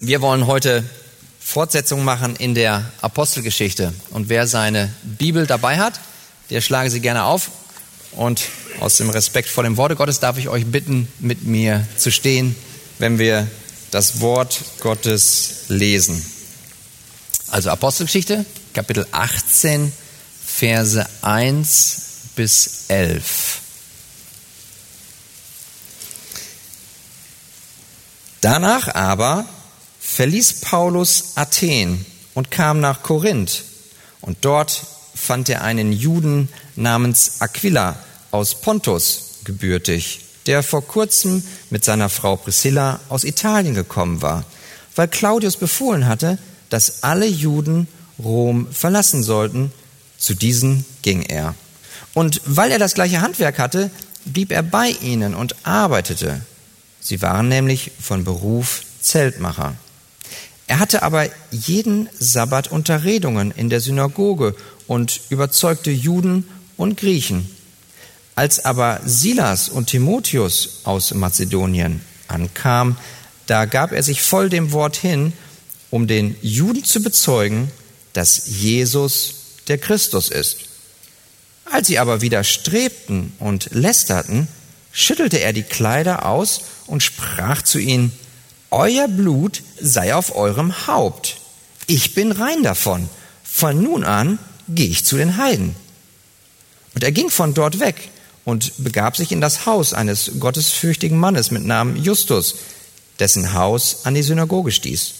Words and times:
Wir 0.00 0.20
wollen 0.20 0.46
heute 0.46 0.84
Fortsetzung 1.40 2.04
machen 2.04 2.36
in 2.36 2.54
der 2.54 2.88
Apostelgeschichte. 3.00 3.92
Und 4.10 4.28
wer 4.28 4.46
seine 4.46 4.94
Bibel 5.02 5.44
dabei 5.44 5.78
hat, 5.78 5.98
der 6.50 6.60
schlage 6.60 6.88
sie 6.88 7.00
gerne 7.00 7.24
auf. 7.24 7.50
Und 8.12 8.42
aus 8.78 8.96
dem 8.98 9.10
Respekt 9.10 9.48
vor 9.48 9.64
dem 9.64 9.76
Worte 9.76 9.96
Gottes 9.96 10.20
darf 10.20 10.38
ich 10.38 10.48
euch 10.48 10.66
bitten, 10.66 11.08
mit 11.18 11.42
mir 11.42 11.84
zu 11.96 12.12
stehen, 12.12 12.54
wenn 13.00 13.18
wir 13.18 13.48
das 13.90 14.20
Wort 14.20 14.60
Gottes 14.78 15.64
lesen. 15.66 16.24
Also 17.50 17.70
Apostelgeschichte, 17.70 18.44
Kapitel 18.74 19.04
18, 19.10 19.92
Verse 20.46 21.04
1 21.22 22.02
bis 22.36 22.84
11. 22.86 23.58
Danach 28.40 28.94
aber 28.94 29.44
verließ 30.08 30.62
Paulus 30.62 31.32
Athen 31.36 32.04
und 32.34 32.50
kam 32.50 32.80
nach 32.80 33.02
Korinth. 33.02 33.64
Und 34.20 34.38
dort 34.40 34.82
fand 35.14 35.48
er 35.48 35.62
einen 35.62 35.92
Juden 35.92 36.48
namens 36.76 37.40
Aquila 37.40 37.96
aus 38.30 38.60
Pontus 38.60 39.40
gebürtig, 39.44 40.20
der 40.46 40.62
vor 40.62 40.82
kurzem 40.86 41.42
mit 41.70 41.84
seiner 41.84 42.08
Frau 42.08 42.36
Priscilla 42.36 43.00
aus 43.08 43.24
Italien 43.24 43.74
gekommen 43.74 44.22
war, 44.22 44.44
weil 44.96 45.08
Claudius 45.08 45.56
befohlen 45.56 46.06
hatte, 46.06 46.38
dass 46.70 47.02
alle 47.02 47.26
Juden 47.26 47.86
Rom 48.18 48.66
verlassen 48.72 49.22
sollten. 49.22 49.72
Zu 50.16 50.34
diesen 50.34 50.84
ging 51.02 51.22
er. 51.22 51.54
Und 52.14 52.40
weil 52.44 52.72
er 52.72 52.80
das 52.80 52.94
gleiche 52.94 53.20
Handwerk 53.20 53.58
hatte, 53.60 53.90
blieb 54.24 54.50
er 54.50 54.64
bei 54.64 54.88
ihnen 55.00 55.34
und 55.34 55.54
arbeitete. 55.64 56.40
Sie 57.00 57.22
waren 57.22 57.48
nämlich 57.48 57.92
von 58.00 58.24
Beruf 58.24 58.82
Zeltmacher. 59.00 59.76
Er 60.68 60.78
hatte 60.78 61.02
aber 61.02 61.28
jeden 61.50 62.08
Sabbat 62.18 62.70
Unterredungen 62.70 63.50
in 63.50 63.70
der 63.70 63.80
Synagoge 63.80 64.54
und 64.86 65.22
überzeugte 65.30 65.90
Juden 65.90 66.46
und 66.76 66.98
Griechen. 66.98 67.50
Als 68.34 68.64
aber 68.64 69.00
Silas 69.04 69.70
und 69.70 69.86
Timotheus 69.86 70.82
aus 70.84 71.12
Mazedonien 71.14 72.02
ankamen, 72.28 72.96
da 73.46 73.64
gab 73.64 73.92
er 73.92 74.02
sich 74.02 74.22
voll 74.22 74.50
dem 74.50 74.72
Wort 74.72 74.96
hin, 74.96 75.32
um 75.90 76.06
den 76.06 76.36
Juden 76.42 76.84
zu 76.84 77.02
bezeugen, 77.02 77.70
dass 78.12 78.46
Jesus 78.46 79.34
der 79.68 79.78
Christus 79.78 80.28
ist. 80.28 80.58
Als 81.64 81.86
sie 81.86 81.98
aber 81.98 82.20
widerstrebten 82.20 83.32
und 83.38 83.70
lästerten, 83.72 84.48
schüttelte 84.92 85.40
er 85.40 85.54
die 85.54 85.62
Kleider 85.62 86.26
aus 86.26 86.60
und 86.86 87.02
sprach 87.02 87.62
zu 87.62 87.78
ihnen, 87.78 88.12
euer 88.70 89.08
Blut 89.08 89.62
sei 89.80 90.14
auf 90.14 90.36
eurem 90.36 90.86
Haupt. 90.86 91.40
Ich 91.86 92.14
bin 92.14 92.32
rein 92.32 92.62
davon. 92.62 93.08
Von 93.42 93.82
nun 93.82 94.04
an 94.04 94.38
gehe 94.68 94.88
ich 94.88 95.04
zu 95.04 95.16
den 95.16 95.36
Heiden. 95.36 95.74
Und 96.94 97.02
er 97.02 97.12
ging 97.12 97.30
von 97.30 97.54
dort 97.54 97.80
weg 97.80 98.10
und 98.44 98.72
begab 98.78 99.16
sich 99.16 99.32
in 99.32 99.40
das 99.40 99.66
Haus 99.66 99.92
eines 99.92 100.32
gottesfürchtigen 100.38 101.18
Mannes 101.18 101.50
mit 101.50 101.64
Namen 101.64 101.96
Justus, 101.96 102.56
dessen 103.18 103.54
Haus 103.54 104.00
an 104.04 104.14
die 104.14 104.22
Synagoge 104.22 104.70
stieß. 104.70 105.14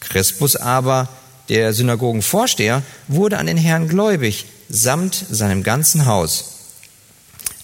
Crispus 0.00 0.56
aber, 0.56 1.08
der 1.48 1.72
Synagogenvorsteher, 1.72 2.82
wurde 3.06 3.38
an 3.38 3.46
den 3.46 3.56
Herrn 3.56 3.88
gläubig, 3.88 4.46
samt 4.68 5.24
seinem 5.30 5.62
ganzen 5.62 6.06
Haus. 6.06 6.56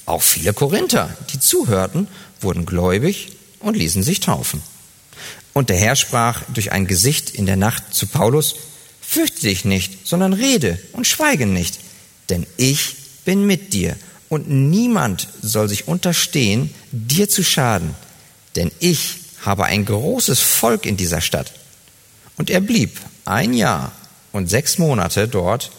Auch 0.07 0.23
viele 0.23 0.53
Korinther, 0.53 1.17
die 1.33 1.41
zuhörten, 1.41 2.09
wurden 2.41 2.67
gläubig 2.67 3.37
und 3.61 3.77
ließen 3.77 4.03
sich 4.03 4.21
taufen. 4.21 4.63
Und 5.55 5.71
der 5.71 5.79
Herr 5.79 5.97
sprach 5.97 6.43
durch 6.53 6.73
ein 6.73 6.87
Gesicht 6.87 7.31
in 7.31 7.47
der 7.47 7.57
Nacht 7.57 7.95
zu 7.95 8.07
Paulus, 8.07 8.57
Fürchte 9.01 9.43
dich 9.43 9.65
nicht, 9.65 10.09
sondern 10.09 10.33
rede 10.33 10.79
und 10.93 11.07
schweige 11.07 11.47
nicht, 11.47 11.79
denn 12.31 12.47
ich 12.57 12.97
bin 13.25 13.47
mit 13.47 13.73
dir 13.73 13.97
und 14.29 14.49
niemand 14.51 15.29
soll 15.41 15.69
sich 15.69 15.87
unterstehen, 15.87 16.75
dir 16.91 17.29
zu 17.29 17.45
schaden, 17.45 17.95
denn 18.57 18.73
ich 18.81 19.17
habe 19.45 19.67
ein 19.67 19.85
großes 19.85 20.41
Volk 20.41 20.87
in 20.87 20.97
dieser 20.97 21.21
Stadt. 21.21 21.53
Und 22.37 22.51
er 22.51 22.61
blieb 22.61 22.99
ein 23.25 23.53
Jahr 23.53 23.93
und 24.33 24.49
sechs 24.49 24.79
Monate 24.79 25.29
dort 25.29 25.71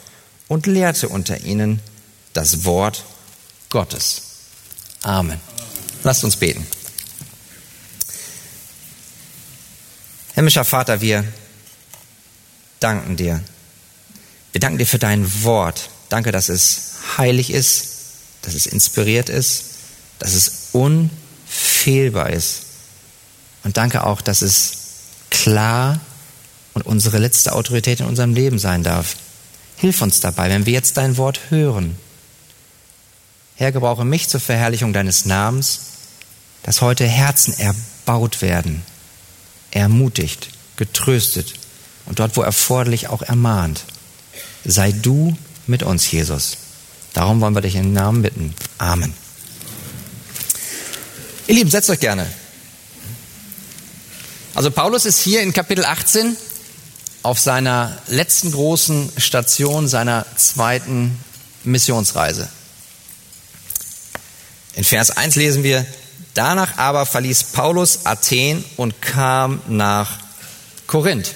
und 0.47 0.67
lehrte 0.67 1.09
unter 1.09 1.41
ihnen 1.41 1.81
das 2.33 2.63
Wort 2.63 3.03
Gottes. 3.69 4.21
Amen. 5.01 5.39
Lasst 6.03 6.23
uns 6.23 6.35
beten. 6.35 6.65
Himmlischer 10.35 10.65
Vater, 10.65 10.99
wir 10.99 11.23
danken 12.81 13.15
dir. 13.15 13.41
Wir 14.51 14.59
danken 14.59 14.77
dir 14.77 14.85
für 14.85 14.99
dein 14.99 15.43
Wort. 15.43 15.89
Danke, 16.09 16.33
dass 16.33 16.49
es 16.49 16.95
heilig 17.17 17.51
ist, 17.51 17.87
dass 18.41 18.53
es 18.53 18.65
inspiriert 18.65 19.29
ist, 19.29 19.63
dass 20.19 20.33
es 20.33 20.69
unfehlbar 20.73 22.31
ist. 22.31 22.63
Und 23.63 23.77
danke 23.77 24.03
auch, 24.03 24.19
dass 24.19 24.41
es 24.41 24.73
klar 25.29 26.01
und 26.73 26.85
unsere 26.85 27.17
letzte 27.17 27.53
Autorität 27.53 28.01
in 28.01 28.05
unserem 28.05 28.33
Leben 28.33 28.59
sein 28.59 28.83
darf. 28.83 29.15
Hilf 29.77 30.01
uns 30.01 30.19
dabei, 30.19 30.49
wenn 30.49 30.65
wir 30.65 30.73
jetzt 30.73 30.97
dein 30.97 31.15
Wort 31.15 31.39
hören. 31.49 31.95
Herr, 33.55 33.71
gebrauche 33.71 34.03
mich 34.03 34.27
zur 34.27 34.41
Verherrlichung 34.41 34.91
deines 34.91 35.23
Namens, 35.25 35.79
dass 36.63 36.81
heute 36.81 37.07
Herzen 37.07 37.57
erbaut 37.57 38.41
werden 38.41 38.83
ermutigt, 39.75 40.49
getröstet 40.77 41.53
und 42.05 42.19
dort, 42.19 42.37
wo 42.37 42.41
erforderlich, 42.41 43.07
auch 43.07 43.21
ermahnt. 43.21 43.83
Sei 44.63 44.91
du 44.91 45.37
mit 45.67 45.83
uns, 45.83 46.11
Jesus. 46.11 46.57
Darum 47.13 47.41
wollen 47.41 47.55
wir 47.55 47.61
dich 47.61 47.75
in 47.75 47.83
den 47.83 47.93
Namen 47.93 48.21
bitten. 48.21 48.53
Amen. 48.77 49.13
Ihr 51.47 51.55
Lieben, 51.55 51.69
setzt 51.69 51.89
euch 51.89 51.99
gerne. 51.99 52.25
Also 54.55 54.71
Paulus 54.71 55.05
ist 55.05 55.19
hier 55.19 55.41
in 55.41 55.53
Kapitel 55.53 55.85
18 55.85 56.35
auf 57.23 57.39
seiner 57.39 57.97
letzten 58.07 58.51
großen 58.51 59.11
Station 59.17 59.87
seiner 59.87 60.25
zweiten 60.37 61.17
Missionsreise. 61.63 62.47
In 64.75 64.83
Vers 64.83 65.11
1 65.11 65.35
lesen 65.35 65.63
wir, 65.63 65.85
Danach 66.35 66.77
aber 66.77 67.05
verließ 67.05 67.45
Paulus 67.45 68.05
Athen 68.05 68.63
und 68.75 69.01
kam 69.01 69.61
nach 69.67 70.19
Korinth. 70.85 71.33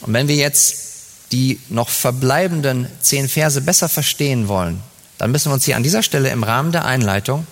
Und 0.00 0.14
wenn 0.14 0.28
wir 0.28 0.36
jetzt 0.36 1.32
die 1.32 1.60
noch 1.68 1.88
verbleibenden 1.88 2.86
zehn 3.00 3.28
Verse 3.28 3.60
besser 3.60 3.88
verstehen 3.88 4.46
wollen, 4.46 4.80
dann 5.18 5.32
müssen 5.32 5.50
wir 5.50 5.54
uns 5.54 5.64
hier 5.64 5.76
an 5.76 5.82
dieser 5.82 6.02
Stelle 6.04 6.30
im 6.30 6.44
Rahmen 6.44 6.70
der 6.70 6.84
Einleitung 6.84 7.44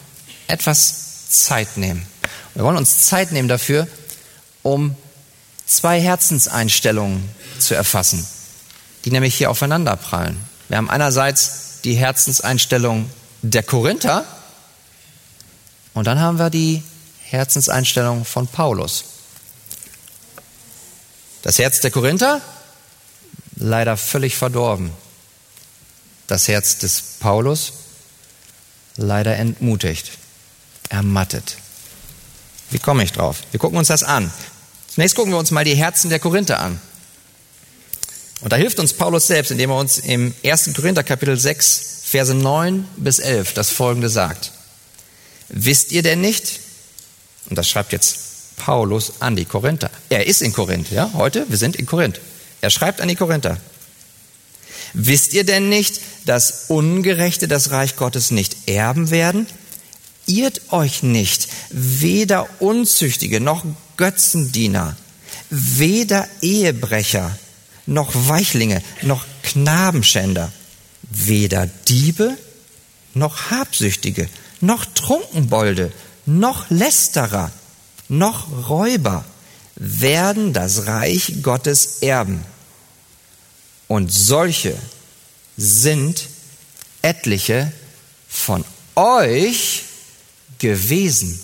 etwas 0.47 1.29
Zeit 1.31 1.77
nehmen. 1.77 2.07
Wir 2.55 2.63
wollen 2.63 2.77
uns 2.77 3.07
Zeit 3.07 3.33
nehmen 3.33 3.49
dafür, 3.49 3.89
um 4.63 4.95
zwei 5.67 6.01
Herzenseinstellungen 6.01 7.29
zu 7.59 7.75
erfassen, 7.75 8.25
die 9.05 9.11
nämlich 9.11 9.35
hier 9.35 9.51
aufeinander 9.51 9.97
prallen. 9.97 10.39
Wir 10.69 10.77
haben 10.77 10.91
einerseits 10.91 11.81
die 11.83 11.95
Herzenseinstellung 11.95 13.11
der 13.43 13.65
Korinther, 13.65 14.25
und 15.95 16.07
dann 16.07 16.21
haben 16.21 16.39
wir 16.39 16.51
die 16.51 16.83
Herzenseinstellung 17.25 18.25
von 18.25 18.47
Paulus. 18.47 19.05
Das 21.43 21.59
Herz 21.59 21.81
der 21.81 21.91
Korinther, 21.91 22.41
leider 23.57 23.97
völlig 23.97 24.37
verdorben. 24.37 24.93
Das 26.27 26.49
Herz 26.49 26.79
des 26.79 27.03
Paulus, 27.21 27.73
leider 28.97 29.37
entmutigt, 29.37 30.13
ermattet. 30.89 31.57
Wie 32.71 32.79
komme 32.79 33.05
ich 33.05 33.13
drauf? 33.13 33.39
Wir 33.51 33.61
gucken 33.61 33.79
uns 33.79 33.89
das 33.89 34.03
an. 34.03 34.33
Zunächst 34.89 35.17
gucken 35.17 35.33
wir 35.33 35.39
uns 35.39 35.51
mal 35.51 35.65
die 35.65 35.75
Herzen 35.75 36.11
der 36.11 36.21
Korinther 36.21 36.61
an. 36.61 36.81
Und 38.41 38.53
da 38.53 38.57
hilft 38.57 38.79
uns 38.79 38.93
Paulus 38.93 39.27
selbst, 39.27 39.51
indem 39.51 39.71
er 39.71 39.77
uns 39.77 39.99
im 39.99 40.35
1. 40.45 40.71
Korinther 40.75 41.03
Kapitel 41.03 41.39
6, 41.39 42.03
Verse 42.05 42.35
9 42.35 42.87
bis 42.97 43.19
11 43.19 43.55
das 43.55 43.71
folgende 43.71 44.09
sagt. 44.09 44.53
Wisst 45.49 45.93
ihr 45.93 46.03
denn 46.03 46.21
nicht? 46.21 46.61
Und 47.49 47.57
das 47.57 47.69
schreibt 47.69 47.93
jetzt 47.93 48.57
Paulus 48.57 49.15
an 49.21 49.37
die 49.37 49.45
Korinther. 49.45 49.91
Er 50.09 50.27
ist 50.27 50.43
in 50.43 50.53
Korinth, 50.53 50.91
ja, 50.91 51.11
heute, 51.15 51.47
wir 51.49 51.57
sind 51.57 51.77
in 51.77 51.87
Korinth. 51.87 52.21
Er 52.61 52.71
schreibt 52.71 53.01
an 53.01 53.09
die 53.09 53.17
Korinther. 53.17 53.59
Wisst 54.95 55.33
ihr 55.35 55.45
denn 55.45 55.69
nicht, 55.69 56.01
dass 56.27 56.67
Ungerechte 56.69 57.49
das 57.49 57.71
Reich 57.71 57.97
Gottes 57.97 58.31
nicht 58.31 58.69
erben 58.69 59.11
werden? 59.11 59.47
Irrt 60.27 60.73
euch 60.73 61.03
nicht, 61.03 61.49
weder 61.71 62.49
Unzüchtige 62.61 63.41
noch 63.41 63.65
Götzendiener, 63.97 64.97
weder 65.51 66.29
Ehebrecher 66.41 67.37
noch 67.87 68.11
Weichlinge 68.15 68.83
noch 69.03 69.25
Knabenschänder, 69.43 70.53
weder 71.03 71.67
Diebe 71.89 72.39
noch 73.15 73.51
Habsüchtige 73.51 74.29
noch 74.63 74.85
Trunkenbolde, 74.87 75.93
noch 76.25 76.71
Lästerer, 76.71 77.51
noch 78.09 78.69
Räuber 78.69 79.25
werden 79.75 80.53
das 80.53 80.87
Reich 80.87 81.43
Gottes 81.43 81.99
erben. 82.01 82.45
Und 83.89 84.13
solche 84.13 84.75
sind 85.57 86.29
etliche 87.03 87.73
von 88.29 88.65
euch 88.95 89.83
gewesen. 90.59 91.41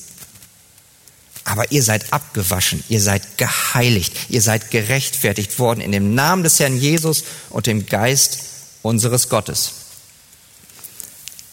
Aber 1.45 1.73
ihr 1.73 1.83
seid 1.83 2.13
abgewaschen, 2.13 2.85
ihr 2.89 3.01
seid 3.01 3.39
geheiligt, 3.39 4.13
ihr 4.29 4.43
seid 4.43 4.71
gerechtfertigt 4.71 5.59
worden 5.59 5.81
in 5.81 5.93
dem 5.93 6.15
Namen 6.15 6.43
des 6.43 6.61
Herrn 6.61 6.77
Jesus 6.79 7.25
und 7.51 7.67
dem 7.67 7.87
Geist 7.87 8.39
unseres 8.83 9.29
Gottes. 9.29 9.73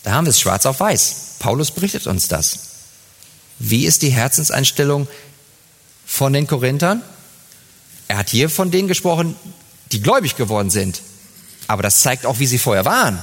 Da 0.04 0.12
haben 0.12 0.26
wir 0.26 0.32
es 0.32 0.40
schwarz 0.40 0.66
auf 0.66 0.80
weiß. 0.80 1.25
Paulus 1.40 1.72
berichtet 1.72 2.08
uns 2.08 2.28
das. 2.28 2.60
Wie 3.60 3.86
ist 3.86 4.02
die 4.02 4.10
Herzenseinstellung 4.10 5.08
von 6.06 6.34
den 6.34 6.48
Korinthern? 6.48 7.02
Er 8.08 8.18
hat 8.18 8.30
hier 8.30 8.50
von 8.50 8.72
denen 8.72 8.88
gesprochen, 8.88 9.36
die 9.92 10.02
gläubig 10.02 10.36
geworden 10.36 10.70
sind. 10.70 11.02
Aber 11.68 11.84
das 11.84 12.02
zeigt 12.02 12.26
auch, 12.26 12.40
wie 12.40 12.48
sie 12.48 12.60
vorher 12.60 12.86
waren. 12.86 13.22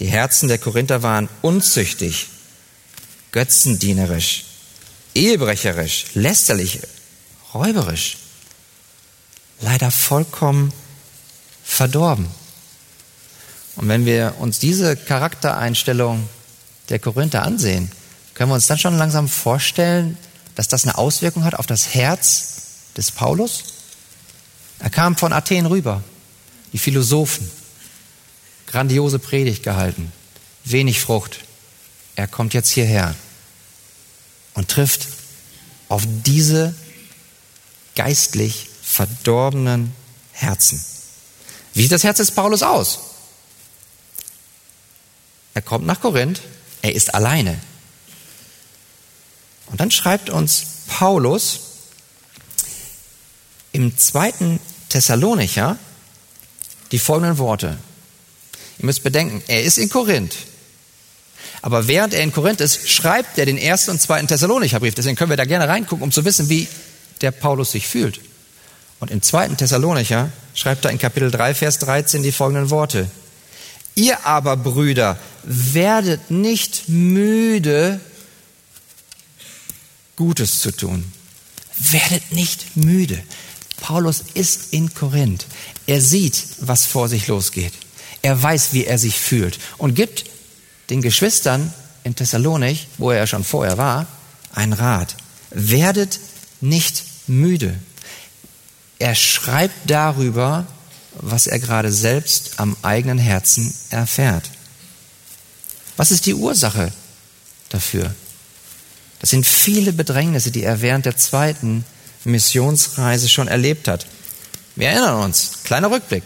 Die 0.00 0.06
Herzen 0.06 0.48
der 0.48 0.58
Korinther 0.58 1.02
waren 1.02 1.28
unzüchtig, 1.42 2.28
götzendienerisch, 3.32 4.44
ehebrecherisch, 5.14 6.06
lästerlich, 6.14 6.80
räuberisch, 7.52 8.18
leider 9.60 9.90
vollkommen 9.90 10.72
verdorben. 11.64 12.28
Und 13.78 13.86
wenn 13.86 14.06
wir 14.06 14.34
uns 14.40 14.58
diese 14.58 14.96
Charaktereinstellung 14.96 16.28
der 16.88 16.98
Korinther 16.98 17.44
ansehen, 17.44 17.90
können 18.34 18.50
wir 18.50 18.56
uns 18.56 18.66
dann 18.66 18.78
schon 18.78 18.98
langsam 18.98 19.28
vorstellen, 19.28 20.18
dass 20.56 20.66
das 20.66 20.82
eine 20.82 20.98
Auswirkung 20.98 21.44
hat 21.44 21.54
auf 21.54 21.66
das 21.66 21.94
Herz 21.94 22.54
des 22.96 23.12
Paulus? 23.12 23.62
Er 24.80 24.90
kam 24.90 25.16
von 25.16 25.32
Athen 25.32 25.64
rüber, 25.66 26.02
die 26.72 26.78
Philosophen, 26.78 27.48
grandiose 28.66 29.20
Predigt 29.20 29.62
gehalten, 29.62 30.12
wenig 30.64 31.00
Frucht. 31.00 31.44
Er 32.16 32.26
kommt 32.26 32.54
jetzt 32.54 32.70
hierher 32.70 33.14
und 34.54 34.68
trifft 34.68 35.06
auf 35.88 36.02
diese 36.26 36.74
geistlich 37.94 38.70
verdorbenen 38.82 39.94
Herzen. 40.32 40.84
Wie 41.74 41.82
sieht 41.82 41.92
das 41.92 42.02
Herz 42.02 42.16
des 42.16 42.32
Paulus 42.32 42.64
aus? 42.64 43.07
Er 45.58 45.62
kommt 45.62 45.86
nach 45.86 46.00
Korinth, 46.00 46.40
er 46.82 46.94
ist 46.94 47.16
alleine. 47.16 47.58
Und 49.66 49.80
dann 49.80 49.90
schreibt 49.90 50.30
uns 50.30 50.84
Paulus 50.86 51.58
im 53.72 53.98
zweiten 53.98 54.60
Thessalonicher 54.88 55.76
die 56.92 57.00
folgenden 57.00 57.38
Worte. 57.38 57.76
Ihr 58.78 58.84
müsst 58.84 59.02
bedenken, 59.02 59.42
er 59.48 59.64
ist 59.64 59.78
in 59.78 59.88
Korinth. 59.88 60.36
Aber 61.60 61.88
während 61.88 62.14
er 62.14 62.22
in 62.22 62.32
Korinth 62.32 62.60
ist, 62.60 62.88
schreibt 62.88 63.36
er 63.36 63.46
den 63.46 63.58
ersten 63.58 63.90
und 63.90 64.00
zweiten 64.00 64.28
Thessalonicher 64.28 64.78
Brief. 64.78 64.94
Deswegen 64.94 65.16
können 65.16 65.30
wir 65.30 65.36
da 65.36 65.44
gerne 65.44 65.66
reingucken, 65.66 66.04
um 66.04 66.12
zu 66.12 66.24
wissen, 66.24 66.48
wie 66.48 66.68
der 67.20 67.32
Paulus 67.32 67.72
sich 67.72 67.88
fühlt. 67.88 68.20
Und 69.00 69.10
im 69.10 69.22
zweiten 69.22 69.56
Thessalonicher 69.56 70.30
schreibt 70.54 70.84
er 70.84 70.92
in 70.92 70.98
Kapitel 70.98 71.32
3, 71.32 71.52
Vers 71.56 71.80
13 71.80 72.22
die 72.22 72.30
folgenden 72.30 72.70
Worte. 72.70 73.10
Ihr 73.98 74.24
aber, 74.24 74.56
Brüder, 74.56 75.18
werdet 75.48 76.30
nicht 76.30 76.88
müde, 76.88 78.00
Gutes 80.14 80.60
zu 80.60 80.72
tun. 80.72 81.10
Werdet 81.78 82.32
nicht 82.32 82.76
müde. 82.76 83.22
Paulus 83.80 84.24
ist 84.34 84.72
in 84.72 84.92
Korinth. 84.92 85.46
Er 85.86 86.02
sieht, 86.02 86.44
was 86.60 86.84
vor 86.84 87.08
sich 87.08 87.28
losgeht. 87.28 87.72
Er 88.20 88.40
weiß, 88.42 88.72
wie 88.72 88.84
er 88.84 88.98
sich 88.98 89.18
fühlt 89.18 89.58
und 89.78 89.94
gibt 89.94 90.24
den 90.90 91.00
Geschwistern 91.00 91.72
in 92.04 92.14
Thessalonich, 92.14 92.88
wo 92.98 93.10
er 93.10 93.26
schon 93.26 93.44
vorher 93.44 93.78
war, 93.78 94.06
einen 94.52 94.72
Rat. 94.72 95.14
Werdet 95.50 96.18
nicht 96.60 97.04
müde. 97.26 97.78
Er 98.98 99.14
schreibt 99.14 99.88
darüber, 99.88 100.66
was 101.14 101.46
er 101.46 101.58
gerade 101.58 101.92
selbst 101.92 102.58
am 102.58 102.76
eigenen 102.82 103.18
Herzen 103.18 103.72
erfährt. 103.90 104.50
Was 105.98 106.12
ist 106.12 106.26
die 106.26 106.34
Ursache 106.34 106.92
dafür? 107.70 108.14
Das 109.18 109.30
sind 109.30 109.44
viele 109.44 109.92
Bedrängnisse, 109.92 110.52
die 110.52 110.62
er 110.62 110.80
während 110.80 111.04
der 111.06 111.16
zweiten 111.16 111.84
Missionsreise 112.24 113.28
schon 113.28 113.48
erlebt 113.48 113.88
hat. 113.88 114.06
Wir 114.76 114.90
erinnern 114.90 115.24
uns, 115.24 115.64
kleiner 115.64 115.90
Rückblick. 115.90 116.22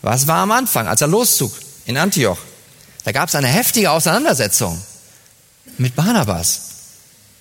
Was 0.00 0.28
war 0.28 0.38
am 0.38 0.52
Anfang, 0.52 0.86
als 0.86 1.00
er 1.00 1.08
loszog 1.08 1.52
in 1.86 1.96
Antioch? 1.96 2.38
Da 3.02 3.10
gab 3.10 3.28
es 3.28 3.34
eine 3.34 3.48
heftige 3.48 3.90
Auseinandersetzung 3.90 4.80
mit 5.76 5.96
Barnabas. 5.96 6.60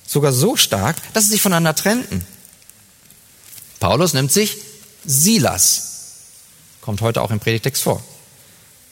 Sogar 0.07 0.33
so 0.33 0.55
stark, 0.55 0.95
dass 1.13 1.25
sie 1.25 1.33
sich 1.33 1.41
voneinander 1.41 1.75
trennten. 1.75 2.25
Paulus 3.79 4.13
nimmt 4.13 4.31
sich 4.31 4.57
Silas. 5.05 5.83
Kommt 6.81 7.01
heute 7.01 7.21
auch 7.21 7.29
im 7.29 7.39
Predigtext 7.39 7.83
vor. 7.83 8.03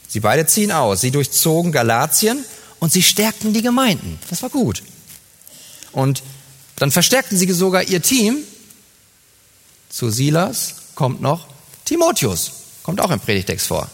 Sie 0.07 0.19
beide 0.19 0.45
ziehen 0.45 0.71
aus. 0.71 1.01
Sie 1.01 1.11
durchzogen 1.11 1.71
Galatien 1.71 2.43
und 2.79 2.91
sie 2.91 3.03
stärkten 3.03 3.53
die 3.53 3.61
Gemeinden. 3.61 4.19
Das 4.29 4.41
war 4.41 4.49
gut. 4.49 4.83
Und 5.91 6.23
dann 6.75 6.91
verstärkten 6.91 7.37
sie 7.37 7.51
sogar 7.51 7.83
ihr 7.83 8.01
Team. 8.01 8.37
Zu 9.89 10.09
Silas 10.09 10.75
kommt 10.93 11.21
noch 11.21 11.47
Timotheus. 11.85 12.51
Kommt 12.83 13.01
auch 13.01 13.11
im 13.11 13.19
Predigtext 13.19 13.67
vor. 13.67 13.89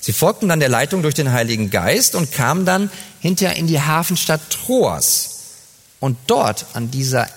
Sie 0.00 0.12
folgten 0.12 0.48
dann 0.48 0.60
der 0.60 0.68
Leitung 0.68 1.02
durch 1.02 1.14
den 1.14 1.32
Heiligen 1.32 1.70
Geist 1.70 2.14
und 2.14 2.30
kamen 2.30 2.64
dann 2.64 2.90
hinterher 3.20 3.56
in 3.56 3.66
die 3.66 3.80
Hafenstadt 3.80 4.50
Troas. 4.50 5.30
Und 5.98 6.16
dort 6.28 6.66
an 6.74 6.90
dieser 6.90 7.28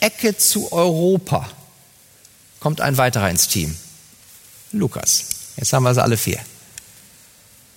Ecke 0.00 0.36
zu 0.36 0.72
Europa 0.72 1.46
kommt 2.60 2.80
ein 2.80 2.96
weiterer 2.96 3.28
ins 3.28 3.48
Team. 3.48 3.76
Lukas. 4.72 5.24
Jetzt 5.56 5.72
haben 5.72 5.84
wir 5.84 5.94
sie 5.94 6.02
alle 6.02 6.16
vier. 6.16 6.40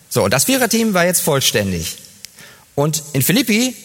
So, 0.09 0.23
und 0.23 0.31
das 0.31 0.45
Viererteam 0.45 0.93
war 0.93 1.05
jetzt 1.05 1.21
vollständig. 1.21 1.97
Und 2.75 3.03
in 3.13 3.21
Philippi, 3.21 3.75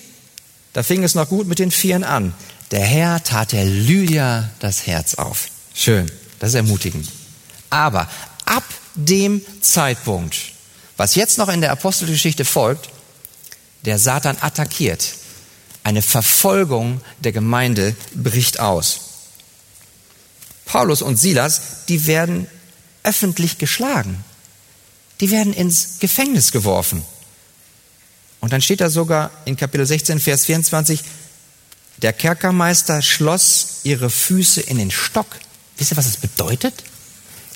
da 0.73 0.83
fing 0.83 1.05
es 1.05 1.15
noch 1.15 1.29
gut 1.29 1.47
mit 1.47 1.59
den 1.59 1.71
Vieren 1.71 2.05
an. 2.05 2.35
Der 2.71 2.85
Herr 2.85 3.23
tat 3.23 3.53
der 3.53 3.65
Lydia 3.65 4.51
das 4.61 4.87
Herz 4.87 5.15
auf. 5.15 5.49
Schön, 5.75 6.11
das 6.39 6.51
ist 6.51 6.55
ermutigend. 6.55 7.09
Aber 7.71 8.09
ab 8.45 8.65
dem 8.95 9.43
Zeitpunkt, 9.61 10.37
was 10.97 11.15
jetzt 11.15 11.39
noch 11.39 11.49
in 11.49 11.61
der 11.61 11.73
Apostelgeschichte 11.73 12.45
folgt, 12.45 12.89
der 13.85 13.99
Satan 13.99 14.39
attackiert. 14.41 15.15
Eine 15.83 16.01
Verfolgung 16.01 17.01
der 17.19 17.33
Gemeinde 17.33 17.95
bricht 18.15 18.61
aus. 18.61 19.01
Paulus 20.65 21.03
und 21.03 21.17
Silas, 21.17 21.85
die 21.89 22.07
werden 22.07 22.47
öffentlich 23.05 23.59
geschlagen. 23.59 24.25
Die 25.21 25.31
werden 25.31 25.53
ins 25.53 26.01
Gefängnis 26.01 26.51
geworfen. 26.51 27.05
Und 28.41 28.53
dann 28.53 28.61
steht 28.61 28.81
da 28.81 28.91
sogar 28.91 29.31
in 29.45 29.57
Kapitel 29.57 29.87
16, 29.87 30.21
Vers 30.21 30.45
24, 30.47 31.01
der 31.99 32.13
Kerkermeister 32.13 33.01
schloss 33.01 33.81
ihre 33.85 34.11
Füße 34.11 34.61
in 34.61 34.79
den 34.79 34.91
Stock. 34.91 35.27
Wisst 35.79 35.93
ihr, 35.93 35.97
was 35.97 36.07
das 36.07 36.17
bedeutet? 36.17 36.75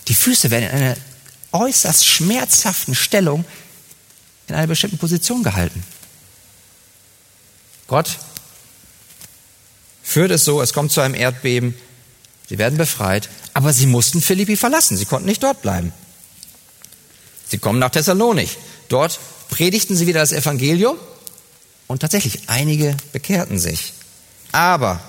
Die 0.07 0.14
Füße 0.14 0.50
werden 0.50 0.71
in 0.71 0.71
einer 0.71 0.97
äußerst 1.52 2.07
schmerzhaften 2.07 2.95
Stellung 2.95 3.45
in 4.47 4.55
einer 4.55 4.67
bestimmten 4.67 4.99
Position 4.99 5.43
gehalten. 5.43 5.83
Gott 7.87 8.19
führt 10.02 10.31
es 10.31 10.45
so, 10.45 10.62
es 10.62 10.73
kommt 10.73 10.93
zu 10.93 11.00
einem 11.00 11.14
Erdbeben, 11.14 11.75
sie 12.49 12.59
werden 12.59 12.78
befreit, 12.78 13.28
aber 13.59 13.73
sie 13.73 13.87
mussten 13.87 14.21
Philippi 14.21 14.57
verlassen, 14.57 14.97
sie 14.97 15.05
konnten 15.05 15.27
nicht 15.27 15.43
dort 15.43 15.62
bleiben. 15.62 15.93
Sie 17.49 17.59
kommen 17.59 17.81
nach 17.81 17.91
Thessalonich. 17.91 18.57
Dort 18.88 19.19
predigten 19.49 19.97
sie 19.97 20.07
wieder 20.07 20.21
das 20.21 20.31
Evangelium 20.31 20.97
und 21.88 21.99
tatsächlich 21.99 22.43
einige 22.47 22.97
bekehrten 23.11 23.59
sich. 23.59 23.95
Aber, 24.53 25.00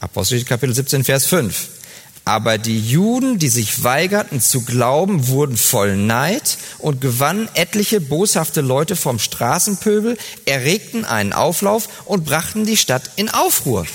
Apostel 0.00 0.44
Kapitel 0.44 0.74
17, 0.74 1.02
Vers 1.02 1.24
5, 1.24 1.68
aber 2.26 2.58
die 2.58 2.78
Juden, 2.78 3.38
die 3.38 3.48
sich 3.48 3.82
weigerten 3.82 4.42
zu 4.42 4.60
glauben, 4.60 5.28
wurden 5.28 5.56
voll 5.56 5.96
Neid 5.96 6.58
und 6.76 7.00
gewannen 7.00 7.48
etliche 7.54 8.02
boshafte 8.02 8.60
Leute 8.60 8.96
vom 8.96 9.18
Straßenpöbel, 9.18 10.18
erregten 10.44 11.06
einen 11.06 11.32
Auflauf 11.32 11.88
und 12.04 12.26
brachten 12.26 12.66
die 12.66 12.76
Stadt 12.76 13.12
in 13.16 13.30
Aufruhr. 13.30 13.86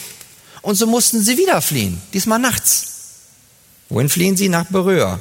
Und 0.64 0.78
so 0.78 0.88
mussten 0.88 1.22
sie 1.22 1.38
wieder 1.38 1.62
fliehen, 1.62 2.02
diesmal 2.12 2.40
nachts. 2.40 2.91
Wohin 3.92 4.08
fliehen 4.08 4.38
sie? 4.38 4.48
Nach 4.48 4.66
Beröa. 4.68 5.20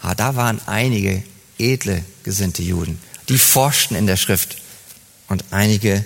Ah, 0.00 0.14
da 0.14 0.34
waren 0.34 0.60
einige 0.66 1.22
edle, 1.58 2.02
gesinnte 2.24 2.62
Juden. 2.62 2.98
Die 3.28 3.38
forschten 3.38 3.94
in 3.94 4.06
der 4.06 4.16
Schrift 4.16 4.56
und 5.28 5.44
einige 5.50 6.04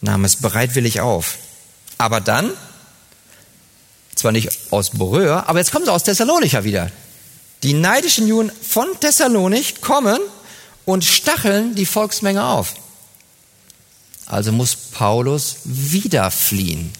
nahm 0.00 0.24
es 0.24 0.36
bereitwillig 0.36 1.00
auf. 1.00 1.36
Aber 1.98 2.20
dann, 2.20 2.52
zwar 4.14 4.30
nicht 4.30 4.50
aus 4.70 4.90
Beröhr, 4.90 5.48
aber 5.48 5.58
jetzt 5.58 5.72
kommen 5.72 5.84
sie 5.84 5.92
aus 5.92 6.04
Thessalonicher 6.04 6.62
wieder. 6.62 6.92
Die 7.64 7.74
neidischen 7.74 8.28
Juden 8.28 8.52
von 8.62 8.86
Thessalonik 9.00 9.80
kommen 9.80 10.20
und 10.84 11.04
stacheln 11.04 11.74
die 11.74 11.86
Volksmenge 11.86 12.44
auf. 12.44 12.74
Also 14.26 14.52
muss 14.52 14.76
Paulus 14.76 15.56
wieder 15.64 16.30
fliehen. 16.30 16.92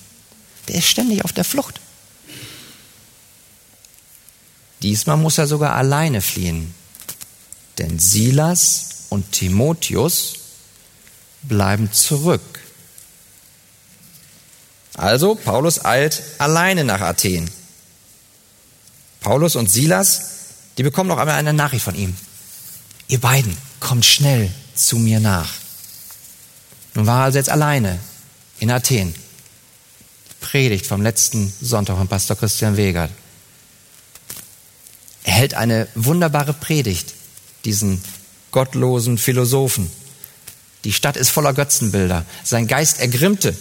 Der 0.69 0.77
ist 0.77 0.89
ständig 0.89 1.25
auf 1.25 1.33
der 1.33 1.45
Flucht. 1.45 1.81
Diesmal 4.85 5.17
muss 5.17 5.39
er 5.39 5.47
sogar 5.47 5.75
alleine 5.77 6.21
fliehen. 6.21 6.75
Denn 7.79 7.99
Silas 7.99 9.07
und 9.09 9.33
Timotheus 9.33 10.35
bleiben 11.43 11.91
zurück. 11.91 12.61
Also 14.93 15.37
Paulus 15.37 15.83
eilt 15.83 16.23
alleine 16.37 16.85
nach 16.85 17.01
Athen. 17.01 17.51
Paulus 19.21 19.57
und 19.57 19.71
Silas, 19.71 20.21
die 20.77 20.83
bekommen 20.83 21.09
noch 21.09 21.19
einmal 21.19 21.37
eine 21.37 21.55
Nachricht 21.55 21.85
von 21.85 21.95
ihm. 21.95 22.15
Ihr 23.09 23.23
beiden 23.23 23.57
kommt 23.81 24.05
schnell 24.05 24.53
zu 24.75 24.99
mir 24.99 25.19
nach. 25.19 25.51
Nun 26.93 27.07
war 27.07 27.21
er 27.21 27.25
also 27.25 27.39
jetzt 27.39 27.49
alleine 27.49 27.99
in 28.59 28.71
Athen. 28.71 29.15
Predigt 30.43 30.87
vom 30.87 31.01
letzten 31.01 31.51
Sonntag 31.63 31.97
von 31.97 32.07
Pastor 32.07 32.37
Christian 32.37 32.77
Wegert. 32.77 33.11
Er 35.25 35.33
hält 35.33 35.55
eine 35.55 35.89
wunderbare 35.95 36.53
Predigt, 36.53 37.15
diesen 37.65 38.03
gottlosen 38.53 39.19
Philosophen. 39.19 39.91
Die 40.85 40.93
Stadt 40.93 41.17
ist 41.17 41.31
voller 41.31 41.55
Götzenbilder. 41.55 42.25
Sein 42.45 42.69
Geist 42.69 43.01
ergrimmte. 43.01 43.57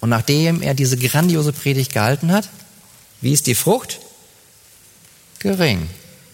Und 0.00 0.10
nachdem 0.10 0.62
er 0.62 0.74
diese 0.74 0.96
grandiose 0.96 1.52
Predigt 1.52 1.92
gehalten 1.92 2.32
hat, 2.32 2.48
wie 3.20 3.32
ist 3.32 3.46
die 3.46 3.54
Frucht? 3.54 4.00
Gering. 5.38 5.88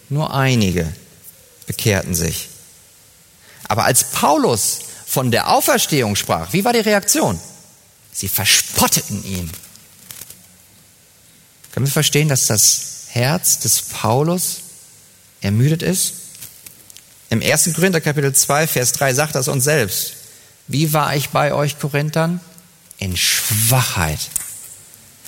Nur 0.09 0.33
einige 0.33 0.91
bekehrten 1.67 2.15
sich. 2.15 2.49
Aber 3.67 3.85
als 3.85 4.05
Paulus 4.05 4.79
von 5.05 5.29
der 5.29 5.49
Auferstehung 5.49 6.15
sprach, 6.15 6.51
wie 6.51 6.65
war 6.65 6.73
die 6.73 6.79
Reaktion? 6.79 7.39
Sie 8.11 8.27
verspotteten 8.27 9.23
ihn. 9.23 9.51
Können 11.71 11.85
wir 11.85 11.93
verstehen, 11.93 12.27
dass 12.27 12.47
das 12.47 12.88
Herz 13.09 13.59
des 13.59 13.81
Paulus 13.81 14.57
ermüdet 15.41 15.81
ist? 15.81 16.13
Im 17.29 17.41
1. 17.41 17.73
Korinther 17.75 18.01
Kapitel 18.01 18.33
2, 18.33 18.67
Vers 18.67 18.91
3 18.93 19.13
sagt 19.13 19.35
das 19.35 19.47
uns 19.47 19.63
selbst. 19.63 20.13
Wie 20.67 20.93
war 20.93 21.15
ich 21.15 21.29
bei 21.29 21.53
euch 21.53 21.79
Korinthern? 21.79 22.39
In 22.97 23.15
Schwachheit. 23.15 24.19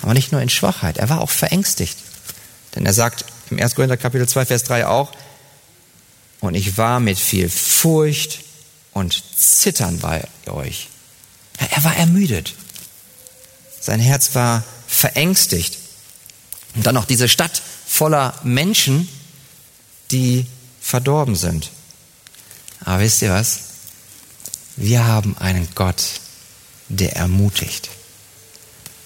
Aber 0.02 0.14
nicht 0.14 0.32
nur 0.32 0.40
in 0.40 0.48
Schwachheit, 0.48 0.98
er 0.98 1.08
war 1.08 1.20
auch 1.20 1.30
verängstigt. 1.30 1.96
Denn 2.74 2.86
er 2.86 2.92
sagt 2.92 3.24
im 3.50 3.58
1. 3.58 3.74
Korinther 3.74 3.96
Kapitel 3.96 4.28
2, 4.28 4.46
Vers 4.46 4.64
3 4.64 4.86
auch, 4.86 5.12
und 6.40 6.54
ich 6.56 6.76
war 6.76 6.98
mit 6.98 7.18
viel 7.18 7.48
Furcht 7.48 8.40
und 8.92 9.22
Zittern 9.36 10.00
bei 10.00 10.24
euch. 10.48 10.88
Er 11.70 11.84
war 11.84 11.96
ermüdet. 11.96 12.54
Sein 13.80 14.00
Herz 14.00 14.34
war 14.34 14.64
verängstigt. 14.88 15.78
Und 16.74 16.86
dann 16.86 16.94
noch 16.94 17.04
diese 17.04 17.28
Stadt 17.28 17.62
voller 17.86 18.34
Menschen, 18.42 19.08
die 20.10 20.46
verdorben 20.80 21.36
sind. 21.36 21.70
Aber 22.80 23.00
wisst 23.00 23.22
ihr 23.22 23.30
was? 23.30 23.60
Wir 24.76 25.06
haben 25.06 25.36
einen 25.38 25.68
Gott, 25.74 26.02
der 26.88 27.16
ermutigt. 27.16 27.90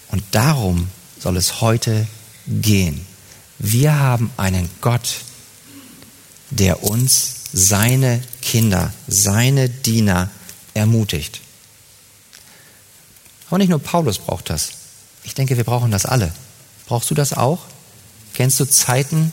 Und 0.09 0.23
darum 0.31 0.89
soll 1.19 1.37
es 1.37 1.61
heute 1.61 2.07
gehen. 2.47 3.05
Wir 3.59 3.99
haben 3.99 4.31
einen 4.37 4.71
Gott, 4.81 5.17
der 6.51 6.83
uns, 6.85 7.35
seine 7.53 8.23
Kinder, 8.43 8.93
seine 9.09 9.69
Diener 9.69 10.31
ermutigt. 10.75 11.41
Aber 13.49 13.59
nicht 13.59 13.69
nur 13.69 13.79
Paulus 13.79 14.19
braucht 14.19 14.51
das. 14.51 14.71
Ich 15.23 15.35
denke, 15.35 15.57
wir 15.57 15.65
brauchen 15.65 15.91
das 15.91 16.07
alle. 16.07 16.33
Brauchst 16.87 17.11
du 17.11 17.15
das 17.15 17.33
auch? 17.33 17.61
Kennst 18.35 18.61
du 18.61 18.65
Zeiten, 18.65 19.33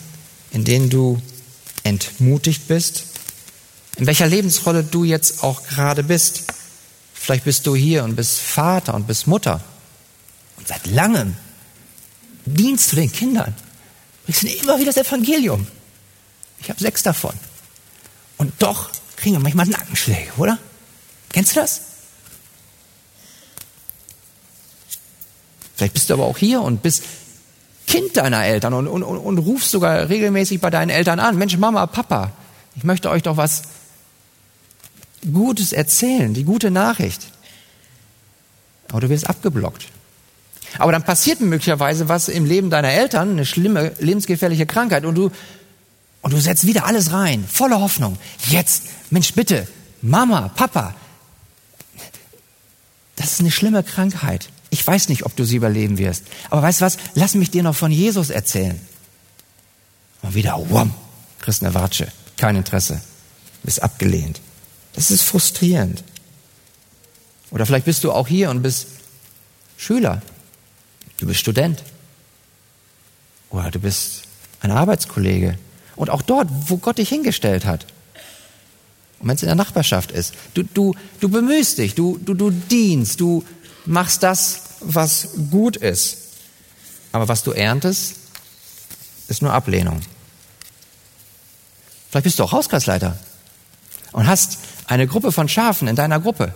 in 0.51 0.63
denen 0.63 0.89
du 0.89 1.21
entmutigt 1.83 2.67
bist? 2.67 3.03
In 3.97 4.07
welcher 4.07 4.27
Lebensrolle 4.27 4.83
du 4.83 5.03
jetzt 5.03 5.43
auch 5.43 5.63
gerade 5.63 6.03
bist? 6.03 6.43
Vielleicht 7.13 7.45
bist 7.45 7.67
du 7.67 7.75
hier 7.75 8.03
und 8.03 8.15
bist 8.15 8.39
Vater 8.39 8.95
und 8.95 9.07
bist 9.07 9.27
Mutter. 9.27 9.63
Und 10.57 10.67
seit 10.67 10.85
langem 10.87 11.35
dienst 12.45 12.91
du 12.91 12.95
den 12.95 13.11
Kindern. 13.11 13.55
Bringst 14.25 14.43
ihnen 14.43 14.59
immer 14.61 14.79
wieder 14.79 14.91
das 14.91 15.05
Evangelium. 15.05 15.67
Ich 16.59 16.69
habe 16.69 16.79
sechs 16.79 17.03
davon. 17.03 17.33
Und 18.37 18.53
doch 18.59 18.89
kriegen 19.15 19.35
wir 19.35 19.39
manchmal 19.39 19.67
Nackenschläge, 19.67 20.31
oder? 20.37 20.57
Kennst 21.31 21.55
du 21.55 21.59
das? 21.59 21.81
Vielleicht 25.75 25.93
bist 25.93 26.09
du 26.09 26.13
aber 26.13 26.25
auch 26.25 26.37
hier 26.37 26.61
und 26.61 26.81
bist 26.81 27.03
Kind 27.93 28.17
deiner 28.17 28.43
Eltern 28.43 28.73
und, 28.73 28.87
und, 28.87 29.03
und, 29.03 29.19
und 29.19 29.37
rufst 29.37 29.69
sogar 29.69 30.09
regelmäßig 30.09 30.59
bei 30.59 30.71
deinen 30.71 30.89
Eltern 30.89 31.19
an. 31.19 31.37
Mensch, 31.37 31.57
Mama, 31.57 31.85
Papa, 31.85 32.31
ich 32.75 32.83
möchte 32.83 33.07
euch 33.11 33.21
doch 33.21 33.37
was 33.37 33.61
Gutes 35.31 35.73
erzählen, 35.73 36.33
die 36.33 36.43
gute 36.43 36.71
Nachricht. 36.71 37.21
Aber 38.89 39.01
du 39.01 39.09
wirst 39.09 39.29
abgeblockt. 39.29 39.85
Aber 40.79 40.91
dann 40.91 41.03
passiert 41.03 41.39
möglicherweise 41.39 42.09
was 42.09 42.29
im 42.29 42.45
Leben 42.45 42.71
deiner 42.71 42.89
Eltern, 42.89 43.29
eine 43.29 43.45
schlimme, 43.45 43.91
lebensgefährliche 43.99 44.65
Krankheit 44.65 45.05
und 45.05 45.13
du, 45.13 45.29
und 46.23 46.33
du 46.33 46.39
setzt 46.39 46.65
wieder 46.65 46.87
alles 46.87 47.11
rein, 47.11 47.45
voller 47.47 47.79
Hoffnung. 47.79 48.17
Jetzt, 48.47 48.85
Mensch, 49.11 49.35
bitte, 49.35 49.67
Mama, 50.01 50.49
Papa, 50.55 50.95
das 53.17 53.33
ist 53.33 53.41
eine 53.41 53.51
schlimme 53.51 53.83
Krankheit. 53.83 54.49
Ich 54.73 54.85
weiß 54.87 55.09
nicht, 55.09 55.23
ob 55.23 55.35
du 55.35 55.45
sie 55.45 55.57
überleben 55.57 55.99
wirst. 55.99 56.23
Aber 56.49 56.63
weißt 56.63 56.81
du 56.81 56.85
was? 56.85 56.97
Lass 57.13 57.35
mich 57.35 57.51
dir 57.51 57.61
noch 57.61 57.75
von 57.75 57.91
Jesus 57.91 58.31
erzählen. 58.31 58.81
Und 60.23 60.33
wieder, 60.33 60.59
wham, 60.71 60.95
kriegst 61.37 61.63
eine 61.63 61.75
Watsche. 61.75 62.11
Kein 62.37 62.55
Interesse. 62.55 62.99
Bist 63.61 63.83
abgelehnt. 63.83 64.41
Das 64.93 65.11
ist 65.11 65.21
frustrierend. 65.21 66.03
Oder 67.51 67.67
vielleicht 67.67 67.85
bist 67.85 68.03
du 68.03 68.11
auch 68.11 68.27
hier 68.27 68.49
und 68.49 68.63
bist 68.63 68.87
Schüler. 69.77 70.23
Du 71.17 71.27
bist 71.27 71.41
Student. 71.41 71.83
Oder 73.51 73.69
du 73.69 73.77
bist 73.77 74.23
ein 74.61 74.71
Arbeitskollege. 74.71 75.59
Und 75.95 76.09
auch 76.09 76.23
dort, 76.23 76.47
wo 76.67 76.77
Gott 76.77 76.97
dich 76.97 77.09
hingestellt 77.09 77.65
hat. 77.65 77.85
Und 79.19 79.27
wenn 79.27 79.35
es 79.35 79.43
in 79.43 79.49
der 79.49 79.55
Nachbarschaft 79.55 80.11
ist. 80.11 80.33
Du, 80.55 80.63
du, 80.63 80.95
du 81.19 81.29
bemühst 81.29 81.77
dich, 81.77 81.93
du, 81.93 82.17
du, 82.17 82.33
du 82.33 82.49
dienst, 82.49 83.19
du 83.19 83.43
machst 83.85 84.23
das, 84.23 84.61
was 84.81 85.29
gut 85.51 85.77
ist. 85.77 86.17
Aber 87.11 87.27
was 87.27 87.43
du 87.43 87.51
erntest, 87.51 88.15
ist 89.27 89.41
nur 89.41 89.53
Ablehnung. 89.53 90.01
Vielleicht 92.09 92.23
bist 92.25 92.39
du 92.39 92.43
auch 92.43 92.51
Hauskreisleiter 92.51 93.17
und 94.11 94.27
hast 94.27 94.59
eine 94.87 95.07
Gruppe 95.07 95.31
von 95.31 95.49
Schafen 95.49 95.87
in 95.87 95.95
deiner 95.95 96.19
Gruppe. 96.19 96.53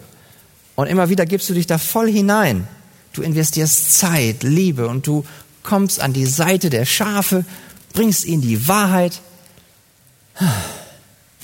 Und 0.75 0.87
immer 0.87 1.09
wieder 1.09 1.25
gibst 1.25 1.49
du 1.49 1.53
dich 1.53 1.65
da 1.65 1.77
voll 1.77 2.11
hinein. 2.11 2.67
Du 3.13 3.23
investierst 3.23 3.97
Zeit, 3.97 4.43
Liebe 4.43 4.87
und 4.87 5.07
du 5.07 5.25
kommst 5.63 5.99
an 5.99 6.13
die 6.13 6.27
Seite 6.27 6.69
der 6.69 6.85
Schafe, 6.85 7.45
bringst 7.93 8.25
ihnen 8.25 8.41
die 8.41 8.67
Wahrheit. 8.67 9.21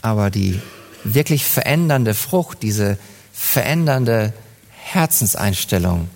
Aber 0.02 0.30
die 0.30 0.62
wirklich 1.04 1.46
verändernde 1.46 2.14
Frucht, 2.14 2.62
diese 2.62 2.98
verändernde 3.34 4.34
Herzenseinstellung, 4.94 6.10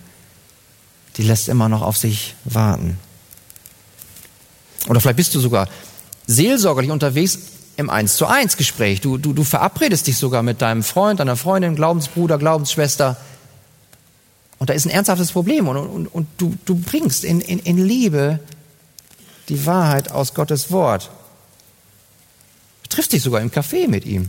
die 1.16 1.22
lässt 1.22 1.48
immer 1.48 1.68
noch 1.68 1.82
auf 1.82 1.96
sich 1.96 2.34
warten. 2.44 2.98
Oder 4.88 5.00
vielleicht 5.00 5.16
bist 5.16 5.34
du 5.34 5.40
sogar 5.40 5.68
seelsorgerlich 6.26 6.90
unterwegs 6.90 7.38
im 7.76 7.90
Eins 7.90 8.16
zu 8.16 8.26
eins 8.26 8.56
Gespräch. 8.56 9.00
Du, 9.00 9.18
du, 9.18 9.32
du 9.32 9.44
verabredest 9.44 10.06
dich 10.06 10.16
sogar 10.16 10.42
mit 10.42 10.62
deinem 10.62 10.82
Freund, 10.82 11.20
deiner 11.20 11.36
Freundin, 11.36 11.76
Glaubensbruder, 11.76 12.38
Glaubensschwester. 12.38 13.16
Und 14.58 14.70
da 14.70 14.74
ist 14.74 14.84
ein 14.84 14.90
ernsthaftes 14.90 15.32
Problem. 15.32 15.68
Und, 15.68 15.76
und, 15.76 16.06
und 16.08 16.26
du, 16.38 16.56
du 16.64 16.76
bringst 16.76 17.24
in, 17.24 17.40
in, 17.40 17.58
in 17.60 17.78
Liebe 17.78 18.40
die 19.48 19.64
Wahrheit 19.64 20.10
aus 20.10 20.34
Gottes 20.34 20.70
Wort. 20.70 21.10
Du 22.82 22.88
triffst 22.88 23.12
dich 23.12 23.22
sogar 23.22 23.40
im 23.40 23.50
Café 23.50 23.88
mit 23.88 24.04
ihm. 24.04 24.28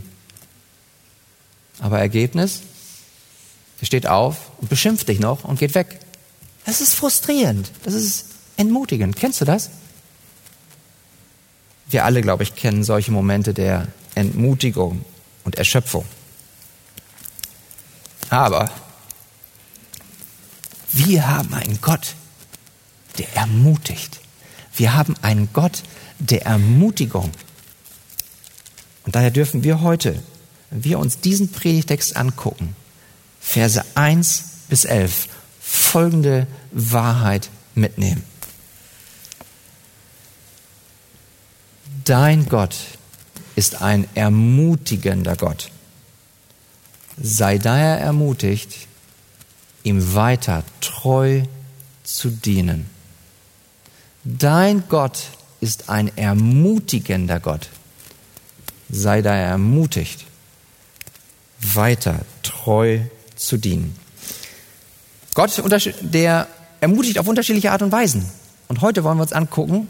Aber 1.80 1.98
Ergebnis? 1.98 2.60
Er 3.80 3.86
steht 3.86 4.06
auf 4.06 4.50
und 4.58 4.68
beschimpft 4.68 5.08
dich 5.08 5.20
noch 5.20 5.44
und 5.44 5.58
geht 5.58 5.74
weg. 5.74 6.00
Das 6.66 6.80
ist 6.80 6.94
frustrierend. 6.94 7.70
Das 7.84 7.94
ist 7.94 8.26
entmutigend. 8.56 9.16
Kennst 9.16 9.40
du 9.40 9.44
das? 9.44 9.70
Wir 11.88 12.04
alle, 12.04 12.20
glaube 12.20 12.42
ich, 12.42 12.54
kennen 12.54 12.84
solche 12.84 13.10
Momente 13.10 13.54
der 13.54 13.88
Entmutigung 14.14 15.04
und 15.44 15.56
Erschöpfung. 15.56 16.04
Aber 18.28 18.70
Wir 20.92 21.28
haben 21.28 21.54
einen 21.54 21.80
Gott, 21.80 22.14
der 23.18 23.34
ermutigt. 23.36 24.20
Wir 24.74 24.94
haben 24.94 25.14
einen 25.22 25.48
Gott 25.52 25.82
der 26.18 26.46
Ermutigung. 26.46 27.30
Und 29.04 29.14
daher 29.14 29.30
dürfen 29.30 29.62
wir 29.64 29.80
heute, 29.80 30.20
wenn 30.70 30.84
wir 30.84 30.98
uns 30.98 31.20
diesen 31.20 31.52
Predigtext 31.52 32.16
angucken, 32.16 32.74
Verse 33.40 33.82
1 33.96 34.44
bis 34.68 34.84
11, 34.84 35.26
folgende 35.60 36.46
Wahrheit 36.70 37.48
mitnehmen. 37.74 38.22
Dein 42.04 42.48
Gott 42.48 42.76
ist 43.56 43.82
ein 43.82 44.06
ermutigender 44.14 45.36
Gott. 45.36 45.70
Sei 47.20 47.58
daher 47.58 47.98
ermutigt, 47.98 48.86
ihm 49.82 50.14
weiter 50.14 50.62
treu 50.80 51.42
zu 52.04 52.30
dienen. 52.30 52.88
Dein 54.22 54.84
Gott 54.88 55.18
ist 55.60 55.88
ein 55.88 56.16
ermutigender 56.16 57.40
Gott. 57.40 57.68
Sei 58.90 59.22
daher 59.22 59.48
ermutigt, 59.48 60.24
weiter 61.60 62.20
treu 62.42 63.00
zu 63.00 63.19
dienen. 63.56 63.96
Gott, 65.34 65.62
der 66.00 66.46
ermutigt 66.80 67.18
auf 67.18 67.26
unterschiedliche 67.26 67.72
Art 67.72 67.82
und 67.82 67.92
Weisen. 67.92 68.24
Und 68.68 68.82
heute 68.82 69.04
wollen 69.04 69.18
wir 69.18 69.22
uns 69.22 69.32
angucken, 69.32 69.88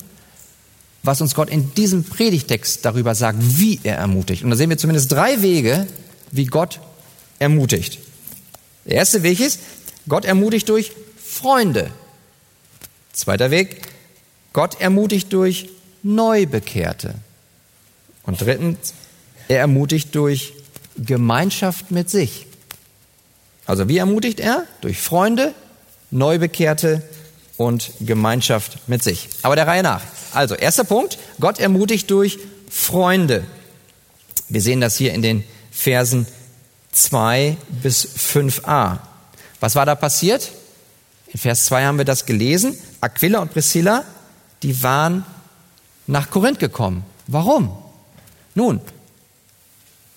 was 1.03 1.21
uns 1.21 1.35
Gott 1.35 1.51
in 1.51 1.75
diesem 1.75 2.05
Predigtext 2.05 2.85
darüber 2.85 3.15
sagt, 3.15 3.39
wie 3.59 3.81
er 3.83 3.97
ermutigt. 3.97 4.45
Und 4.45 4.51
da 4.51 4.57
sehen 4.57 4.71
wir 4.71 4.79
zumindest 4.79 5.11
drei 5.13 5.43
Wege, 5.43 5.87
wie 6.31 6.47
Gott 6.47 6.81
ermutigt. 7.39 7.99
Der 8.85 8.97
erste 8.97 9.23
Weg 9.23 9.41
ist, 9.41 9.61
Gott 10.09 10.25
ermutigt 10.25 10.69
durch 10.69 10.93
Freunde. 11.23 11.91
Zweiter 13.13 13.51
Weg, 13.51 13.83
Gott 14.53 14.81
ermutigt 14.81 15.33
durch 15.33 15.69
Neubekehrte. 16.03 17.15
Und 18.25 18.41
drittens, 18.41 18.95
er 19.49 19.59
ermutigt 19.59 20.15
durch 20.15 20.53
Gemeinschaft 20.97 21.91
mit 21.91 22.11
sich. 22.11 22.47
Also 23.71 23.87
wie 23.87 23.99
ermutigt 23.99 24.41
er? 24.41 24.65
Durch 24.81 25.01
Freunde, 25.01 25.55
Neubekehrte 26.11 27.05
und 27.57 27.93
Gemeinschaft 28.01 28.89
mit 28.89 29.01
sich. 29.01 29.29
Aber 29.43 29.55
der 29.55 29.69
Reihe 29.69 29.85
nach. 29.85 30.03
Also, 30.33 30.57
erster 30.57 30.83
Punkt, 30.83 31.19
Gott 31.39 31.61
ermutigt 31.61 32.11
durch 32.11 32.41
Freunde. 32.69 33.45
Wir 34.49 34.61
sehen 34.61 34.81
das 34.81 34.97
hier 34.97 35.15
in 35.15 35.23
den 35.23 35.45
Versen 35.71 36.27
2 36.91 37.57
bis 37.81 38.09
5a. 38.09 38.99
Was 39.61 39.77
war 39.77 39.87
da 39.87 39.95
passiert? 39.95 40.51
In 41.29 41.39
Vers 41.39 41.67
2 41.67 41.85
haben 41.85 41.99
wir 41.99 42.05
das 42.05 42.27
gelesen. 42.27 42.77
Aquila 43.01 43.39
und 43.39 43.53
Priscilla, 43.53 44.03
die 44.65 44.83
waren 44.83 45.25
nach 46.09 46.29
Korinth 46.31 46.59
gekommen. 46.59 47.05
Warum? 47.29 47.71
Nun, 48.57 48.81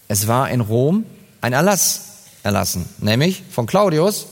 es 0.07 0.25
war 0.25 0.49
in 0.49 0.61
Rom 0.61 1.05
ein 1.39 1.53
Erlass 1.53 2.12
erlassen, 2.43 2.87
nämlich 2.99 3.43
von 3.49 3.65
Claudius, 3.65 4.27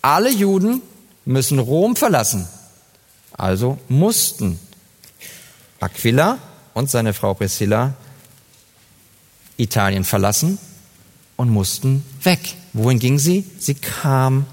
alle 0.00 0.30
Juden 0.30 0.82
müssen 1.24 1.58
Rom 1.58 1.96
verlassen. 1.96 2.48
Also 3.32 3.78
mussten 3.88 4.58
Aquila 5.80 6.38
und 6.74 6.90
seine 6.90 7.12
Frau 7.12 7.34
Priscilla 7.34 7.94
Italien 9.56 10.04
verlassen 10.04 10.58
und 11.36 11.50
mussten 11.50 12.04
weg. 12.22 12.54
Wohin 12.72 12.98
ging 12.98 13.18
sie? 13.18 13.44
Sie 13.58 13.74
kam 13.74 14.46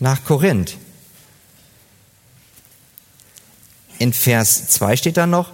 nach 0.00 0.24
Korinth. 0.24 0.76
In 3.98 4.12
Vers 4.12 4.68
2 4.68 4.96
steht 4.96 5.16
dann 5.16 5.30
noch, 5.30 5.50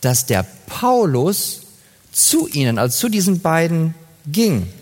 dass 0.00 0.26
der 0.26 0.46
Paulus 0.66 1.62
zu 2.12 2.48
ihnen, 2.48 2.78
also 2.78 2.96
zu 2.96 3.08
diesen 3.08 3.40
beiden 3.40 3.94
ging. 4.26 4.72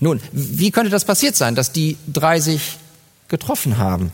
Nun, 0.00 0.20
wie 0.32 0.70
könnte 0.70 0.90
das 0.90 1.04
passiert 1.04 1.36
sein, 1.36 1.54
dass 1.54 1.72
die 1.72 1.96
drei 2.12 2.40
sich 2.40 2.78
getroffen 3.28 3.78
haben? 3.78 4.12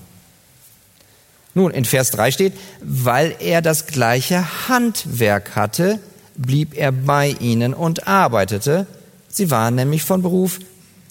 Nun, 1.54 1.72
in 1.72 1.84
Vers 1.84 2.10
3 2.12 2.30
steht, 2.30 2.52
weil 2.80 3.34
er 3.40 3.62
das 3.62 3.86
gleiche 3.86 4.68
Handwerk 4.68 5.56
hatte, 5.56 5.98
blieb 6.36 6.74
er 6.74 6.92
bei 6.92 7.34
ihnen 7.40 7.74
und 7.74 8.06
arbeitete. 8.06 8.86
Sie 9.28 9.50
waren 9.50 9.74
nämlich 9.74 10.04
von 10.04 10.22
Beruf 10.22 10.60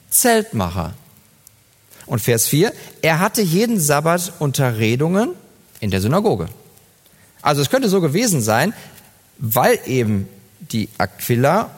Zeltmacher. 0.09 0.93
Und 2.05 2.21
Vers 2.21 2.47
4, 2.47 2.71
er 3.01 3.19
hatte 3.19 3.41
jeden 3.41 3.79
Sabbat 3.79 4.33
Unterredungen 4.39 5.31
in 5.81 5.91
der 5.91 5.99
Synagoge. 5.99 6.47
Also 7.41 7.61
es 7.61 7.69
könnte 7.69 7.89
so 7.89 7.99
gewesen 7.99 8.41
sein, 8.41 8.73
weil 9.37 9.79
eben 9.85 10.29
die 10.59 10.89
Aquila, 10.97 11.69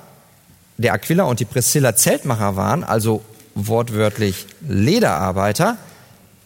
der 0.80 0.94
Aquila 0.94 1.26
und 1.26 1.40
die 1.40 1.46
Priscilla 1.46 1.96
Zeltmacher 1.96 2.56
waren, 2.56 2.84
also 2.84 3.22
wortwörtlich 3.54 4.48
Lederarbeiter, 4.68 5.78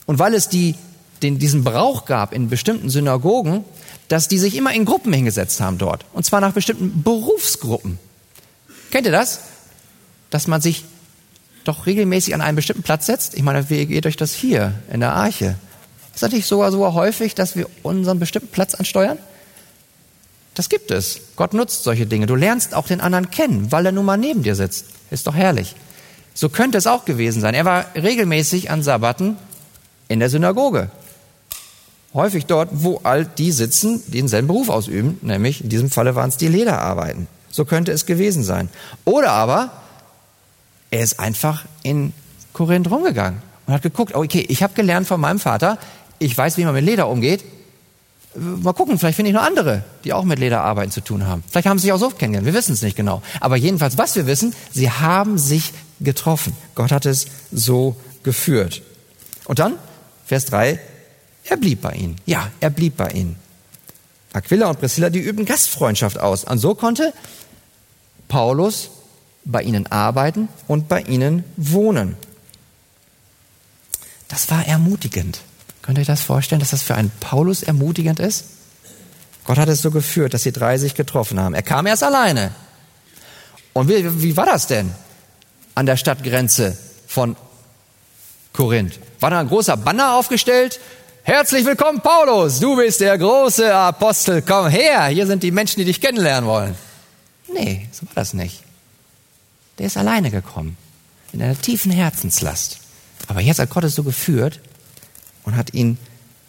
und 0.05 0.19
weil 0.19 0.33
es 0.33 0.49
die, 0.49 0.75
den, 1.21 1.39
diesen 1.39 1.63
Brauch 1.63 2.05
gab 2.05 2.33
in 2.33 2.49
bestimmten 2.49 2.89
Synagogen, 2.89 3.63
dass 4.07 4.27
die 4.27 4.39
sich 4.39 4.55
immer 4.55 4.73
in 4.73 4.85
Gruppen 4.85 5.13
hingesetzt 5.13 5.61
haben 5.61 5.77
dort. 5.77 6.05
Und 6.13 6.25
zwar 6.25 6.41
nach 6.41 6.51
bestimmten 6.51 7.03
Berufsgruppen. 7.03 7.99
Kennt 8.91 9.05
ihr 9.05 9.11
das? 9.11 9.39
Dass 10.29 10.47
man 10.47 10.61
sich 10.61 10.83
doch 11.63 11.85
regelmäßig 11.85 12.33
an 12.33 12.41
einen 12.41 12.55
bestimmten 12.55 12.83
Platz 12.83 13.05
setzt? 13.05 13.35
Ich 13.35 13.43
meine, 13.43 13.69
wie 13.69 13.85
geht 13.85 14.05
euch 14.05 14.17
das 14.17 14.33
hier 14.33 14.73
in 14.91 14.99
der 14.99 15.13
Arche? 15.13 15.55
Ist 16.13 16.23
das 16.23 16.31
nicht 16.31 16.47
sogar 16.47 16.71
so 16.71 16.93
häufig, 16.93 17.35
dass 17.35 17.55
wir 17.55 17.67
unseren 17.83 18.19
bestimmten 18.19 18.49
Platz 18.49 18.75
ansteuern? 18.75 19.17
Das 20.55 20.69
gibt 20.69 20.91
es. 20.91 21.21
Gott 21.35 21.53
nutzt 21.53 21.83
solche 21.83 22.05
Dinge. 22.05 22.25
Du 22.25 22.35
lernst 22.35 22.75
auch 22.75 22.87
den 22.87 23.01
anderen 23.01 23.31
kennen, 23.31 23.71
weil 23.71 23.85
er 23.85 23.91
nun 23.91 24.05
mal 24.05 24.17
neben 24.17 24.43
dir 24.43 24.55
sitzt. 24.55 24.85
Ist 25.09 25.27
doch 25.27 25.35
herrlich. 25.35 25.75
So 26.33 26.49
könnte 26.49 26.77
es 26.77 26.87
auch 26.87 27.05
gewesen 27.05 27.41
sein. 27.41 27.53
Er 27.53 27.65
war 27.65 27.85
regelmäßig 27.95 28.71
an 28.71 28.83
Sabbaten 28.83 29.37
in 30.07 30.19
der 30.19 30.29
Synagoge. 30.29 30.89
Häufig 32.13 32.45
dort, 32.45 32.69
wo 32.71 33.01
all 33.03 33.25
die 33.25 33.51
sitzen, 33.51 34.03
die 34.07 34.17
denselben 34.17 34.47
Beruf 34.47 34.69
ausüben, 34.69 35.17
nämlich 35.21 35.63
in 35.63 35.69
diesem 35.69 35.89
Falle 35.89 36.15
waren 36.15 36.29
es 36.29 36.37
die 36.37 36.47
Lederarbeiten. 36.47 37.27
So 37.49 37.65
könnte 37.65 37.91
es 37.91 38.05
gewesen 38.05 38.43
sein. 38.43 38.69
Oder 39.05 39.31
aber, 39.31 39.71
er 40.91 41.01
ist 41.01 41.19
einfach 41.19 41.65
in 41.81 42.13
Korinth 42.53 42.89
rumgegangen 42.89 43.41
und 43.65 43.73
hat 43.73 43.81
geguckt, 43.81 44.13
okay, 44.13 44.45
ich 44.47 44.61
habe 44.61 44.73
gelernt 44.73 45.07
von 45.07 45.19
meinem 45.19 45.39
Vater, 45.39 45.79
ich 46.19 46.37
weiß, 46.37 46.57
wie 46.57 46.65
man 46.65 46.75
mit 46.75 46.85
Leder 46.85 47.07
umgeht, 47.07 47.43
Mal 48.35 48.73
gucken, 48.73 48.97
vielleicht 48.97 49.15
finde 49.15 49.29
ich 49.29 49.35
noch 49.35 49.43
andere, 49.43 49.83
die 50.03 50.13
auch 50.13 50.23
mit 50.23 50.39
Lederarbeiten 50.39 50.91
zu 50.91 51.01
tun 51.01 51.27
haben. 51.27 51.43
Vielleicht 51.49 51.67
haben 51.67 51.77
sie 51.77 51.83
sich 51.83 51.93
auch 51.93 51.99
so 51.99 52.09
kennengelernt, 52.09 52.47
wir 52.47 52.53
wissen 52.53 52.73
es 52.73 52.81
nicht 52.81 52.95
genau. 52.95 53.21
Aber 53.39 53.57
jedenfalls, 53.57 53.97
was 53.97 54.15
wir 54.15 54.25
wissen, 54.25 54.55
sie 54.71 54.89
haben 54.89 55.37
sich 55.37 55.71
getroffen. 55.99 56.55
Gott 56.73 56.91
hat 56.91 57.05
es 57.05 57.27
so 57.51 57.95
geführt. 58.23 58.81
Und 59.45 59.59
dann, 59.59 59.75
Vers 60.25 60.45
3, 60.45 60.79
er 61.43 61.57
blieb 61.57 61.81
bei 61.81 61.93
ihnen. 61.93 62.15
Ja, 62.25 62.49
er 62.59 62.69
blieb 62.69 62.97
bei 62.97 63.09
ihnen. 63.09 63.35
Aquila 64.33 64.69
und 64.69 64.79
Priscilla, 64.79 65.09
die 65.09 65.19
üben 65.19 65.45
Gastfreundschaft 65.45 66.17
aus. 66.17 66.43
Und 66.43 66.57
so 66.57 66.73
konnte 66.73 67.13
Paulus 68.27 68.89
bei 69.45 69.61
ihnen 69.61 69.85
arbeiten 69.91 70.47
und 70.67 70.87
bei 70.87 71.01
ihnen 71.01 71.43
wohnen. 71.57 72.15
Das 74.27 74.49
war 74.49 74.65
ermutigend. 74.65 75.41
Könnt 75.83 75.97
ihr 75.97 76.01
euch 76.01 76.07
das 76.07 76.21
vorstellen, 76.21 76.59
dass 76.59 76.71
das 76.71 76.81
für 76.81 76.95
einen 76.95 77.11
Paulus 77.19 77.61
ermutigend 77.61 78.19
ist? 78.19 78.45
Gott 79.43 79.57
hat 79.57 79.67
es 79.67 79.81
so 79.81 79.91
geführt, 79.91 80.33
dass 80.33 80.43
die 80.43 80.53
drei 80.53 80.77
sich 80.77 80.95
getroffen 80.95 81.39
haben. 81.39 81.53
Er 81.53 81.61
kam 81.61 81.85
erst 81.85 82.03
alleine. 82.03 82.55
Und 83.73 83.89
wie, 83.89 84.21
wie 84.23 84.37
war 84.37 84.45
das 84.45 84.65
denn 84.67 84.93
an 85.75 85.85
der 85.85 85.97
Stadtgrenze 85.97 86.77
von 87.05 87.35
Korinth? 88.53 88.97
War 89.19 89.29
da 89.29 89.41
ein 89.41 89.49
großer 89.49 89.75
Banner 89.75 90.13
aufgestellt? 90.13 90.79
Herzlich 91.23 91.65
willkommen, 91.65 91.99
Paulus, 92.01 92.61
du 92.61 92.77
bist 92.77 93.01
der 93.01 93.17
große 93.17 93.73
Apostel, 93.73 94.41
komm 94.41 94.67
her, 94.67 95.07
hier 95.07 95.27
sind 95.27 95.43
die 95.43 95.51
Menschen, 95.51 95.79
die 95.79 95.85
dich 95.85 95.99
kennenlernen 95.99 96.49
wollen. 96.49 96.75
Nee, 97.53 97.87
so 97.91 98.05
war 98.05 98.13
das 98.15 98.33
nicht. 98.33 98.61
Der 99.79 99.87
ist 99.87 99.97
alleine 99.97 100.31
gekommen, 100.31 100.77
in 101.33 101.41
einer 101.41 101.59
tiefen 101.59 101.91
Herzenslast. 101.91 102.79
Aber 103.27 103.41
jetzt 103.41 103.59
hat 103.59 103.69
Gott 103.69 103.85
es 103.85 103.95
so 103.95 104.03
geführt, 104.03 104.59
und 105.43 105.55
hat 105.55 105.73
ihn 105.73 105.97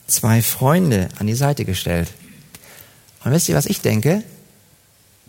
zwei 0.06 0.42
Freunde 0.42 1.08
an 1.18 1.26
die 1.26 1.34
Seite 1.34 1.64
gestellt. 1.64 2.10
Und 3.24 3.32
wisst 3.32 3.48
ihr, 3.48 3.54
was 3.54 3.66
ich 3.66 3.80
denke? 3.80 4.22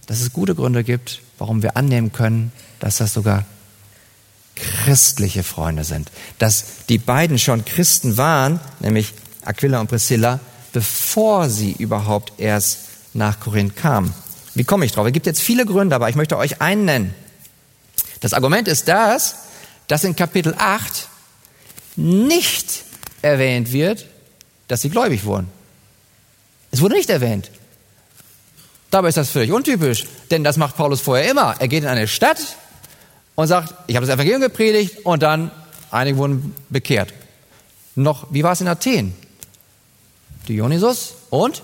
Dass 0.06 0.22
es 0.22 0.34
gute 0.34 0.56
Gründe 0.56 0.84
gibt, 0.84 1.22
warum 1.38 1.64
wir 1.64 1.78
annehmen 1.78 2.12
können, 2.12 2.52
dass 2.80 2.98
das 2.98 3.14
sogar 3.14 3.46
christliche 4.56 5.44
Freunde 5.44 5.84
sind. 5.84 6.12
Dass 6.40 6.86
die 6.90 6.98
beiden 6.98 7.40
schon 7.40 7.66
Christen 7.66 8.18
waren, 8.18 8.60
nämlich 8.80 9.14
Aquila 9.44 9.80
und 9.80 9.88
Priscilla, 9.88 10.40
bevor 10.74 11.50
sie 11.50 11.72
überhaupt 11.72 12.34
erst 12.38 12.80
nach 13.14 13.40
Korinth 13.40 13.76
kamen. 13.76 14.14
Wie 14.54 14.64
komme 14.64 14.86
ich 14.86 14.92
drauf? 14.92 15.06
Es 15.08 15.14
gibt 15.14 15.26
jetzt 15.26 15.42
viele 15.42 15.66
Gründe, 15.66 15.96
aber 15.96 16.10
ich 16.10 16.16
möchte 16.16 16.38
euch 16.38 16.62
einen 16.62 16.86
nennen. 16.86 17.16
Das 18.22 18.34
Argument 18.34 18.68
ist 18.68 18.88
das, 18.88 19.36
dass 19.88 20.04
in 20.04 20.16
Kapitel 20.16 20.56
8 20.58 21.08
nicht 21.96 22.85
erwähnt 23.26 23.74
wird, 23.74 24.06
dass 24.68 24.82
sie 24.82 24.90
gläubig 24.90 25.26
wurden. 25.26 25.48
Es 26.72 26.82
wurde 26.82 26.96
nicht 26.96 27.10
erwähnt. 27.10 27.50
Dabei 28.92 29.10
ist 29.10 29.18
das 29.18 29.30
völlig 29.30 29.52
untypisch, 29.52 30.06
denn 30.32 30.44
das 30.44 30.58
macht 30.58 30.78
Paulus 30.78 31.02
vorher 31.02 31.30
immer. 31.30 31.56
Er 31.60 31.68
geht 31.68 31.84
in 31.84 31.90
eine 31.90 32.08
Stadt 32.08 32.40
und 33.36 33.48
sagt, 33.48 33.74
ich 33.88 33.96
habe 33.96 34.06
das 34.06 34.16
Evangelium 34.16 34.42
gepredigt 34.42 35.06
und 35.06 35.24
dann 35.24 35.52
einige 35.92 36.18
wurden 36.18 36.56
bekehrt. 36.70 37.14
Noch, 37.96 38.28
wie 38.32 38.44
war 38.44 38.54
es 38.54 38.62
in 38.62 38.68
Athen? 38.68 39.16
Dionysus 40.48 41.16
und 41.30 41.64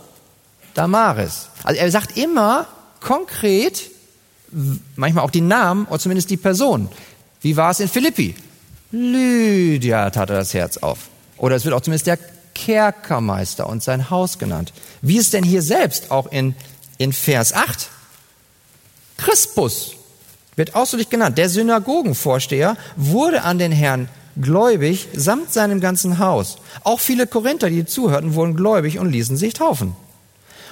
Damaris. 0.73 1.49
Also 1.63 1.79
er 1.79 1.91
sagt 1.91 2.17
immer 2.17 2.67
konkret, 2.99 3.91
manchmal 4.95 5.23
auch 5.23 5.31
die 5.31 5.41
Namen 5.41 5.85
oder 5.85 5.99
zumindest 5.99 6.29
die 6.29 6.37
Person. 6.37 6.89
Wie 7.41 7.55
war 7.55 7.71
es 7.71 7.79
in 7.79 7.87
Philippi? 7.87 8.35
Lydia 8.91 10.09
tat 10.09 10.29
er 10.29 10.37
das 10.37 10.53
Herz 10.53 10.77
auf. 10.77 11.09
Oder 11.41 11.55
es 11.55 11.65
wird 11.65 11.73
auch 11.73 11.81
zumindest 11.81 12.05
der 12.05 12.19
Kerkermeister 12.53 13.67
und 13.67 13.81
sein 13.81 14.11
Haus 14.11 14.37
genannt. 14.37 14.73
Wie 15.01 15.17
ist 15.17 15.33
denn 15.33 15.43
hier 15.43 15.63
selbst 15.63 16.11
auch 16.11 16.31
in, 16.31 16.55
in 16.99 17.13
Vers 17.13 17.53
8? 17.53 17.89
Crispus 19.17 19.95
wird 20.55 20.75
ausdrücklich 20.75 21.09
genannt. 21.09 21.39
Der 21.39 21.49
Synagogenvorsteher 21.49 22.77
wurde 22.95 23.41
an 23.41 23.57
den 23.57 23.71
Herrn 23.71 24.07
gläubig 24.39 25.07
samt 25.13 25.51
seinem 25.51 25.81
ganzen 25.81 26.19
Haus. 26.19 26.57
Auch 26.83 26.99
viele 26.99 27.25
Korinther, 27.25 27.71
die 27.71 27.85
zuhörten, 27.85 28.35
wurden 28.35 28.55
gläubig 28.55 28.99
und 28.99 29.11
ließen 29.11 29.35
sich 29.35 29.55
taufen. 29.55 29.95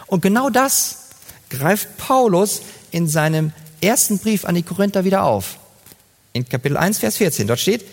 Und 0.06 0.22
genau 0.22 0.52
das 0.52 1.10
greift 1.50 1.98
Paulus 1.98 2.62
in 2.92 3.08
seinem 3.08 3.54
ersten 3.82 4.20
Brief 4.20 4.46
an 4.46 4.54
die 4.54 4.64
Korinther 4.64 5.04
wieder 5.04 5.24
auf. 5.24 5.58
In 6.34 6.48
Kapitel 6.48 6.78
1, 6.78 7.00
Vers 7.00 7.18
14. 7.18 7.48
Dort 7.48 7.60
steht, 7.60 7.86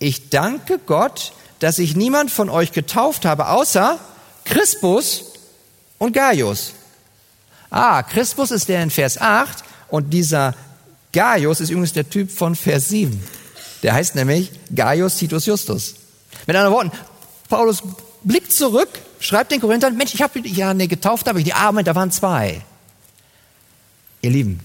ich 0.00 0.28
danke 0.28 0.80
Gott, 0.84 1.32
dass 1.60 1.78
ich 1.78 1.96
niemand 1.96 2.30
von 2.30 2.50
euch 2.50 2.72
getauft 2.72 3.24
habe, 3.24 3.48
außer 3.48 3.98
Crispus 4.44 5.32
und 5.98 6.12
Gaius. 6.12 6.72
Ah, 7.70 8.02
Crispus 8.02 8.50
ist 8.50 8.68
der 8.68 8.82
in 8.82 8.90
Vers 8.90 9.20
8 9.20 9.64
und 9.88 10.10
dieser 10.10 10.54
Gaius 11.12 11.60
ist 11.60 11.70
übrigens 11.70 11.92
der 11.92 12.08
Typ 12.08 12.30
von 12.30 12.54
Vers 12.54 12.88
7. 12.88 13.22
Der 13.82 13.94
heißt 13.94 14.14
nämlich 14.14 14.50
Gaius 14.74 15.16
Titus 15.16 15.46
Justus. 15.46 15.94
Mit 16.46 16.56
anderen 16.56 16.74
Worten, 16.74 16.92
Paulus 17.48 17.82
blickt 18.22 18.52
zurück, 18.52 18.88
schreibt 19.20 19.52
den 19.52 19.60
Korinthern, 19.60 19.96
Mensch, 19.96 20.14
ich 20.14 20.22
habe 20.22 20.40
ja 20.40 20.74
ne, 20.74 20.88
getauft, 20.88 21.28
aber 21.28 21.38
ich 21.38 21.44
die 21.44 21.54
Arme, 21.54 21.84
da 21.84 21.94
waren 21.94 22.10
zwei. 22.10 22.62
Ihr 24.22 24.30
Lieben, 24.30 24.60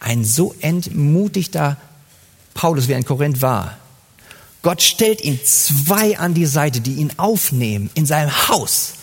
ein 0.00 0.24
so 0.24 0.54
entmutigter 0.60 1.76
Paulus, 2.54 2.88
wie 2.88 2.94
ein 2.94 3.04
Korinth 3.04 3.42
war, 3.42 3.76
Gott 4.66 4.82
stellt 4.82 5.20
ihm 5.20 5.38
zwei 5.44 6.18
an 6.18 6.34
die 6.34 6.44
Seite, 6.44 6.80
die 6.80 6.94
ihn 6.94 7.12
aufnehmen 7.18 7.88
in 7.94 8.04
seinem 8.04 8.48
Haus. 8.48 8.94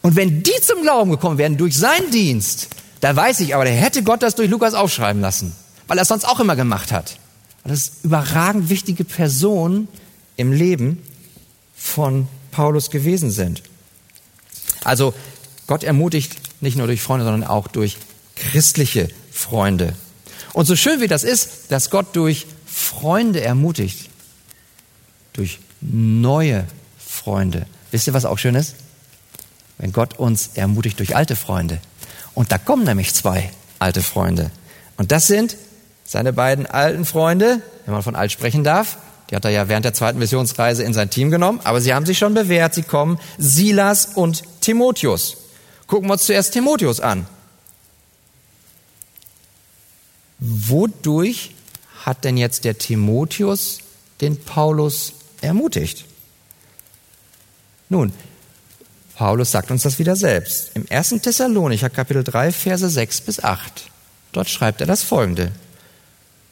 Und 0.00 0.14
wenn 0.14 0.44
die 0.44 0.60
zum 0.62 0.82
Glauben 0.82 1.10
gekommen 1.10 1.38
wären 1.38 1.56
durch 1.56 1.76
seinen 1.76 2.12
Dienst, 2.12 2.68
da 3.00 3.16
weiß 3.16 3.40
ich 3.40 3.56
aber, 3.56 3.64
der 3.64 3.74
hätte 3.74 4.04
Gott 4.04 4.22
das 4.22 4.36
durch 4.36 4.48
Lukas 4.48 4.74
aufschreiben 4.74 5.20
lassen, 5.20 5.56
weil 5.88 5.98
er 5.98 6.02
es 6.02 6.08
sonst 6.08 6.24
auch 6.24 6.38
immer 6.38 6.54
gemacht 6.54 6.92
hat. 6.92 7.16
Das 7.64 7.80
ist 7.80 8.04
überragend 8.04 8.68
wichtige 8.68 9.02
Personen 9.02 9.88
im 10.36 10.52
Leben 10.52 11.02
von 11.74 12.28
Paulus 12.52 12.88
gewesen 12.88 13.32
sind. 13.32 13.64
Also 14.84 15.14
Gott 15.66 15.82
ermutigt 15.82 16.36
nicht 16.60 16.76
nur 16.76 16.86
durch 16.86 17.02
Freunde, 17.02 17.24
sondern 17.24 17.50
auch 17.50 17.66
durch 17.66 17.96
christliche 18.36 19.08
Freunde. 19.32 19.94
Und 20.52 20.66
so 20.66 20.76
schön 20.76 21.00
wie 21.00 21.08
das 21.08 21.24
ist, 21.24 21.72
dass 21.72 21.90
Gott 21.90 22.14
durch 22.14 22.46
Freunde 22.66 23.40
ermutigt, 23.40 24.11
durch 25.32 25.60
neue 25.80 26.66
Freunde. 26.98 27.66
Wisst 27.90 28.06
ihr, 28.06 28.14
was 28.14 28.24
auch 28.24 28.38
schön 28.38 28.54
ist? 28.54 28.74
Wenn 29.78 29.92
Gott 29.92 30.18
uns 30.18 30.50
ermutigt 30.54 30.98
durch 30.98 31.16
alte 31.16 31.36
Freunde. 31.36 31.80
Und 32.34 32.52
da 32.52 32.58
kommen 32.58 32.84
nämlich 32.84 33.14
zwei 33.14 33.50
alte 33.78 34.02
Freunde. 34.02 34.50
Und 34.96 35.12
das 35.12 35.26
sind 35.26 35.56
seine 36.04 36.32
beiden 36.32 36.66
alten 36.66 37.04
Freunde, 37.04 37.62
wenn 37.84 37.94
man 37.94 38.02
von 38.02 38.16
alt 38.16 38.32
sprechen 38.32 38.64
darf. 38.64 38.98
Die 39.30 39.36
hat 39.36 39.44
er 39.44 39.50
ja 39.50 39.68
während 39.68 39.84
der 39.84 39.94
zweiten 39.94 40.18
Missionsreise 40.18 40.82
in 40.82 40.92
sein 40.92 41.10
Team 41.10 41.30
genommen, 41.30 41.60
aber 41.64 41.80
sie 41.80 41.94
haben 41.94 42.06
sich 42.06 42.18
schon 42.18 42.34
bewährt. 42.34 42.74
Sie 42.74 42.82
kommen 42.82 43.18
Silas 43.38 44.04
und 44.14 44.42
Timotheus. 44.60 45.38
Gucken 45.86 46.08
wir 46.08 46.14
uns 46.14 46.26
zuerst 46.26 46.52
Timotheus 46.52 47.00
an. 47.00 47.26
Wodurch 50.38 51.54
hat 52.04 52.24
denn 52.24 52.36
jetzt 52.36 52.64
der 52.64 52.76
Timotheus 52.78 53.78
den 54.20 54.36
Paulus 54.36 55.12
ermutigt. 55.42 56.04
Nun, 57.88 58.12
Paulus 59.16 59.50
sagt 59.50 59.70
uns 59.70 59.82
das 59.82 59.98
wieder 59.98 60.16
selbst. 60.16 60.70
Im 60.74 60.86
1. 60.88 61.10
Thessalonicher 61.22 61.90
Kapitel 61.90 62.24
3, 62.24 62.52
Verse 62.52 62.88
6 62.88 63.20
bis 63.20 63.42
8. 63.42 63.84
Dort 64.32 64.48
schreibt 64.48 64.80
er 64.80 64.86
das 64.86 65.02
folgende. 65.02 65.52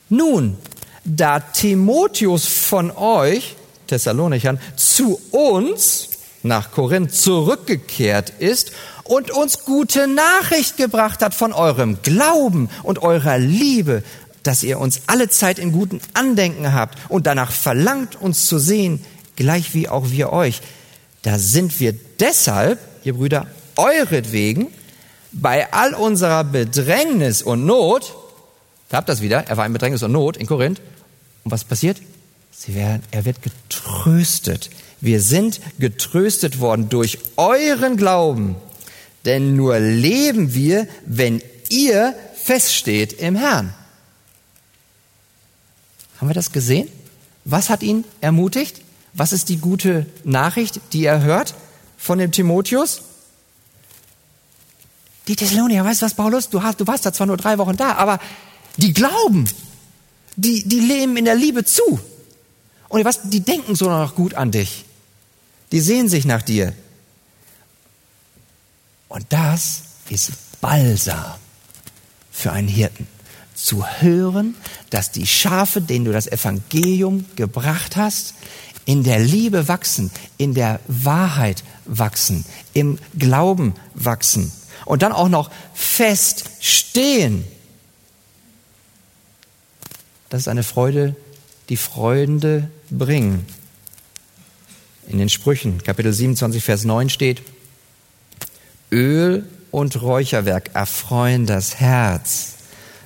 Nun, 0.08 0.58
da 1.04 1.40
Timotheus 1.40 2.46
von 2.46 2.90
euch, 2.90 3.56
Thessalonichern, 3.86 4.60
zu 4.76 5.20
uns 5.30 6.10
nach 6.42 6.72
Korinth 6.72 7.14
zurückgekehrt 7.14 8.30
ist 8.38 8.72
und 9.04 9.30
uns 9.30 9.64
gute 9.64 10.06
Nachricht 10.06 10.76
gebracht 10.76 11.22
hat 11.22 11.34
von 11.34 11.52
eurem 11.52 12.02
Glauben 12.02 12.70
und 12.82 13.02
eurer 13.02 13.38
Liebe 13.38 14.02
dass 14.42 14.62
ihr 14.62 14.78
uns 14.78 15.02
alle 15.06 15.28
Zeit 15.28 15.58
in 15.58 15.72
guten 15.72 16.00
Andenken 16.14 16.72
habt 16.72 16.98
und 17.08 17.26
danach 17.26 17.52
verlangt, 17.52 18.20
uns 18.20 18.46
zu 18.46 18.58
sehen, 18.58 19.04
gleich 19.36 19.74
wie 19.74 19.88
auch 19.88 20.10
wir 20.10 20.32
euch. 20.32 20.60
Da 21.22 21.38
sind 21.38 21.78
wir 21.80 21.94
deshalb, 22.18 22.78
ihr 23.04 23.14
Brüder, 23.14 23.46
euretwegen, 23.76 24.68
bei 25.32 25.72
all 25.72 25.94
unserer 25.94 26.44
Bedrängnis 26.44 27.42
und 27.42 27.64
Not, 27.66 28.14
da 28.88 28.98
habt 28.98 29.08
das 29.08 29.20
wieder, 29.20 29.44
er 29.46 29.56
war 29.56 29.66
in 29.66 29.72
Bedrängnis 29.72 30.02
und 30.02 30.12
Not 30.12 30.36
in 30.36 30.46
Korinth, 30.46 30.80
und 31.44 31.52
was 31.52 31.64
passiert? 31.64 31.98
Sie 32.50 32.74
werden, 32.74 33.02
er 33.10 33.24
wird 33.24 33.42
getröstet. 33.42 34.70
Wir 35.00 35.22
sind 35.22 35.60
getröstet 35.78 36.60
worden 36.60 36.88
durch 36.90 37.18
euren 37.36 37.96
Glauben, 37.96 38.56
denn 39.24 39.56
nur 39.56 39.78
leben 39.78 40.52
wir, 40.54 40.86
wenn 41.06 41.42
ihr 41.70 42.14
feststeht 42.34 43.14
im 43.14 43.36
Herrn. 43.36 43.72
Haben 46.20 46.28
wir 46.28 46.34
das 46.34 46.52
gesehen? 46.52 46.86
Was 47.46 47.70
hat 47.70 47.82
ihn 47.82 48.04
ermutigt? 48.20 48.82
Was 49.14 49.32
ist 49.32 49.48
die 49.48 49.56
gute 49.56 50.04
Nachricht, 50.22 50.80
die 50.92 51.04
er 51.06 51.22
hört 51.22 51.54
von 51.96 52.18
dem 52.18 52.30
Timotheus? 52.30 53.02
Die 55.28 55.34
Thessalonier, 55.34 55.82
weißt 55.82 56.02
du 56.02 56.06
was, 56.06 56.14
Paulus? 56.14 56.50
Du, 56.50 56.62
hast, 56.62 56.78
du 56.78 56.86
warst 56.86 57.06
da 57.06 57.12
zwar 57.12 57.26
nur 57.26 57.38
drei 57.38 57.56
Wochen 57.56 57.76
da, 57.76 57.94
aber 57.94 58.20
die 58.76 58.92
glauben. 58.92 59.48
Die, 60.36 60.62
die 60.68 60.80
leben 60.80 61.16
in 61.16 61.24
der 61.24 61.34
Liebe 61.34 61.64
zu. 61.64 61.98
Und 62.88 63.04
was, 63.04 63.22
die 63.30 63.40
denken 63.40 63.74
so 63.74 63.88
noch 63.88 64.14
gut 64.14 64.34
an 64.34 64.50
dich. 64.50 64.84
Die 65.72 65.80
sehen 65.80 66.08
sich 66.08 66.26
nach 66.26 66.42
dir. 66.42 66.74
Und 69.08 69.24
das 69.30 69.82
ist 70.10 70.32
Balsam 70.60 71.36
für 72.30 72.52
einen 72.52 72.68
Hirten 72.68 73.06
zu 73.54 73.84
hören, 73.86 74.54
dass 74.90 75.12
die 75.12 75.26
Schafe, 75.26 75.80
denen 75.80 76.04
du 76.04 76.12
das 76.12 76.26
Evangelium 76.26 77.26
gebracht 77.36 77.96
hast, 77.96 78.34
in 78.84 79.02
der 79.02 79.18
Liebe 79.20 79.68
wachsen, 79.68 80.10
in 80.36 80.54
der 80.54 80.80
Wahrheit 80.88 81.62
wachsen, 81.84 82.44
im 82.72 82.98
Glauben 83.18 83.74
wachsen 83.94 84.52
und 84.84 85.02
dann 85.02 85.12
auch 85.12 85.28
noch 85.28 85.50
feststehen. 85.74 87.44
Das 90.28 90.42
ist 90.42 90.48
eine 90.48 90.62
Freude, 90.62 91.14
die 91.68 91.76
Freunde 91.76 92.70
bringen. 92.90 93.46
In 95.08 95.18
den 95.18 95.28
Sprüchen, 95.28 95.82
Kapitel 95.82 96.12
27, 96.12 96.62
Vers 96.62 96.84
9 96.84 97.10
steht, 97.10 97.42
Öl 98.92 99.48
und 99.70 100.00
Räucherwerk 100.00 100.70
erfreuen 100.74 101.46
das 101.46 101.76
Herz 101.76 102.54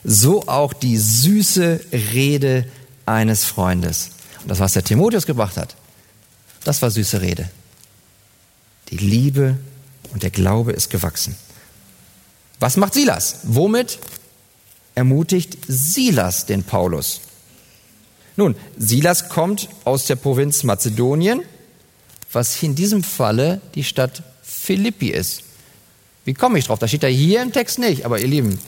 so 0.04 0.46
auch 0.46 0.72
die 0.72 0.98
süße 0.98 1.80
Rede 1.92 2.66
eines 3.06 3.44
Freundes. 3.44 4.10
Und 4.42 4.50
das, 4.50 4.60
was 4.60 4.74
der 4.74 4.84
Timotheus 4.84 5.26
gebracht 5.26 5.56
hat, 5.56 5.74
das 6.64 6.82
war 6.82 6.90
süße 6.90 7.20
Rede. 7.20 7.48
Die 8.90 8.98
Liebe 8.98 9.56
und 10.12 10.22
der 10.22 10.30
Glaube 10.30 10.72
ist 10.72 10.90
gewachsen. 10.90 11.36
Was 12.60 12.76
macht 12.76 12.94
Silas? 12.94 13.40
Womit 13.44 13.98
ermutigt 14.94 15.58
Silas 15.66 16.46
den 16.46 16.62
Paulus? 16.62 17.20
Nun, 18.36 18.54
Silas 18.76 19.28
kommt 19.28 19.68
aus 19.84 20.06
der 20.06 20.16
Provinz 20.16 20.62
Mazedonien, 20.64 21.42
was 22.32 22.62
in 22.62 22.74
diesem 22.74 23.02
Falle 23.02 23.60
die 23.74 23.84
Stadt 23.84 24.22
Philippi 24.42 25.10
ist. 25.10 25.42
Wie 26.24 26.34
komme 26.34 26.58
ich 26.58 26.66
drauf? 26.66 26.78
Da 26.78 26.88
steht 26.88 27.02
da 27.02 27.06
hier 27.06 27.42
im 27.42 27.52
Text 27.52 27.78
nicht, 27.78 28.04
aber 28.04 28.18
ihr 28.18 28.28
Lieben, 28.28 28.58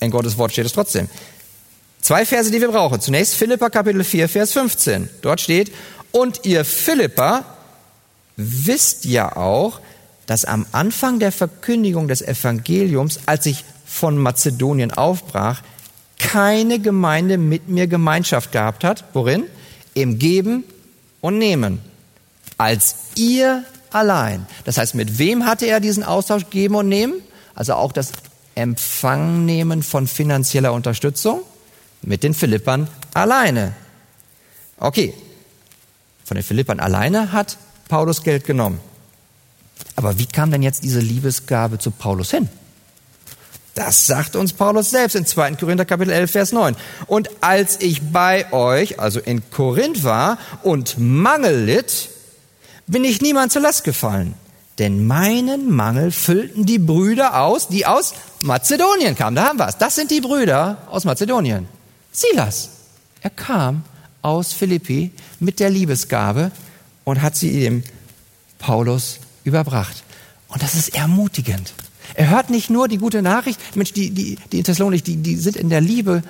in 0.00 0.10
Gottes 0.10 0.38
Wort 0.38 0.52
steht 0.52 0.66
es 0.66 0.72
trotzdem. 0.72 1.08
Zwei 2.00 2.24
Verse, 2.24 2.50
die 2.50 2.60
wir 2.60 2.68
brauchen. 2.68 3.00
Zunächst 3.00 3.34
Philippa 3.34 3.70
Kapitel 3.70 4.04
4, 4.04 4.28
Vers 4.28 4.52
15. 4.52 5.10
Dort 5.20 5.40
steht, 5.40 5.72
und 6.12 6.40
ihr 6.44 6.64
Philippa 6.64 7.44
wisst 8.36 9.04
ja 9.04 9.36
auch, 9.36 9.80
dass 10.26 10.44
am 10.44 10.66
Anfang 10.72 11.18
der 11.18 11.32
Verkündigung 11.32 12.06
des 12.08 12.22
Evangeliums, 12.22 13.20
als 13.26 13.46
ich 13.46 13.64
von 13.84 14.16
Mazedonien 14.18 14.92
aufbrach, 14.92 15.62
keine 16.18 16.78
Gemeinde 16.78 17.38
mit 17.38 17.68
mir 17.68 17.86
Gemeinschaft 17.86 18.52
gehabt 18.52 18.84
hat. 18.84 19.04
Worin? 19.12 19.44
Im 19.94 20.18
Geben 20.18 20.64
und 21.20 21.38
Nehmen. 21.38 21.80
Als 22.58 22.96
ihr 23.16 23.64
allein. 23.90 24.46
Das 24.64 24.78
heißt, 24.78 24.94
mit 24.94 25.18
wem 25.18 25.46
hatte 25.46 25.66
er 25.66 25.80
diesen 25.80 26.02
Austausch 26.02 26.50
geben 26.50 26.74
und 26.74 26.88
nehmen? 26.88 27.14
Also 27.54 27.74
auch 27.74 27.92
das 27.92 28.12
Empfangnehmen 28.58 29.82
von 29.82 30.06
finanzieller 30.06 30.72
Unterstützung? 30.72 31.42
Mit 32.02 32.22
den 32.22 32.34
Philippern 32.34 32.88
alleine. 33.14 33.74
Okay, 34.78 35.14
von 36.24 36.36
den 36.36 36.44
Philippern 36.44 36.80
alleine 36.80 37.32
hat 37.32 37.56
Paulus 37.88 38.22
Geld 38.22 38.44
genommen. 38.44 38.80
Aber 39.96 40.18
wie 40.18 40.26
kam 40.26 40.50
denn 40.50 40.62
jetzt 40.62 40.82
diese 40.84 41.00
Liebesgabe 41.00 41.78
zu 41.78 41.90
Paulus 41.90 42.30
hin? 42.30 42.48
Das 43.74 44.06
sagt 44.06 44.34
uns 44.34 44.52
Paulus 44.52 44.90
selbst 44.90 45.14
in 45.14 45.24
2. 45.24 45.54
Korinther 45.54 45.84
Kapitel 45.84 46.12
11, 46.12 46.30
Vers 46.30 46.52
9. 46.52 46.76
Und 47.06 47.30
als 47.40 47.80
ich 47.80 48.02
bei 48.10 48.52
euch, 48.52 48.98
also 48.98 49.20
in 49.20 49.50
Korinth 49.50 50.02
war 50.02 50.38
und 50.64 50.98
Mangel 50.98 51.64
litt, 51.64 52.10
bin 52.88 53.04
ich 53.04 53.20
niemand 53.20 53.52
zur 53.52 53.62
Last 53.62 53.84
gefallen. 53.84 54.34
Denn 54.78 55.06
meinen 55.06 55.74
Mangel 55.74 56.12
füllten 56.12 56.64
die 56.64 56.78
Brüder 56.78 57.42
aus, 57.42 57.68
die 57.68 57.84
aus 57.86 58.14
Mazedonien 58.42 59.16
kamen. 59.16 59.34
Da 59.34 59.48
haben 59.48 59.58
wir 59.58 59.68
es. 59.68 59.76
Das 59.78 59.96
sind 59.96 60.10
die 60.10 60.20
Brüder 60.20 60.78
aus 60.88 61.04
Mazedonien. 61.04 61.66
Silas. 62.12 62.70
Er 63.20 63.30
kam 63.30 63.82
aus 64.22 64.52
Philippi 64.52 65.10
mit 65.40 65.58
der 65.58 65.70
Liebesgabe 65.70 66.52
und 67.04 67.22
hat 67.22 67.34
sie 67.34 67.60
dem 67.60 67.82
Paulus 68.58 69.18
überbracht. 69.44 70.04
Und 70.48 70.62
das 70.62 70.74
ist 70.74 70.94
ermutigend. 70.94 71.74
Er 72.14 72.30
hört 72.30 72.50
nicht 72.50 72.70
nur 72.70 72.88
die 72.88 72.98
gute 72.98 73.22
Nachricht, 73.22 73.76
Mensch, 73.76 73.92
die, 73.92 74.10
die, 74.10 74.38
die 74.52 74.58
in 74.58 74.64
Thessalonik, 74.64 75.04
die, 75.04 75.16
die 75.16 75.36
sind 75.36 75.56
in 75.56 75.68
der 75.68 75.80
Liebe 75.80 76.22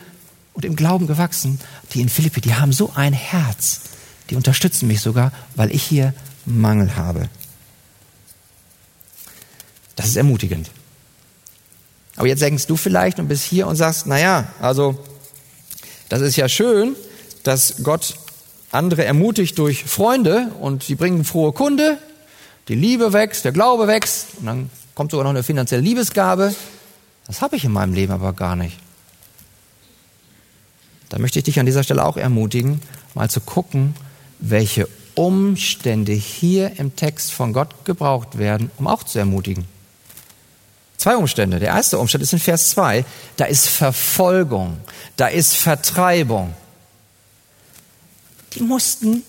und 0.55 0.65
im 0.65 0.77
Glauben 0.77 1.07
gewachsen. 1.07 1.61
Die 1.93 2.01
in 2.01 2.09
Philippi, 2.09 2.41
die 2.41 2.55
haben 2.55 2.73
so 2.73 2.93
ein 2.95 3.13
Herz. 3.13 3.83
Die 4.31 4.37
unterstützen 4.37 4.89
mich 4.89 5.01
sogar, 5.01 5.33
weil 5.55 5.71
ich 5.71 5.83
hier 5.83 6.15
Mangel 6.45 6.97
habe. 6.97 7.29
Das 9.99 10.07
ist 10.07 10.17
ermutigend. 10.17 10.71
Aber 12.15 12.29
jetzt 12.29 12.41
denkst 12.41 12.69
du 12.69 12.77
vielleicht 12.77 13.19
und 13.19 13.27
bist 13.27 13.43
hier 13.43 13.67
und 13.67 13.75
sagst, 13.75 14.07
naja, 14.07 14.47
also, 14.61 14.97
das 16.09 16.21
ist 16.21 16.37
ja 16.37 16.49
schön, 16.49 16.95
dass 17.43 17.83
Gott 17.83 18.15
andere 18.71 19.05
ermutigt 19.05 19.59
durch 19.59 19.83
Freunde 19.83 20.53
und 20.61 20.85
sie 20.85 20.95
bringen 20.95 21.25
frohe 21.25 21.53
Kunde, 21.53 21.99
die 22.69 22.77
Liebe 22.77 23.13
wächst, 23.13 23.45
der 23.45 23.51
Glaube 23.51 23.89
wächst 23.89 24.27
und 24.39 24.47
dann 24.47 24.71
kommt 24.95 25.11
sogar 25.11 25.25
noch 25.25 25.31
eine 25.31 25.43
finanzielle 25.43 25.83
Liebesgabe. 25.83 26.55
Das 27.27 27.43
habe 27.43 27.57
ich 27.57 27.65
in 27.65 27.73
meinem 27.73 27.93
Leben 27.93 28.13
aber 28.13 28.33
gar 28.35 28.55
nicht. 28.55 28.79
Da 31.09 31.19
möchte 31.19 31.41
ich 31.41 31.45
dich 31.45 31.59
an 31.59 31.67
dieser 31.67 31.83
Stelle 31.83 32.05
auch 32.05 32.17
ermutigen, 32.17 32.83
mal 33.15 33.29
zu 33.29 33.41
gucken, 33.41 33.97
welche 34.39 34.87
Umstände 35.17 36.13
hier 36.13 36.79
im 36.79 36.95
Text 36.95 37.33
von 37.33 37.53
Gott 37.53 37.85
gebraucht 37.85 38.39
werden, 38.39 38.71
um 38.77 38.87
auch 38.87 39.03
zu 39.03 39.19
ermutigen. 39.19 39.65
Zwei 40.99 41.17
Umstände. 41.17 41.61
Der 41.61 41.69
erste 41.69 41.99
Umstand 41.99 42.23
ist 42.23 42.33
in 42.33 42.41
Vers 42.41 42.71
2. 42.71 43.05
Da 43.37 43.45
ist 43.45 43.69
Verfolgung, 43.69 44.79
da 45.17 45.29
ist 45.29 45.57
Vertreibung. 45.57 46.55
Die 48.55 48.63
mussten 48.63 49.23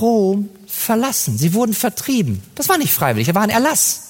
Rom 0.00 0.48
verlassen. 0.66 1.36
Sie 1.36 1.54
wurden 1.54 1.74
vertrieben. 1.74 2.42
Das 2.54 2.68
war 2.68 2.78
nicht 2.78 2.92
freiwillig, 2.92 3.26
da 3.26 3.34
war 3.34 3.42
ein 3.42 3.50
Erlass. 3.50 4.02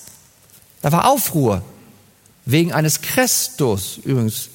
Da 0.83 0.93
war 0.93 1.09
Aufruhr. 1.09 1.63
Wegen 2.45 2.73
eines 2.73 3.01
Christus. 3.01 3.99
Übrigens, 4.05 4.51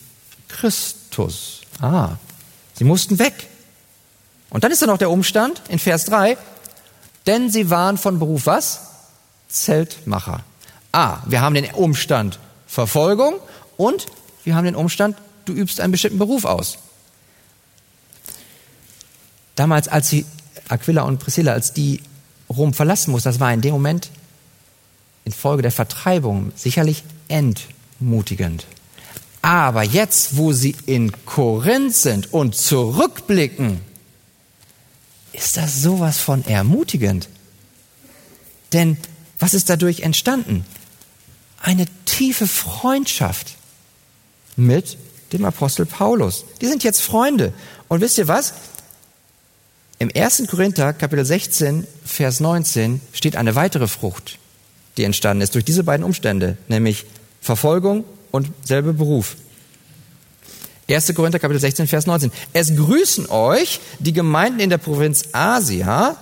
Christus. 0.47 1.61
Ah, 1.81 2.11
sie 2.77 2.83
mussten 2.83 3.17
weg. 3.17 3.33
Und 4.51 4.63
dann 4.63 4.71
ist 4.71 4.81
da 4.81 4.85
noch 4.85 4.97
der 4.97 5.09
Umstand 5.09 5.61
in 5.69 5.79
Vers 5.79 6.05
3, 6.05 6.37
denn 7.25 7.49
sie 7.49 7.69
waren 7.69 7.97
von 7.97 8.19
Beruf 8.19 8.45
was? 8.45 8.81
Zeltmacher. 9.49 10.43
Ah, 10.91 11.19
wir 11.25 11.41
haben 11.41 11.55
den 11.55 11.65
Umstand 11.71 12.39
Verfolgung 12.67 13.35
und 13.77 14.05
wir 14.43 14.55
haben 14.55 14.65
den 14.65 14.75
Umstand, 14.75 15.17
du 15.45 15.53
übst 15.53 15.79
einen 15.79 15.91
bestimmten 15.91 16.19
Beruf 16.19 16.45
aus. 16.45 16.77
Damals, 19.55 19.87
als 19.87 20.09
sie 20.09 20.25
Aquila 20.69 21.03
und 21.03 21.19
Priscilla, 21.19 21.53
als 21.53 21.73
die 21.73 22.01
Rom 22.49 22.73
verlassen 22.73 23.11
muss, 23.11 23.23
das 23.23 23.39
war 23.39 23.53
in 23.53 23.61
dem 23.61 23.73
Moment 23.73 24.09
infolge 25.25 25.61
der 25.61 25.71
Vertreibung 25.71 26.51
sicherlich 26.55 27.03
entmutigend. 27.27 28.65
Aber 29.41 29.83
jetzt, 29.83 30.37
wo 30.37 30.53
sie 30.53 30.75
in 30.85 31.11
Korinth 31.25 31.95
sind 31.95 32.33
und 32.33 32.55
zurückblicken, 32.55 33.81
ist 35.33 35.57
das 35.57 35.81
sowas 35.81 36.19
von 36.19 36.45
ermutigend. 36.45 37.29
Denn 38.73 38.97
was 39.39 39.53
ist 39.53 39.69
dadurch 39.69 40.01
entstanden? 40.01 40.65
Eine 41.61 41.85
tiefe 42.05 42.47
Freundschaft 42.47 43.55
mit 44.55 44.97
dem 45.31 45.45
Apostel 45.45 45.85
Paulus. 45.85 46.45
Die 46.59 46.67
sind 46.67 46.83
jetzt 46.83 47.01
Freunde. 47.01 47.53
Und 47.87 48.01
wisst 48.01 48.17
ihr 48.17 48.27
was? 48.27 48.53
Im 49.99 50.11
1. 50.13 50.43
Korinther 50.49 50.93
Kapitel 50.93 51.23
16, 51.23 51.85
Vers 52.03 52.39
19 52.39 53.01
steht 53.13 53.35
eine 53.35 53.53
weitere 53.53 53.87
Frucht, 53.87 54.39
die 54.97 55.03
entstanden 55.03 55.41
ist 55.41 55.53
durch 55.53 55.63
diese 55.63 55.83
beiden 55.83 56.03
Umstände, 56.03 56.57
nämlich 56.67 57.05
Verfolgung 57.39 58.03
und 58.31 58.49
selbe 58.63 58.93
Beruf. 58.93 59.35
1. 60.89 61.13
Korinther 61.13 61.39
Kapitel 61.39 61.59
16, 61.59 61.87
Vers 61.87 62.07
19. 62.07 62.31
Es 62.51 62.75
grüßen 62.75 63.29
euch 63.29 63.79
die 63.99 64.13
Gemeinden 64.13 64.59
in 64.59 64.69
der 64.71 64.79
Provinz 64.79 65.25
Asia. 65.33 66.17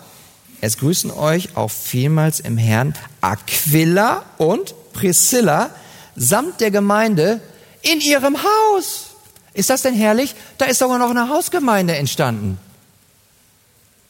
Es 0.62 0.78
grüßen 0.78 1.10
euch 1.12 1.56
auch 1.56 1.72
vielmals 1.72 2.42
im 2.42 2.58
Herrn 2.58 2.94
Aquila 3.22 4.26
und 4.38 4.76
Priscilla 5.00 5.70
samt 6.16 6.60
der 6.60 6.72
Gemeinde 6.72 7.40
in 7.82 8.02
ihrem 8.02 8.38
Haus. 8.38 9.12
Ist 9.54 9.70
das 9.70 9.82
denn 9.82 9.94
herrlich? 9.94 10.36
Da 10.58 10.66
ist 10.66 10.80
sogar 10.80 11.00
noch 11.00 11.10
eine 11.10 11.30
Hausgemeinde 11.30 11.96
entstanden. 11.96 12.60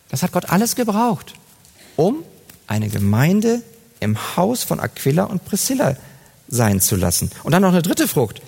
Das 0.10 0.24
hat 0.24 0.32
Gott 0.32 0.50
alles 0.50 0.76
gebraucht, 0.76 1.36
um 1.96 2.24
eine 2.66 2.90
Gemeinde 2.90 3.62
im 4.00 4.18
Haus 4.36 4.64
von 4.64 4.80
Aquila 4.80 5.26
und 5.26 5.46
Priscilla 5.46 5.96
sein 6.48 6.82
zu 6.82 6.96
lassen. 6.96 7.30
Und 7.44 7.52
dann 7.52 7.62
noch 7.62 7.70
eine 7.70 7.84
dritte 7.84 8.08
Frucht. 8.08 8.42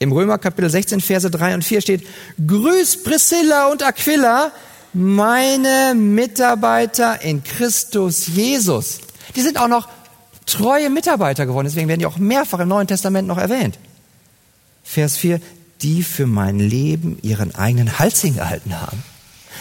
Im 0.00 0.10
Römer 0.10 0.38
Kapitel 0.38 0.68
16, 0.68 1.00
Verse 1.00 1.30
3 1.30 1.54
und 1.54 1.64
4 1.64 1.80
steht, 1.80 2.06
Grüß 2.44 3.04
Priscilla 3.04 3.68
und 3.68 3.84
Aquila, 3.84 4.50
meine 4.92 5.94
Mitarbeiter 5.94 7.22
in 7.22 7.44
Christus 7.44 8.26
Jesus. 8.26 8.98
Die 9.36 9.42
sind 9.42 9.58
auch 9.58 9.68
noch 9.68 9.88
treue 10.46 10.90
Mitarbeiter 10.90 11.46
geworden, 11.46 11.66
deswegen 11.66 11.88
werden 11.88 12.00
die 12.00 12.06
auch 12.06 12.18
mehrfach 12.18 12.60
im 12.60 12.68
Neuen 12.68 12.86
Testament 12.86 13.28
noch 13.28 13.38
erwähnt. 13.38 13.78
Vers 14.84 15.16
4, 15.18 15.40
die 15.82 16.02
für 16.02 16.26
mein 16.26 16.58
Leben 16.58 17.18
ihren 17.22 17.54
eigenen 17.54 17.98
Hals 17.98 18.20
hingehalten 18.20 18.80
haben. 18.80 19.02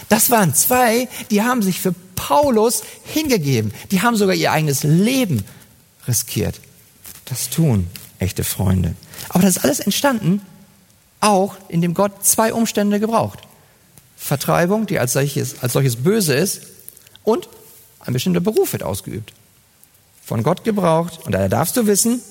Das 0.10 0.30
waren 0.30 0.54
zwei, 0.54 1.08
die 1.32 1.42
haben 1.42 1.62
sich 1.62 1.82
für 1.82 1.94
Paulus 2.16 2.84
hingegeben. 3.06 3.74
Die 3.92 4.02
haben 4.02 4.16
sogar 4.16 4.36
ihr 4.36 4.52
eigenes 4.52 4.84
Leben 4.84 5.44
riskiert. 6.08 6.62
Das 7.26 7.50
tun 7.50 7.88
echte 8.20 8.44
Freunde. 8.44 8.96
Aber 9.30 9.42
das 9.42 9.58
ist 9.58 9.64
alles 9.64 9.80
entstanden, 9.80 10.42
auch 11.20 11.56
indem 11.70 11.94
Gott 11.94 12.24
zwei 12.26 12.54
Umstände 12.54 13.00
gebraucht. 13.00 13.40
Vertreibung, 14.16 14.86
die 14.86 15.00
als 15.00 15.14
solches, 15.14 15.62
als 15.62 15.74
solches 15.74 15.98
böse 15.98 16.34
ist, 16.34 16.62
und 17.24 17.50
ein 18.00 18.14
bestimmter 18.14 18.40
Beruf 18.40 18.74
wird 18.74 18.84
ausgeübt. 18.84 19.34
Von 20.26 20.44
Gott 20.44 20.64
gebraucht. 20.64 21.20
Und 21.26 21.34
daher 21.34 21.50
darfst 21.50 21.78
du 21.78 21.86
wissen, 21.88 22.22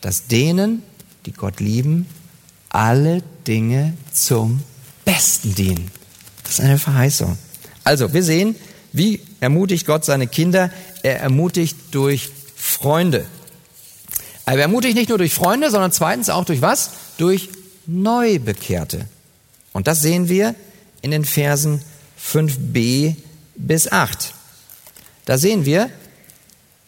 dass 0.00 0.26
denen, 0.26 0.82
die 1.24 1.32
Gott 1.32 1.60
lieben, 1.60 2.06
alle 2.68 3.22
Dinge 3.46 3.94
zum 4.12 4.62
Besten 5.04 5.54
dienen. 5.54 5.90
Das 6.42 6.54
ist 6.54 6.60
eine 6.60 6.78
Verheißung. 6.78 7.38
Also, 7.84 8.12
wir 8.12 8.22
sehen, 8.22 8.56
wie 8.92 9.20
ermutigt 9.40 9.86
Gott 9.86 10.04
seine 10.04 10.26
Kinder. 10.26 10.70
Er 11.02 11.20
ermutigt 11.20 11.76
durch 11.92 12.30
Freunde. 12.54 13.24
Aber 14.44 14.56
er 14.56 14.62
ermutigt 14.62 14.96
nicht 14.96 15.08
nur 15.08 15.18
durch 15.18 15.32
Freunde, 15.32 15.70
sondern 15.70 15.92
zweitens 15.92 16.28
auch 16.28 16.44
durch 16.44 16.60
was? 16.60 16.90
Durch 17.16 17.48
Neubekehrte. 17.86 19.06
Und 19.72 19.86
das 19.86 20.02
sehen 20.02 20.28
wir 20.28 20.54
in 21.02 21.10
den 21.10 21.24
Versen 21.24 21.82
5b 22.22 23.16
bis 23.56 23.90
8. 23.90 24.34
Da 25.24 25.38
sehen 25.38 25.64
wir, 25.64 25.90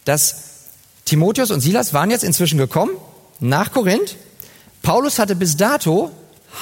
dass 0.05 0.37
Timotheus 1.05 1.51
und 1.51 1.61
Silas 1.61 1.95
waren 1.95 2.11
jetzt 2.11 2.25
inzwischen 2.25 2.59
gekommen 2.59 2.93
nach 3.41 3.73
Korinth. 3.73 4.17
Paulus 4.83 5.19
hatte 5.19 5.37
bis 5.37 5.57
dato 5.57 6.11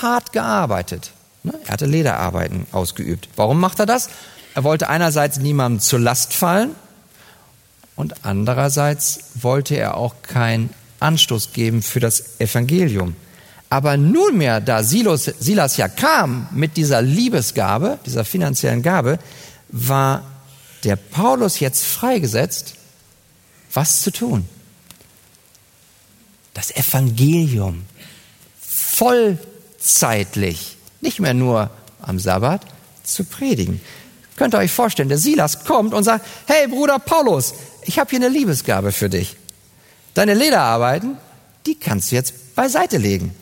hart 0.02 0.32
gearbeitet. 0.32 1.12
Ne? 1.42 1.54
Er 1.64 1.72
hatte 1.72 1.86
Lederarbeiten 1.86 2.66
ausgeübt. 2.72 3.28
Warum 3.36 3.60
macht 3.60 3.78
er 3.80 3.86
das? 3.86 4.08
Er 4.54 4.64
wollte 4.64 4.88
einerseits 4.88 5.38
niemandem 5.38 5.80
zur 5.80 6.00
Last 6.00 6.32
fallen 6.32 6.74
und 7.96 8.24
andererseits 8.24 9.20
wollte 9.34 9.76
er 9.76 9.96
auch 9.96 10.14
keinen 10.22 10.70
Anstoß 11.00 11.52
geben 11.52 11.82
für 11.82 12.00
das 12.00 12.40
Evangelium. 12.40 13.16
Aber 13.68 13.96
nunmehr, 13.96 14.60
da 14.60 14.82
Silas, 14.84 15.24
Silas 15.24 15.76
ja 15.76 15.88
kam 15.88 16.48
mit 16.52 16.76
dieser 16.76 17.02
Liebesgabe, 17.02 17.98
dieser 18.06 18.24
finanziellen 18.24 18.82
Gabe, 18.82 19.18
war 19.68 20.22
der 20.84 20.96
Paulus 20.96 21.60
jetzt 21.60 21.84
freigesetzt, 21.84 22.74
was 23.72 24.02
zu 24.02 24.10
tun. 24.10 24.48
Das 26.52 26.70
Evangelium 26.70 27.84
vollzeitlich, 28.60 30.76
nicht 31.00 31.20
mehr 31.20 31.34
nur 31.34 31.70
am 32.00 32.18
Sabbat, 32.18 32.62
zu 33.02 33.24
predigen. 33.24 33.80
Könnt 34.36 34.54
ihr 34.54 34.58
euch 34.58 34.72
vorstellen, 34.72 35.08
der 35.08 35.18
Silas 35.18 35.64
kommt 35.64 35.94
und 35.94 36.04
sagt, 36.04 36.26
hey 36.46 36.68
Bruder 36.68 36.98
Paulus, 36.98 37.54
ich 37.82 37.98
habe 37.98 38.10
hier 38.10 38.20
eine 38.20 38.28
Liebesgabe 38.28 38.92
für 38.92 39.08
dich. 39.08 39.36
Deine 40.14 40.34
Lederarbeiten, 40.34 41.16
die 41.66 41.74
kannst 41.74 42.10
du 42.10 42.16
jetzt 42.16 42.54
beiseite 42.54 42.98
legen. 42.98 43.34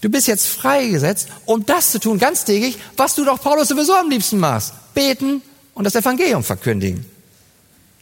Du 0.00 0.10
bist 0.10 0.26
jetzt 0.26 0.46
freigesetzt, 0.46 1.28
um 1.46 1.64
das 1.64 1.90
zu 1.90 1.98
tun, 1.98 2.18
ganztägig, 2.18 2.78
was 2.96 3.14
du 3.14 3.24
doch 3.24 3.40
Paulus 3.40 3.68
sowieso 3.68 3.94
am 3.94 4.10
liebsten 4.10 4.38
machst. 4.38 4.74
Beten 4.94 5.42
und 5.74 5.84
das 5.84 5.94
Evangelium 5.94 6.42
verkündigen. 6.42 7.04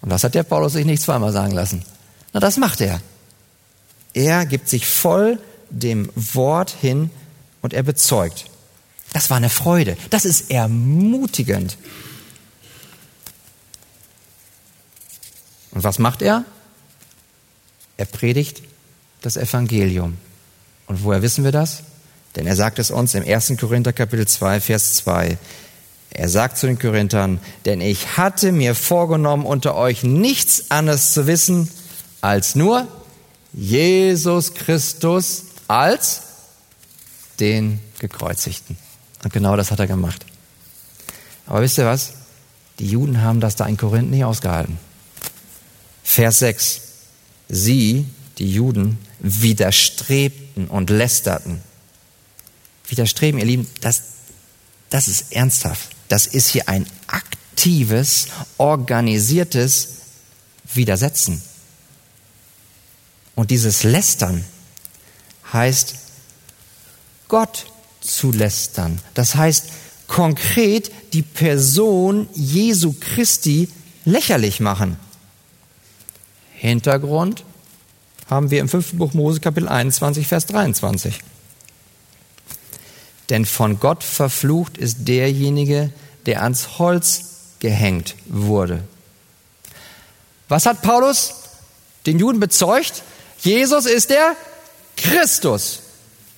Und 0.00 0.10
das 0.10 0.24
hat 0.24 0.34
der 0.34 0.42
Paulus 0.42 0.74
sich 0.74 0.84
nicht 0.84 1.02
zweimal 1.02 1.32
sagen 1.32 1.52
lassen. 1.52 1.84
Na, 2.32 2.40
das 2.40 2.56
macht 2.56 2.80
er. 2.80 3.00
Er 4.14 4.46
gibt 4.46 4.68
sich 4.68 4.86
voll 4.86 5.38
dem 5.70 6.10
Wort 6.14 6.70
hin 6.70 7.10
und 7.62 7.72
er 7.72 7.82
bezeugt. 7.82 8.46
Das 9.12 9.30
war 9.30 9.36
eine 9.36 9.50
Freude. 9.50 9.96
Das 10.10 10.24
ist 10.24 10.50
ermutigend. 10.50 11.76
Und 15.70 15.84
was 15.84 15.98
macht 15.98 16.22
er? 16.22 16.44
Er 17.96 18.06
predigt 18.06 18.62
das 19.22 19.36
Evangelium. 19.36 20.18
Und 20.86 21.04
woher 21.04 21.22
wissen 21.22 21.44
wir 21.44 21.52
das? 21.52 21.82
Denn 22.36 22.46
er 22.46 22.56
sagt 22.56 22.78
es 22.78 22.90
uns 22.90 23.14
im 23.14 23.24
1. 23.24 23.54
Korinther 23.58 23.92
Kapitel 23.92 24.26
2, 24.26 24.60
Vers 24.60 24.96
2. 24.96 25.38
Er 26.14 26.28
sagt 26.28 26.58
zu 26.58 26.66
den 26.66 26.78
Korinthern, 26.78 27.40
denn 27.64 27.80
ich 27.80 28.18
hatte 28.18 28.52
mir 28.52 28.74
vorgenommen, 28.74 29.46
unter 29.46 29.74
euch 29.74 30.02
nichts 30.02 30.70
anderes 30.70 31.14
zu 31.14 31.26
wissen, 31.26 31.70
als 32.20 32.54
nur 32.54 32.86
Jesus 33.54 34.54
Christus 34.54 35.44
als 35.68 36.22
den 37.40 37.80
Gekreuzigten. 37.98 38.76
Und 39.24 39.32
genau 39.32 39.56
das 39.56 39.70
hat 39.70 39.80
er 39.80 39.86
gemacht. 39.86 40.26
Aber 41.46 41.62
wisst 41.62 41.78
ihr 41.78 41.86
was? 41.86 42.12
Die 42.78 42.86
Juden 42.86 43.22
haben 43.22 43.40
das 43.40 43.56
da 43.56 43.66
in 43.66 43.76
Korinth 43.76 44.10
nicht 44.10 44.24
ausgehalten. 44.24 44.78
Vers 46.02 46.40
6. 46.40 46.80
Sie, 47.48 48.06
die 48.38 48.52
Juden, 48.52 48.98
widerstrebten 49.20 50.68
und 50.68 50.90
lästerten. 50.90 51.62
Widerstreben, 52.88 53.40
ihr 53.40 53.46
Lieben, 53.46 53.66
das, 53.80 54.02
das 54.90 55.08
ist 55.08 55.32
ernsthaft. 55.32 55.90
Das 56.08 56.26
ist 56.26 56.48
hier 56.48 56.68
ein 56.68 56.86
aktives, 57.06 58.28
organisiertes 58.58 59.88
Widersetzen. 60.74 61.42
Und 63.34 63.50
dieses 63.50 63.82
Lästern 63.82 64.44
heißt 65.52 65.94
Gott 67.28 67.66
zu 68.00 68.32
lästern. 68.32 69.00
Das 69.14 69.34
heißt 69.34 69.68
konkret 70.06 70.92
die 71.12 71.22
Person 71.22 72.28
Jesu 72.34 72.94
Christi 72.98 73.68
lächerlich 74.04 74.60
machen. 74.60 74.96
Hintergrund 76.54 77.44
haben 78.28 78.50
wir 78.50 78.60
im 78.60 78.68
fünften 78.68 78.98
Buch 78.98 79.14
Mose 79.14 79.40
Kapitel 79.40 79.68
21, 79.68 80.26
Vers 80.26 80.46
23. 80.46 81.18
Denn 83.30 83.44
von 83.46 83.80
Gott 83.80 84.04
verflucht 84.04 84.76
ist 84.76 85.08
derjenige, 85.08 85.90
der 86.26 86.42
ans 86.42 86.78
Holz 86.78 87.24
gehängt 87.60 88.14
wurde. 88.26 88.82
Was 90.48 90.66
hat 90.66 90.82
Paulus 90.82 91.34
den 92.06 92.18
Juden 92.18 92.40
bezeugt? 92.40 93.02
Jesus 93.40 93.86
ist 93.86 94.10
der 94.10 94.36
Christus. 94.96 95.80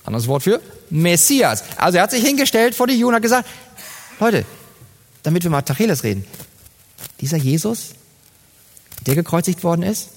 Anderes 0.03 0.27
Wort 0.27 0.43
für 0.43 0.61
Messias. 0.89 1.63
Also 1.77 1.97
er 1.97 2.03
hat 2.03 2.11
sich 2.11 2.23
hingestellt 2.23 2.75
vor 2.75 2.87
die 2.87 2.93
Juden 2.93 3.09
und 3.09 3.15
hat 3.15 3.23
gesagt, 3.23 3.49
Leute, 4.19 4.45
damit 5.23 5.43
wir 5.43 5.51
mal 5.51 5.63
Tacheles 5.63 6.03
reden, 6.03 6.25
dieser 7.19 7.37
Jesus, 7.37 7.89
der 9.05 9.15
gekreuzigt 9.15 9.63
worden 9.63 9.83
ist, 9.83 10.09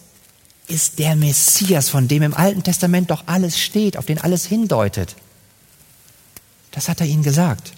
ist 0.69 0.99
der 0.99 1.17
Messias, 1.17 1.89
von 1.89 2.09
dem 2.09 2.23
im 2.23 2.35
Alten 2.35 2.63
Testament 2.63 3.11
doch 3.11 3.25
alles 3.27 3.59
steht, 3.59 3.97
auf 3.97 4.05
den 4.07 4.19
alles 4.19 4.45
hindeutet. 4.45 5.17
Das 6.79 6.89
hat 6.89 7.01
er 7.01 7.09
ihnen 7.09 7.25
gesagt. 7.25 7.73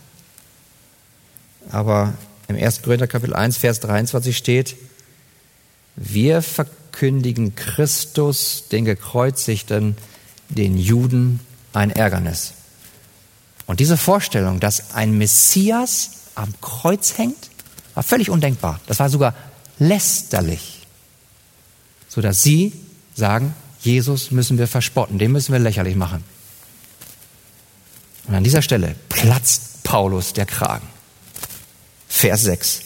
Aber 1.70 2.12
im 2.48 2.56
1. 2.56 2.82
Korinther 2.82 3.06
Kapitel 3.06 3.32
1, 3.32 3.56
Vers 3.56 3.80
23 3.80 4.36
steht, 4.36 4.76
wir 5.96 6.42
verkündigen 6.42 7.54
Christus, 7.54 8.64
den 8.70 8.84
Gekreuzigten, 8.84 9.96
den 10.50 10.76
Juden 10.76 11.40
ein 11.72 11.88
Ärgernis. 11.88 12.52
Und 13.64 13.80
diese 13.80 13.96
Vorstellung, 13.96 14.60
dass 14.60 14.92
ein 14.92 15.16
Messias 15.16 16.10
am 16.34 16.52
Kreuz 16.60 17.16
hängt, 17.16 17.48
war 17.94 18.02
völlig 18.02 18.28
undenkbar. 18.28 18.80
Das 18.86 18.98
war 18.98 19.08
sogar 19.08 19.34
lästerlich. 19.78 20.86
Sodass 22.06 22.42
sie 22.42 22.74
sagen, 23.14 23.54
Jesus 23.80 24.30
müssen 24.30 24.58
wir 24.58 24.68
verspotten, 24.68 25.18
den 25.18 25.32
müssen 25.32 25.52
wir 25.52 25.58
lächerlich 25.58 25.96
machen. 25.96 26.22
Und 28.26 28.34
an 28.34 28.44
dieser 28.44 28.62
Stelle 28.62 28.94
platzt 29.08 29.82
Paulus 29.82 30.32
der 30.32 30.46
Kragen. 30.46 30.86
Vers 32.08 32.42
6. 32.42 32.80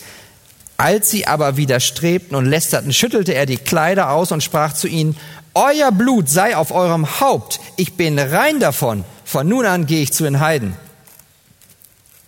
Als 0.77 1.11
sie 1.11 1.27
aber 1.27 1.57
widerstrebten 1.57 2.37
und 2.37 2.47
lästerten, 2.47 2.93
schüttelte 2.93 3.35
er 3.35 3.47
die 3.47 3.57
Kleider 3.57 4.11
aus 4.11 4.33
und 4.33 4.43
sprach 4.43 4.73
zu 4.73 4.89
ihnen, 4.89 5.17
Euer 5.55 5.93
Blut 5.93 6.29
sei 6.29 6.57
auf 6.57 6.73
eurem 6.73 7.21
Haupt, 7.21 7.61
ich 7.77 7.95
bin 7.95 8.19
rein 8.19 8.59
davon, 8.59 9.05
von 9.25 9.47
nun 9.47 9.67
an 9.67 9.87
gehe 9.87 10.03
ich 10.03 10.13
zu 10.13 10.25
den 10.25 10.41
Heiden. 10.41 10.77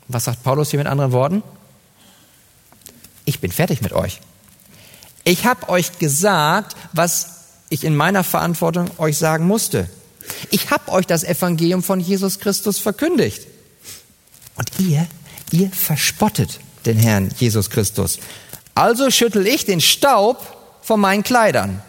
Was 0.06 0.24
sagt 0.24 0.44
Paulus 0.44 0.70
hier 0.70 0.78
mit 0.78 0.86
anderen 0.86 1.10
Worten? 1.10 1.42
Ich 3.24 3.40
bin 3.40 3.50
fertig 3.50 3.82
mit 3.82 3.92
euch. 3.92 4.20
Ich 5.24 5.44
habe 5.44 5.68
euch 5.68 5.98
gesagt, 5.98 6.76
was 6.92 7.36
ich 7.68 7.82
in 7.82 7.96
meiner 7.96 8.22
Verantwortung 8.22 8.88
euch 8.98 9.18
sagen 9.18 9.46
musste. 9.46 9.90
Ich 10.50 10.70
habe 10.70 10.92
euch 10.92 11.06
das 11.06 11.24
Evangelium 11.24 11.82
von 11.82 12.00
Jesus 12.00 12.38
Christus 12.38 12.78
verkündigt. 12.78 13.46
Und 14.56 14.70
ihr, 14.78 15.06
ihr 15.52 15.70
verspottet 15.70 16.60
den 16.84 16.98
Herrn 16.98 17.30
Jesus 17.38 17.70
Christus. 17.70 18.18
Also 18.74 19.10
schüttel 19.10 19.46
ich 19.46 19.64
den 19.64 19.80
Staub 19.80 20.56
von 20.82 21.00
meinen 21.00 21.22
Kleidern. 21.22 21.82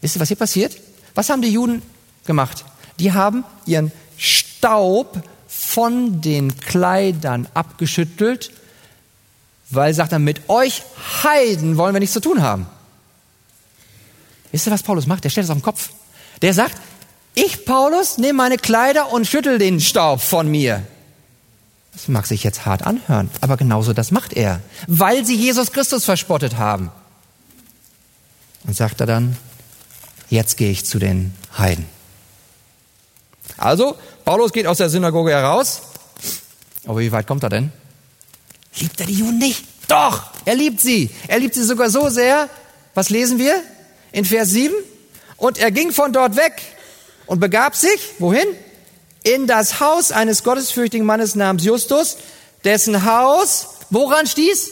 Wisst 0.00 0.16
ihr, 0.16 0.20
was 0.20 0.28
hier 0.28 0.36
passiert? 0.36 0.76
Was 1.14 1.30
haben 1.30 1.42
die 1.42 1.50
Juden 1.50 1.82
gemacht? 2.26 2.64
Die 2.98 3.12
haben 3.12 3.44
ihren 3.66 3.92
Staub 4.16 5.22
von 5.46 6.20
den 6.20 6.58
Kleidern 6.60 7.48
abgeschüttelt, 7.54 8.50
weil 9.70 9.94
sagt 9.94 10.12
er, 10.12 10.18
mit 10.18 10.48
euch 10.48 10.82
Heiden 11.22 11.76
wollen 11.76 11.94
wir 11.94 12.00
nichts 12.00 12.14
zu 12.14 12.20
tun 12.20 12.42
haben. 12.42 12.66
Wisst 14.52 14.66
ihr, 14.66 14.72
was 14.72 14.82
Paulus 14.82 15.06
macht? 15.06 15.24
Der 15.24 15.30
stellt 15.30 15.44
es 15.44 15.50
auf 15.50 15.56
den 15.56 15.62
Kopf. 15.62 15.90
Der 16.42 16.54
sagt, 16.54 16.76
ich, 17.34 17.64
Paulus, 17.64 18.18
nehme 18.18 18.34
meine 18.34 18.58
Kleider 18.58 19.12
und 19.12 19.26
schüttel 19.26 19.58
den 19.58 19.80
Staub 19.80 20.20
von 20.20 20.48
mir. 20.48 20.84
Das 21.92 22.08
mag 22.08 22.26
sich 22.26 22.42
jetzt 22.42 22.66
hart 22.66 22.86
anhören, 22.86 23.30
aber 23.40 23.56
genauso 23.56 23.92
das 23.92 24.10
macht 24.10 24.32
er, 24.32 24.60
weil 24.86 25.24
sie 25.24 25.36
Jesus 25.36 25.72
Christus 25.72 26.04
verspottet 26.04 26.56
haben. 26.56 26.90
Und 28.66 28.74
sagt 28.74 29.00
er 29.00 29.06
dann, 29.06 29.36
jetzt 30.28 30.56
gehe 30.56 30.70
ich 30.70 30.84
zu 30.84 30.98
den 30.98 31.34
Heiden. 31.56 31.86
Also, 33.56 33.96
Paulus 34.24 34.52
geht 34.52 34.66
aus 34.66 34.78
der 34.78 34.88
Synagoge 34.88 35.30
heraus. 35.30 35.82
Aber 36.86 36.98
wie 37.00 37.12
weit 37.12 37.26
kommt 37.26 37.42
er 37.42 37.50
denn? 37.50 37.72
Liebt 38.76 39.00
er 39.00 39.06
die 39.06 39.14
Juden 39.14 39.38
nicht? 39.38 39.64
Doch, 39.88 40.24
er 40.44 40.54
liebt 40.54 40.80
sie. 40.80 41.10
Er 41.28 41.38
liebt 41.38 41.54
sie 41.54 41.62
sogar 41.62 41.90
so 41.90 42.08
sehr. 42.08 42.48
Was 42.94 43.10
lesen 43.10 43.38
wir 43.38 43.62
in 44.12 44.24
Vers 44.24 44.50
7? 44.50 44.74
Und 45.36 45.58
er 45.58 45.70
ging 45.70 45.92
von 45.92 46.12
dort 46.12 46.36
weg 46.36 46.73
und 47.26 47.40
begab 47.40 47.76
sich, 47.76 48.00
wohin? 48.18 48.46
In 49.22 49.46
das 49.46 49.80
Haus 49.80 50.12
eines 50.12 50.44
gottesfürchtigen 50.44 51.06
Mannes 51.06 51.34
namens 51.34 51.64
Justus, 51.64 52.18
dessen 52.62 53.04
Haus, 53.04 53.68
woran 53.90 54.26
stieß? 54.26 54.70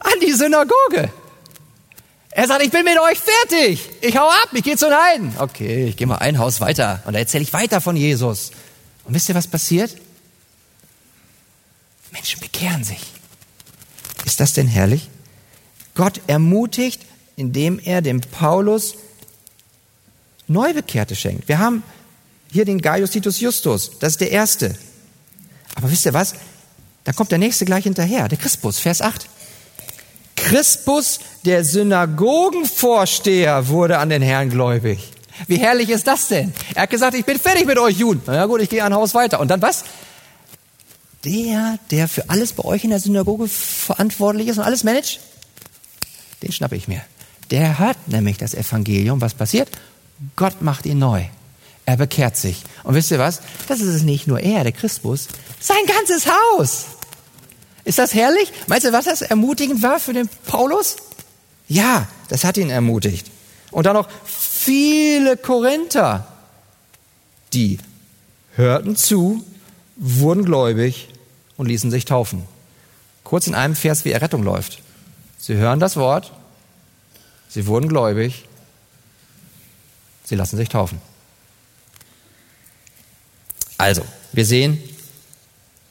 An 0.00 0.12
die 0.20 0.32
Synagoge. 0.32 1.10
Er 2.30 2.46
sagt, 2.46 2.62
ich 2.62 2.70
bin 2.70 2.84
mit 2.84 2.98
euch 3.00 3.18
fertig. 3.18 3.88
Ich 4.02 4.16
hau 4.18 4.28
ab, 4.28 4.50
ich 4.52 4.62
gehe 4.62 4.76
zu 4.76 4.86
den 4.86 4.94
Heiden. 4.94 5.34
Okay, 5.38 5.86
ich 5.86 5.96
gehe 5.96 6.06
mal 6.06 6.16
ein 6.16 6.38
Haus 6.38 6.60
weiter 6.60 7.02
und 7.06 7.14
da 7.14 7.18
erzähle 7.18 7.42
ich 7.42 7.52
weiter 7.54 7.80
von 7.80 7.96
Jesus. 7.96 8.50
Und 9.04 9.14
wisst 9.14 9.30
ihr, 9.30 9.34
was 9.34 9.46
passiert? 9.46 9.96
Menschen 12.12 12.40
bekehren 12.40 12.84
sich. 12.84 13.00
Ist 14.26 14.40
das 14.40 14.52
denn 14.52 14.68
herrlich? 14.68 15.08
Gott 15.94 16.20
ermutigt, 16.26 17.00
indem 17.36 17.78
er 17.78 18.02
dem 18.02 18.20
Paulus 18.20 18.96
Neubekehrte 20.48 21.16
schenkt. 21.16 21.48
Wir 21.48 21.58
haben 21.58 21.82
hier 22.50 22.64
den 22.64 22.80
Gaius 22.80 23.10
Titus 23.10 23.40
Justus, 23.40 23.98
das 23.98 24.12
ist 24.12 24.20
der 24.20 24.30
Erste. 24.30 24.76
Aber 25.74 25.90
wisst 25.90 26.06
ihr 26.06 26.14
was? 26.14 26.34
Da 27.04 27.12
kommt 27.12 27.30
der 27.30 27.38
Nächste 27.38 27.64
gleich 27.64 27.84
hinterher, 27.84 28.28
der 28.28 28.38
Christus, 28.38 28.78
Vers 28.78 29.00
8. 29.00 29.28
Crispus, 30.36 31.20
der 31.44 31.64
Synagogenvorsteher, 31.64 33.68
wurde 33.68 33.98
an 33.98 34.10
den 34.10 34.22
Herrn 34.22 34.50
gläubig. 34.50 35.12
Wie 35.46 35.56
herrlich 35.56 35.90
ist 35.90 36.06
das 36.06 36.28
denn? 36.28 36.52
Er 36.74 36.82
hat 36.82 36.90
gesagt, 36.90 37.14
ich 37.14 37.24
bin 37.24 37.38
fertig 37.38 37.66
mit 37.66 37.78
euch 37.78 37.98
Juden. 37.98 38.22
Na 38.26 38.46
gut, 38.46 38.62
ich 38.62 38.68
gehe 38.68 38.84
ein 38.84 38.94
Haus 38.94 39.14
weiter. 39.14 39.40
Und 39.40 39.48
dann 39.48 39.60
was? 39.60 39.84
Der, 41.24 41.78
der 41.90 42.08
für 42.08 42.30
alles 42.30 42.52
bei 42.52 42.64
euch 42.64 42.84
in 42.84 42.90
der 42.90 43.00
Synagoge 43.00 43.48
verantwortlich 43.48 44.48
ist 44.48 44.58
und 44.58 44.64
alles 44.64 44.84
managt, 44.84 45.20
den 46.42 46.52
schnappe 46.52 46.76
ich 46.76 46.88
mir. 46.88 47.02
Der 47.50 47.78
hört 47.78 47.96
nämlich 48.06 48.38
das 48.38 48.54
Evangelium. 48.54 49.20
Was 49.20 49.34
passiert? 49.34 49.68
Gott 50.34 50.62
macht 50.62 50.86
ihn 50.86 50.98
neu. 50.98 51.24
Er 51.84 51.96
bekehrt 51.96 52.36
sich. 52.36 52.62
Und 52.82 52.94
wisst 52.94 53.10
ihr 53.10 53.18
was? 53.18 53.40
Das 53.68 53.80
ist 53.80 53.94
es 53.94 54.02
nicht 54.02 54.26
nur 54.26 54.40
er, 54.40 54.64
der 54.64 54.72
Christus, 54.72 55.28
sein 55.60 55.84
ganzes 55.86 56.26
Haus. 56.26 56.86
Ist 57.84 57.98
das 57.98 58.14
herrlich? 58.14 58.52
Meinst 58.66 58.86
du, 58.86 58.92
was 58.92 59.04
das 59.04 59.22
ermutigend 59.22 59.82
war 59.82 60.00
für 60.00 60.12
den 60.12 60.28
Paulus? 60.46 60.96
Ja, 61.68 62.08
das 62.28 62.44
hat 62.44 62.56
ihn 62.56 62.70
ermutigt. 62.70 63.30
Und 63.70 63.86
dann 63.86 63.94
noch 63.94 64.08
viele 64.24 65.36
Korinther, 65.36 66.26
die 67.52 67.78
hörten 68.56 68.96
zu, 68.96 69.44
wurden 69.96 70.44
gläubig 70.44 71.08
und 71.56 71.66
ließen 71.66 71.90
sich 71.90 72.04
taufen. 72.04 72.42
Kurz 73.22 73.46
in 73.46 73.54
einem 73.54 73.76
Vers, 73.76 74.04
wie 74.04 74.12
Errettung 74.12 74.42
läuft. 74.42 74.82
Sie 75.38 75.54
hören 75.54 75.78
das 75.78 75.96
Wort, 75.96 76.32
sie 77.48 77.66
wurden 77.66 77.88
gläubig, 77.88 78.45
sie 80.26 80.34
lassen 80.34 80.56
sich 80.56 80.68
taufen. 80.68 81.00
Also, 83.78 84.02
wir 84.32 84.44
sehen, 84.44 84.78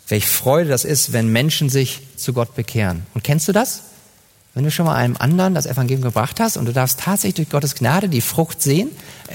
welche 0.08 0.28
Freude 0.28 0.70
das 0.70 0.86
ist, 0.86 1.14
wenn 1.14 1.30
Menschen 1.30 1.70
sich 1.70 2.02
zu 2.16 2.34
Gott 2.34 2.56
bekehren. 2.56 3.06
Und 3.14 3.24
kennst 3.24 3.48
du 3.48 3.52
das? 3.52 3.84
Wenn 4.54 4.64
du 4.64 4.72
schon 4.72 4.86
mal 4.86 4.96
einem 4.96 5.18
anderen 5.18 5.54
das 5.54 5.66
Evangelium 5.66 6.02
gebracht 6.02 6.40
hast 6.40 6.58
und 6.58 6.66
du 6.66 6.72
darfst 6.72 7.00
tatsächlich 7.00 7.36
durch 7.36 7.50
Gottes 7.50 7.76
Gnade 7.76 8.08
die 8.08 8.22
Frucht 8.22 8.62
sehen. 8.62 8.90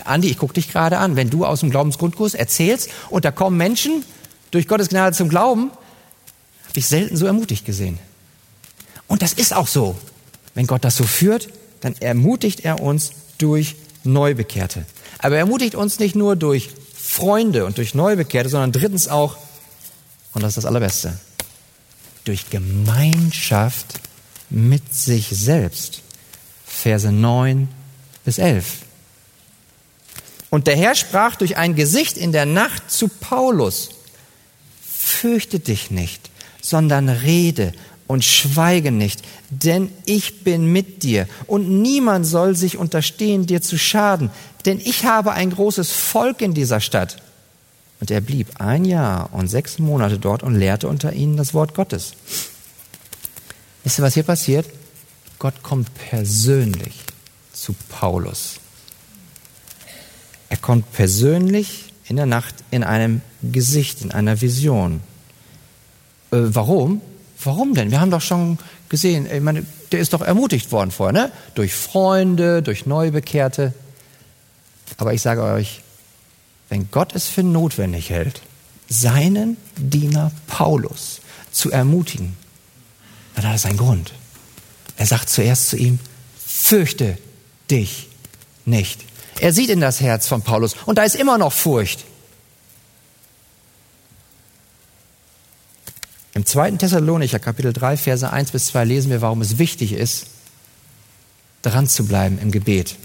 Andi, 0.05 0.29
ich 0.29 0.39
gucke 0.39 0.55
dich 0.55 0.73
gerade 0.73 0.99
an. 0.99 1.17
Wenn 1.17 1.29
du 1.29 1.45
aus 1.45 1.61
dem 1.61 1.71
Glaubensgrundkurs 1.71 2.35
erzählst 2.35 2.89
und 3.11 3.25
da 3.25 3.31
kommen 3.31 3.57
Menschen 3.57 4.05
durch 4.51 4.67
Gottes 4.67 4.89
Gnade 4.89 5.15
zum 5.15 5.29
Glauben, 5.29 5.71
habe 6.69 6.79
ich 6.79 6.87
selten 6.87 7.17
so 7.17 7.27
ermutigt 7.27 7.67
gesehen. 7.67 7.99
Und 9.09 9.23
das 9.23 9.33
ist 9.33 9.55
auch 9.55 9.67
so. 9.67 9.99
Wenn 10.55 10.67
Gott 10.67 10.85
das 10.85 10.97
so 10.97 11.05
führt, 11.05 11.49
dann 11.81 11.95
ermutigt 11.97 12.61
er 12.61 12.81
uns 12.81 13.11
durch 13.39 13.77
Neubekehrte. 14.05 14.85
Aber 15.19 15.37
er 15.37 15.41
ermutigt 15.41 15.75
uns 15.75 15.99
nicht 15.99 16.15
nur 16.15 16.37
durch 16.37 16.71
Freunde 16.95 17.67
und 17.67 17.79
durch 17.79 17.95
Neubekehrte, 17.95 18.49
sondern 18.49 18.73
drittens 18.73 19.09
auch 19.09 19.37
und 20.33 20.43
das 20.43 20.51
ist 20.51 20.59
das 20.59 20.65
Allerbeste. 20.67 21.19
Durch 22.25 22.51
Gemeinschaft 22.51 24.01
mit 24.49 24.93
sich 24.95 25.29
selbst. 25.31 26.03
Verse 26.65 27.11
9 27.11 27.69
bis 28.25 28.39
11. 28.39 28.79
Und 30.51 30.67
der 30.67 30.77
Herr 30.77 30.95
sprach 30.95 31.37
durch 31.37 31.57
ein 31.57 31.75
Gesicht 31.75 32.17
in 32.17 32.33
der 32.33 32.47
Nacht 32.47 32.91
zu 32.91 33.09
Paulus. 33.09 33.91
Fürchte 34.83 35.61
dich 35.61 35.91
nicht, 35.91 36.31
sondern 36.61 37.09
rede 37.09 37.73
und 38.11 38.25
schweige 38.25 38.91
nicht, 38.91 39.23
denn 39.51 39.89
ich 40.05 40.43
bin 40.43 40.67
mit 40.67 41.05
dir 41.05 41.29
und 41.47 41.71
niemand 41.81 42.27
soll 42.27 42.57
sich 42.57 42.77
unterstehen, 42.77 43.47
dir 43.47 43.63
zu 43.63 43.79
schaden, 43.79 44.31
denn 44.67 44.81
ich 44.81 45.05
habe 45.05 45.31
ein 45.31 45.51
großes 45.51 45.93
Volk 45.93 46.43
in 46.43 46.53
dieser 46.53 46.81
Stadt. 46.81 47.23
Und 48.01 48.11
er 48.11 48.21
blieb 48.21 48.49
ein 48.61 48.85
Jahr 48.85 49.33
und 49.33 49.47
sechs 49.47 49.79
Monate 49.79 50.19
dort 50.19 50.43
und 50.43 50.57
lehrte 50.57 50.89
unter 50.89 51.13
ihnen 51.13 51.37
das 51.37 51.55
Wort 51.55 51.75
Gottes. 51.75 52.15
Wisst 53.85 54.01
ihr, 54.01 54.03
was 54.03 54.15
hier 54.15 54.25
passiert? 54.25 54.67
Gott 55.39 55.63
kommt 55.63 55.95
persönlich 55.95 56.97
zu 57.53 57.77
Paulus. 57.91 58.57
Er 60.49 60.57
kommt 60.57 60.93
persönlich 60.93 61.93
in 62.09 62.17
der 62.17 62.27
Nacht 62.27 62.57
in 62.73 62.83
einem 62.83 63.21
Gesicht, 63.41 64.03
in 64.03 64.11
einer 64.11 64.41
Vision. 64.41 65.01
Äh, 66.33 66.39
warum? 66.41 67.03
Warum 67.43 67.75
denn? 67.75 67.91
Wir 67.91 68.01
haben 68.01 68.11
doch 68.11 68.21
schon 68.21 68.59
gesehen, 68.89 69.27
ich 69.31 69.41
meine, 69.41 69.65
der 69.93 70.01
ist 70.01 70.13
doch 70.13 70.21
ermutigt 70.21 70.73
worden 70.73 70.91
vorher, 70.91 71.13
ne? 71.13 71.33
Durch 71.55 71.75
Freunde, 71.75 72.63
durch 72.63 72.87
Neubekehrte. 72.87 73.73
Aber 74.99 75.15
ich 75.15 75.23
sage 75.23 75.43
euch, 75.43 75.83
wenn 76.69 76.91
Gott 76.91 77.15
es 77.15 77.29
für 77.29 77.43
notwendig 77.43 78.11
hält, 78.11 78.43
seinen 78.89 79.57
Diener 79.77 80.33
Paulus 80.47 81.21
zu 81.51 81.71
ermutigen, 81.71 82.37
dann 83.35 83.49
hat 83.49 83.57
es 83.57 83.67
einen 83.67 83.79
Grund. 83.79 84.13
Er 84.97 85.07
sagt 85.07 85.31
zuerst 85.31 85.69
zu 85.71 85.77
ihm, 85.77 85.99
fürchte 86.47 87.17
dich 87.71 88.09
nicht. 88.65 89.01
Er 89.41 89.53
sieht 89.53 89.71
in 89.71 89.81
das 89.81 90.01
Herz 90.01 90.29
von 90.29 90.43
Paulus 90.43 90.77
und 90.85 90.99
da 90.99 91.05
ist 91.05 91.17
immer 91.17 91.39
noch 91.39 91.53
Furcht. 91.53 92.05
Im 96.33 96.47
zweiten 96.47 96.79
Thessalonicher 96.79 97.39
Kapitel 97.39 97.73
3, 97.73 97.97
Verse 97.97 98.31
1 98.31 98.53
bis 98.53 98.67
2 98.67 98.85
lesen 98.85 99.11
wir, 99.11 99.21
warum 99.21 99.41
es 99.41 99.59
wichtig 99.59 99.93
ist, 99.93 100.27
dran 101.63 101.89
zu 101.89 102.07
bleiben 102.07 102.39
im 102.41 102.51
Gebet. 102.53 102.97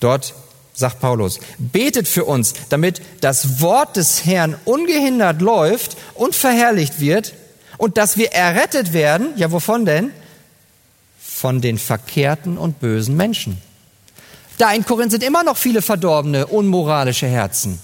Dort 0.00 0.34
sagt 0.74 1.00
Paulus, 1.00 1.40
betet 1.58 2.08
für 2.08 2.24
uns, 2.24 2.54
damit 2.68 3.00
das 3.20 3.60
Wort 3.60 3.96
des 3.96 4.24
Herrn 4.24 4.56
ungehindert 4.64 5.40
läuft 5.40 5.96
und 6.14 6.34
verherrlicht 6.34 7.00
wird 7.00 7.34
und 7.78 7.96
dass 7.96 8.16
wir 8.16 8.32
errettet 8.32 8.92
werden, 8.92 9.28
ja 9.36 9.50
wovon 9.52 9.84
denn? 9.84 10.10
Von 11.18 11.60
den 11.60 11.78
verkehrten 11.78 12.58
und 12.58 12.80
bösen 12.80 13.16
Menschen. 13.16 13.60
Da 14.58 14.72
in 14.72 14.84
Korinth 14.84 15.12
sind 15.12 15.24
immer 15.24 15.42
noch 15.42 15.56
viele 15.56 15.80
verdorbene, 15.80 16.46
unmoralische 16.46 17.26
Herzen. 17.26 17.80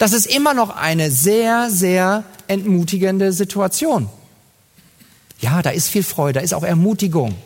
Das 0.00 0.14
ist 0.14 0.24
immer 0.24 0.54
noch 0.54 0.70
eine 0.70 1.10
sehr, 1.10 1.68
sehr 1.68 2.24
entmutigende 2.46 3.34
Situation. 3.34 4.08
Ja, 5.40 5.60
da 5.60 5.68
ist 5.68 5.88
viel 5.88 6.02
Freude, 6.02 6.38
da 6.38 6.40
ist 6.40 6.54
auch 6.54 6.62
Ermutigung 6.62 7.36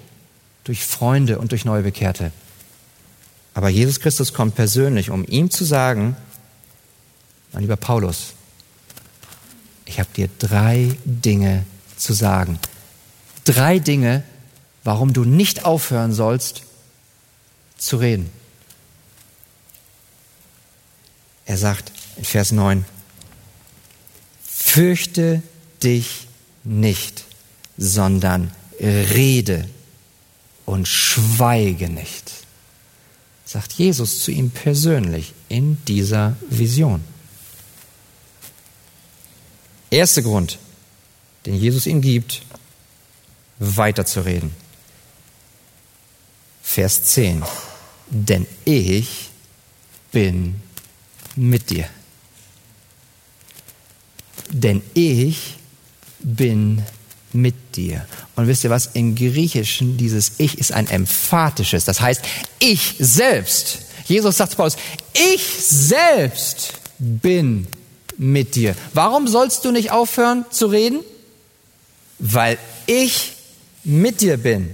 durch 0.63 0.85
Freunde 0.85 1.41
und 1.41 1.51
durch 1.51 1.65
Neubekehrte. 1.65 2.31
Aber 3.55 3.71
Jesus 3.71 3.99
Christus 3.99 4.33
kommt 4.33 4.55
persönlich, 4.55 5.11
um 5.11 5.25
ihm 5.27 5.51
zu 5.51 5.65
sagen, 5.65 6.17
mein 7.53 7.63
lieber 7.63 7.77
Paulus, 7.77 8.35
ich 9.85 9.99
habe 9.99 10.11
dir 10.15 10.29
drei 10.39 10.97
Dinge 11.05 11.67
zu 11.97 12.13
sagen. 12.13 12.61
Drei 13.45 13.81
Dinge, 13.81 14.23
warum 14.85 15.13
du 15.13 15.25
nicht 15.25 15.65
aufhören 15.65 16.13
sollst 16.13 16.63
zu 17.79 17.97
reden. 17.97 18.31
Er 21.47 21.59
sagt 21.59 21.91
in 22.17 22.25
Vers 22.25 22.53
9, 22.53 22.85
fürchte 24.47 25.43
dich 25.83 26.27
nicht, 26.65 27.25
sondern 27.77 28.51
rede 28.81 29.69
und 30.67 30.89
schweige 30.89 31.89
nicht 31.89 32.45
sagt 33.55 33.75
Jesus 33.75 34.21
zu 34.21 34.33
ihm 34.33 34.51
persönlich 34.51 35.33
in 35.49 35.79
dieser 35.87 36.37
Vision. 36.51 37.05
Erster 39.91 40.23
Grund, 40.23 40.59
den 41.47 41.55
Jesus 41.55 41.87
ihm 41.87 42.01
gibt, 42.01 42.43
weiterzureden. 43.61 44.51
Vers 46.65 47.05
10. 47.05 47.45
Denn 48.09 48.45
ich 48.65 49.31
bin 50.11 50.61
mit 51.37 51.71
dir. 51.71 51.89
Denn 54.51 54.83
ich 54.95 55.57
bin 56.21 56.83
mit 57.33 57.77
dir. 57.77 58.07
Und 58.37 58.47
wisst 58.47 58.65
ihr 58.65 58.71
was? 58.71 58.91
Im 58.95 59.15
Griechischen 59.15 59.97
dieses 59.97 60.33
Ich 60.39 60.59
ist 60.59 60.73
ein 60.73 60.89
emphatisches. 60.89 61.85
Das 61.85 62.01
heißt, 62.01 62.23
ich 62.59 62.95
selbst. 62.99 63.79
Jesus 64.07 64.37
sagt 64.37 64.53
zu 64.53 64.57
Paulus, 64.57 64.77
ich 65.13 65.43
selbst 65.43 66.75
bin 66.99 67.67
mit 68.17 68.55
dir. 68.55 68.77
Warum 68.93 69.27
sollst 69.27 69.65
du 69.65 69.73
nicht 69.73 69.91
aufhören 69.91 70.45
zu 70.51 70.67
reden? 70.67 71.01
Weil 72.19 72.59
ich 72.87 73.33
mit 73.83 74.21
dir 74.21 74.37
bin. 74.37 74.73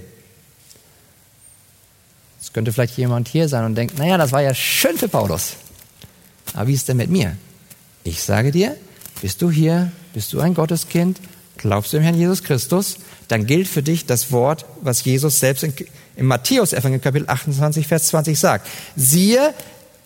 Es 2.41 2.53
könnte 2.53 2.71
vielleicht 2.73 2.97
jemand 2.97 3.27
hier 3.27 3.47
sein 3.49 3.65
und 3.65 3.75
denkt, 3.75 3.97
naja, 3.97 4.17
das 4.17 4.31
war 4.31 4.41
ja 4.41 4.53
schön 4.53 4.97
für 4.97 5.07
Paulus. 5.07 5.53
Aber 6.53 6.67
wie 6.67 6.73
ist 6.73 6.87
denn 6.87 6.97
mit 6.97 7.09
mir? 7.09 7.37
Ich 8.03 8.21
sage 8.21 8.51
dir, 8.51 8.77
bist 9.21 9.41
du 9.41 9.49
hier, 9.49 9.91
bist 10.13 10.33
du 10.33 10.41
ein 10.41 10.53
Gotteskind, 10.55 11.19
glaubst 11.57 11.93
du 11.93 11.97
im 11.97 12.03
Herrn 12.03 12.17
Jesus 12.17 12.43
Christus, 12.43 12.97
dann 13.27 13.45
gilt 13.45 13.67
für 13.67 13.83
dich 13.83 14.05
das 14.05 14.31
Wort, 14.31 14.65
was 14.81 15.03
Jesus 15.05 15.39
selbst 15.39 15.63
in, 15.63 15.73
im 16.15 16.25
Matthäus-Evangelium 16.25 17.01
Kapitel 17.01 17.29
28, 17.29 17.87
Vers 17.87 18.07
20 18.07 18.37
sagt. 18.37 18.67
Siehe, 18.95 19.53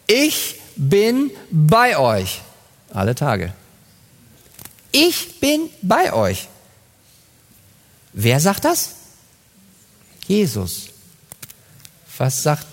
ich 0.06 0.60
bin 0.76 1.32
bei 1.50 1.98
euch 1.98 2.42
alle 2.94 3.16
Tage. 3.16 3.54
Ich 4.92 5.40
bin 5.40 5.70
bei 5.82 6.14
euch. 6.14 6.48
Wer 8.14 8.40
sagt 8.40 8.66
das? 8.66 8.96
Jesus. 10.28 10.88
Was 12.18 12.44
sagt 12.44 12.66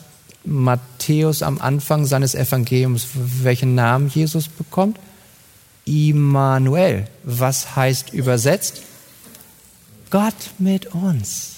Matthäus 0.45 1.43
am 1.43 1.61
Anfang 1.61 2.05
seines 2.07 2.35
Evangeliums, 2.35 3.09
welchen 3.15 3.75
Namen 3.75 4.09
Jesus 4.09 4.49
bekommt? 4.49 4.99
Immanuel. 5.85 7.09
Was 7.25 7.77
heißt 7.77 8.13
übersetzt? 8.13 8.83
Gott 10.11 10.35
mit 10.59 10.95
uns. 10.95 11.53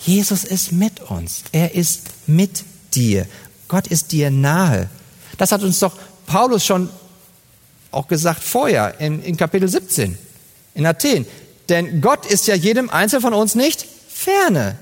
Jesus 0.00 0.44
ist 0.44 0.72
mit 0.72 1.00
uns. 1.00 1.44
Er 1.52 1.74
ist 1.74 2.02
mit 2.26 2.64
dir. 2.94 3.26
Gott 3.68 3.86
ist 3.86 4.12
dir 4.12 4.30
nahe. 4.30 4.88
Das 5.36 5.52
hat 5.52 5.62
uns 5.62 5.78
doch 5.78 5.96
Paulus 6.26 6.64
schon 6.64 6.88
auch 7.90 8.06
gesagt 8.06 8.42
vorher 8.42 9.00
in, 9.00 9.22
in 9.22 9.36
Kapitel 9.36 9.68
17 9.68 10.18
in 10.74 10.86
Athen. 10.86 11.26
Denn 11.68 12.00
Gott 12.00 12.26
ist 12.26 12.46
ja 12.46 12.54
jedem 12.54 12.88
Einzelnen 12.88 13.22
von 13.22 13.34
uns 13.34 13.54
nicht 13.54 13.84
ferne. 14.08 14.78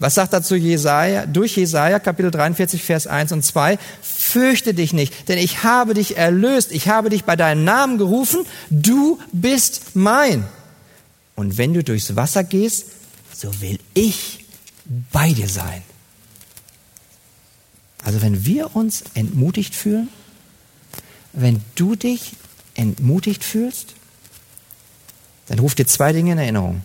Was 0.00 0.14
sagt 0.14 0.32
dazu 0.32 0.56
Jesaja? 0.56 1.26
Durch 1.26 1.56
Jesaja, 1.56 1.98
Kapitel 1.98 2.30
43, 2.30 2.82
Vers 2.82 3.06
1 3.06 3.32
und 3.32 3.44
2. 3.44 3.78
Fürchte 4.00 4.72
dich 4.72 4.94
nicht, 4.94 5.28
denn 5.28 5.36
ich 5.36 5.62
habe 5.62 5.92
dich 5.92 6.16
erlöst. 6.16 6.72
Ich 6.72 6.88
habe 6.88 7.10
dich 7.10 7.24
bei 7.24 7.36
deinem 7.36 7.64
Namen 7.64 7.98
gerufen. 7.98 8.46
Du 8.70 9.18
bist 9.30 9.94
mein. 9.94 10.44
Und 11.36 11.58
wenn 11.58 11.74
du 11.74 11.84
durchs 11.84 12.16
Wasser 12.16 12.44
gehst, 12.44 12.86
so 13.34 13.60
will 13.60 13.78
ich 13.92 14.46
bei 15.12 15.34
dir 15.34 15.48
sein. 15.50 15.82
Also 18.02 18.22
wenn 18.22 18.46
wir 18.46 18.74
uns 18.74 19.04
entmutigt 19.12 19.74
fühlen, 19.74 20.08
wenn 21.34 21.60
du 21.74 21.94
dich 21.94 22.36
entmutigt 22.74 23.44
fühlst, 23.44 23.94
dann 25.48 25.58
ruft 25.58 25.78
dir 25.78 25.86
zwei 25.86 26.14
Dinge 26.14 26.32
in 26.32 26.38
Erinnerung. 26.38 26.80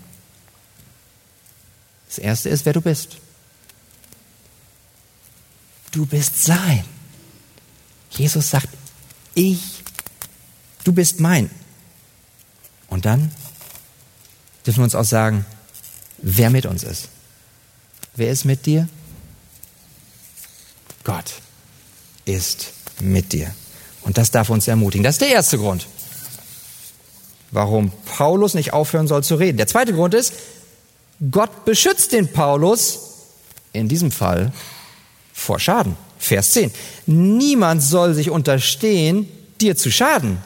Das 2.16 2.24
erste 2.24 2.48
ist, 2.48 2.66
wer 2.66 2.72
du 2.72 2.80
bist. 2.80 3.18
Du 5.92 6.06
bist 6.06 6.46
sein. 6.46 6.86
Jesus 8.10 8.52
sagt, 8.52 8.70
ich, 9.34 9.60
du 10.86 10.94
bist 10.94 11.20
mein. 11.20 11.50
Und 12.88 13.04
dann 13.04 13.34
dürfen 14.66 14.80
wir 14.80 14.84
uns 14.86 14.96
auch 14.96 15.04
sagen, 15.04 15.46
wer 16.20 16.50
mit 16.50 16.66
uns 16.66 16.84
ist. 16.84 17.10
Wer 18.16 18.32
ist 18.32 18.46
mit 18.46 18.66
dir? 18.66 18.88
Gott 21.04 21.34
ist 22.24 22.72
mit 23.02 23.34
dir. 23.34 23.54
Und 24.04 24.18
das 24.18 24.32
darf 24.32 24.50
uns 24.50 24.70
ermutigen. 24.70 25.04
Das 25.04 25.16
ist 25.16 25.22
der 25.22 25.34
erste 25.34 25.58
Grund, 25.58 25.86
warum 27.52 27.92
Paulus 28.06 28.54
nicht 28.54 28.72
aufhören 28.72 29.10
soll 29.10 29.22
zu 29.26 29.36
reden. 29.36 29.58
Der 29.58 29.68
zweite 29.68 29.92
Grund 29.92 30.14
ist, 30.14 30.34
Gott 31.32 31.66
beschützt 31.66 32.12
den 32.12 32.32
Paulus 32.32 33.00
in 33.74 33.88
diesem 33.88 34.12
Fall 34.12 34.52
vor 35.34 35.60
Schaden. 35.60 35.98
Vers 36.18 36.52
10. 36.52 36.72
Niemand 37.06 37.84
soll 37.84 38.14
sich 38.14 38.30
unterstehen, 38.30 39.30
dir 39.62 39.76
zu 39.78 39.92
schaden. 39.92 40.38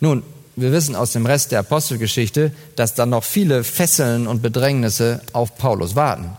Nun, 0.00 0.22
wir 0.56 0.72
wissen 0.72 0.94
aus 0.94 1.12
dem 1.12 1.26
Rest 1.26 1.52
der 1.52 1.60
Apostelgeschichte, 1.60 2.52
dass 2.76 2.94
dann 2.94 3.10
noch 3.10 3.24
viele 3.24 3.64
Fesseln 3.64 4.26
und 4.26 4.42
Bedrängnisse 4.42 5.20
auf 5.32 5.56
Paulus 5.56 5.94
warten. 5.96 6.36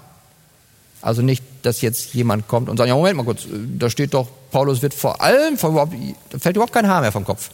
Also 1.01 1.21
nicht, 1.21 1.43
dass 1.63 1.81
jetzt 1.81 2.13
jemand 2.13 2.47
kommt 2.47 2.69
und 2.69 2.77
sagt, 2.77 2.87
ja, 2.87 2.95
Moment 2.95 3.17
mal 3.17 3.23
kurz, 3.23 3.47
da 3.77 3.89
steht 3.89 4.13
doch, 4.13 4.27
Paulus 4.51 4.81
wird 4.81 4.93
vor 4.93 5.21
allem, 5.21 5.57
da 5.57 6.39
fällt 6.39 6.55
überhaupt 6.55 6.73
kein 6.73 6.87
Haar 6.87 7.01
mehr 7.01 7.11
vom 7.11 7.25
Kopf. 7.25 7.49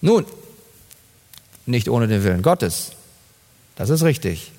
Nun, 0.00 0.26
nicht 1.64 1.88
ohne 1.88 2.08
den 2.08 2.22
Willen 2.24 2.42
Gottes. 2.42 2.92
Das 3.76 3.88
ist 3.88 4.02
richtig. 4.02 4.52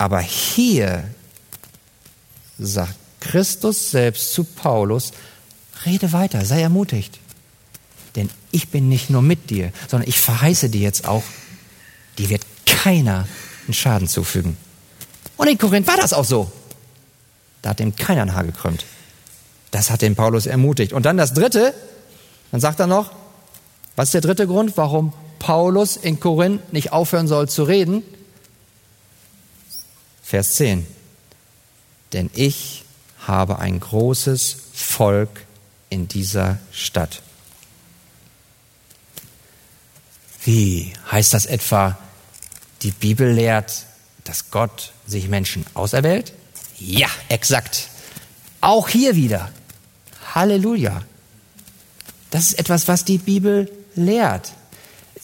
Aber 0.00 0.20
hier 0.20 1.04
sagt 2.58 2.94
Christus 3.20 3.90
selbst 3.90 4.32
zu 4.32 4.44
Paulus, 4.44 5.12
rede 5.84 6.14
weiter, 6.14 6.42
sei 6.46 6.62
ermutigt. 6.62 7.18
Denn 8.16 8.30
ich 8.50 8.70
bin 8.70 8.88
nicht 8.88 9.10
nur 9.10 9.20
mit 9.20 9.50
dir, 9.50 9.74
sondern 9.88 10.08
ich 10.08 10.18
verheiße 10.18 10.70
dir 10.70 10.80
jetzt 10.80 11.06
auch, 11.06 11.22
dir 12.16 12.30
wird 12.30 12.46
keiner 12.64 13.28
einen 13.66 13.74
Schaden 13.74 14.08
zufügen. 14.08 14.56
Und 15.36 15.48
in 15.48 15.58
Korinth 15.58 15.86
war 15.86 15.98
das 15.98 16.14
auch 16.14 16.24
so. 16.24 16.50
Da 17.60 17.68
hat 17.68 17.80
ihm 17.80 17.94
keiner 17.94 18.22
ein 18.22 18.34
Haar 18.34 18.44
gekrümmt. 18.44 18.86
Das 19.70 19.90
hat 19.90 20.00
den 20.00 20.16
Paulus 20.16 20.46
ermutigt. 20.46 20.94
Und 20.94 21.04
dann 21.04 21.18
das 21.18 21.34
dritte, 21.34 21.74
dann 22.52 22.62
sagt 22.62 22.80
er 22.80 22.86
noch, 22.86 23.12
was 23.96 24.08
ist 24.08 24.14
der 24.14 24.22
dritte 24.22 24.46
Grund, 24.46 24.78
warum 24.78 25.12
Paulus 25.38 25.98
in 25.98 26.20
Korinth 26.20 26.72
nicht 26.72 26.90
aufhören 26.90 27.28
soll 27.28 27.50
zu 27.50 27.64
reden? 27.64 28.02
Vers 30.30 30.54
10. 30.54 30.86
Denn 32.12 32.30
ich 32.34 32.84
habe 33.26 33.58
ein 33.58 33.80
großes 33.80 34.58
Volk 34.72 35.28
in 35.88 36.06
dieser 36.06 36.58
Stadt. 36.70 37.22
Wie 40.44 40.92
heißt 41.10 41.34
das 41.34 41.46
etwa, 41.46 41.98
die 42.82 42.92
Bibel 42.92 43.32
lehrt, 43.32 43.86
dass 44.22 44.52
Gott 44.52 44.92
sich 45.04 45.26
Menschen 45.26 45.66
auserwählt? 45.74 46.32
Ja, 46.78 47.08
exakt. 47.28 47.88
Auch 48.60 48.88
hier 48.88 49.16
wieder. 49.16 49.50
Halleluja. 50.32 51.02
Das 52.30 52.44
ist 52.44 52.58
etwas, 52.60 52.86
was 52.86 53.04
die 53.04 53.18
Bibel 53.18 53.68
lehrt. 53.96 54.52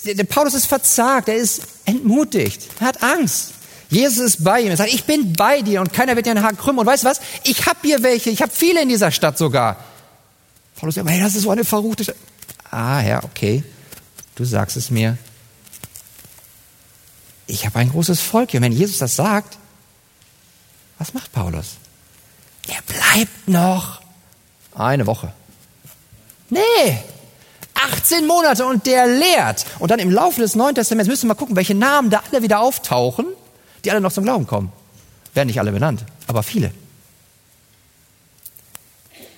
Der 0.02 0.24
Paulus 0.24 0.54
ist 0.54 0.66
verzagt, 0.66 1.28
er 1.28 1.36
ist 1.36 1.62
entmutigt, 1.84 2.66
er 2.80 2.88
hat 2.88 3.04
Angst. 3.04 3.52
Jesus 3.89 4.18
ist 4.18 4.45
bei 4.45 4.61
ihm. 4.61 4.70
Er 4.70 4.76
sagt, 4.76 4.93
ich 4.93 5.05
bin 5.05 5.32
bei 5.32 5.62
dir 5.62 5.80
und 5.80 5.93
keiner 5.93 6.16
wird 6.16 6.26
dir 6.26 6.30
einen 6.30 6.43
Haken 6.43 6.59
krümmen. 6.59 6.80
Und 6.80 6.87
weißt 6.87 7.05
du 7.05 7.09
was? 7.09 7.20
Ich 7.45 7.66
habe 7.66 7.78
hier 7.82 8.03
welche. 8.03 8.30
Ich 8.30 8.43
habe 8.43 8.53
viele 8.53 8.82
in 8.82 8.89
dieser 8.89 9.11
Stadt 9.11 9.39
sogar. 9.39 9.76
Paulus 10.76 10.97
sagt, 10.97 11.09
hey, 11.09 11.20
das 11.20 11.34
ist 11.34 11.43
so 11.43 11.51
eine 11.51 11.64
verruchte 11.64 12.05
Stadt. 12.05 12.16
Ah, 12.70 13.01
ja, 13.01 13.22
okay. 13.22 13.62
Du 14.34 14.45
sagst 14.45 14.76
es 14.76 14.91
mir. 14.91 15.16
Ich 17.47 17.64
habe 17.64 17.78
ein 17.78 17.91
großes 17.91 18.20
Volk 18.20 18.51
hier. 18.51 18.61
Wenn 18.61 18.72
Jesus 18.72 18.99
das 18.99 19.16
sagt, 19.16 19.57
was 20.99 21.14
macht 21.14 21.32
Paulus? 21.32 21.76
Er 22.66 22.82
bleibt 22.82 23.49
noch 23.49 24.01
eine 24.74 25.07
Woche. 25.07 25.32
Nee, 26.51 26.99
18 27.74 28.26
Monate 28.26 28.66
und 28.66 28.87
der 28.87 29.07
lehrt. 29.07 29.64
Und 29.78 29.91
dann 29.91 30.01
im 30.01 30.11
Laufe 30.11 30.41
des 30.41 30.55
Neuen 30.55 30.74
Testaments 30.74 31.09
müssen 31.09 31.24
wir 31.24 31.28
mal 31.28 31.34
gucken, 31.34 31.57
welche 31.57 31.74
Namen 31.74 32.11
da 32.11 32.22
alle 32.30 32.43
wieder 32.43 32.61
auftauchen 32.61 33.26
die 33.87 33.91
alle 33.93 34.01
noch 34.01 34.12
zum 34.12 34.24
Glauben 34.24 34.47
kommen. 34.47 34.72
Werden 35.32 35.47
nicht 35.47 35.61
alle 35.61 35.72
benannt, 35.72 36.05
aber 36.26 36.43
viele. 36.43 36.72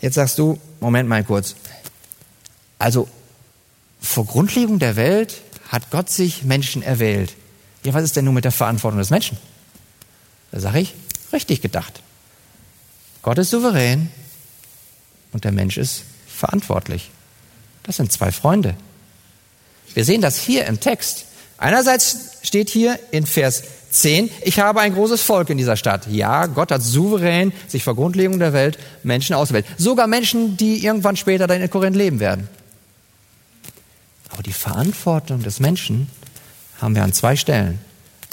Jetzt 0.00 0.14
sagst 0.14 0.38
du, 0.38 0.58
Moment 0.80 1.08
mal 1.08 1.22
kurz. 1.22 1.54
Also, 2.78 3.08
vor 4.00 4.24
Grundlegung 4.24 4.78
der 4.78 4.96
Welt 4.96 5.42
hat 5.68 5.90
Gott 5.90 6.08
sich 6.08 6.44
Menschen 6.44 6.82
erwählt. 6.82 7.34
Ja, 7.84 7.92
was 7.92 8.04
ist 8.04 8.16
denn 8.16 8.24
nun 8.24 8.34
mit 8.34 8.44
der 8.44 8.52
Verantwortung 8.52 8.98
des 8.98 9.10
Menschen? 9.10 9.36
Da 10.50 10.60
sage 10.60 10.80
ich, 10.80 10.94
richtig 11.32 11.60
gedacht. 11.60 12.00
Gott 13.22 13.38
ist 13.38 13.50
souverän 13.50 14.10
und 15.32 15.44
der 15.44 15.52
Mensch 15.52 15.76
ist 15.76 16.04
verantwortlich. 16.26 17.10
Das 17.82 17.96
sind 17.96 18.12
zwei 18.12 18.32
Freunde. 18.32 18.76
Wir 19.92 20.04
sehen 20.04 20.22
das 20.22 20.38
hier 20.38 20.66
im 20.66 20.80
Text. 20.80 21.26
Einerseits 21.58 22.38
steht 22.42 22.70
hier 22.70 22.98
in 23.10 23.26
Vers 23.26 23.62
10, 23.90 24.30
ich 24.42 24.60
habe 24.60 24.80
ein 24.80 24.94
großes 24.94 25.22
Volk 25.22 25.50
in 25.50 25.58
dieser 25.58 25.76
Stadt. 25.76 26.06
Ja, 26.08 26.46
Gott 26.46 26.70
hat 26.70 26.82
souverän 26.82 27.52
sich 27.66 27.84
vor 27.84 27.94
Grundlegung 27.94 28.38
der 28.38 28.52
Welt 28.52 28.78
Menschen 29.02 29.34
ausgewählt. 29.34 29.66
Sogar 29.76 30.06
Menschen, 30.06 30.56
die 30.56 30.84
irgendwann 30.84 31.16
später 31.16 31.46
dann 31.46 31.60
in 31.60 31.70
Korinth 31.70 31.96
leben 31.96 32.20
werden. 32.20 32.48
Aber 34.30 34.42
die 34.42 34.52
Verantwortung 34.52 35.42
des 35.42 35.60
Menschen 35.60 36.08
haben 36.80 36.94
wir 36.94 37.02
an 37.02 37.12
zwei 37.12 37.36
Stellen. 37.36 37.80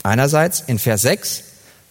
Einerseits 0.04 0.62
in 0.68 0.78
Vers 0.78 1.02
6, 1.02 1.44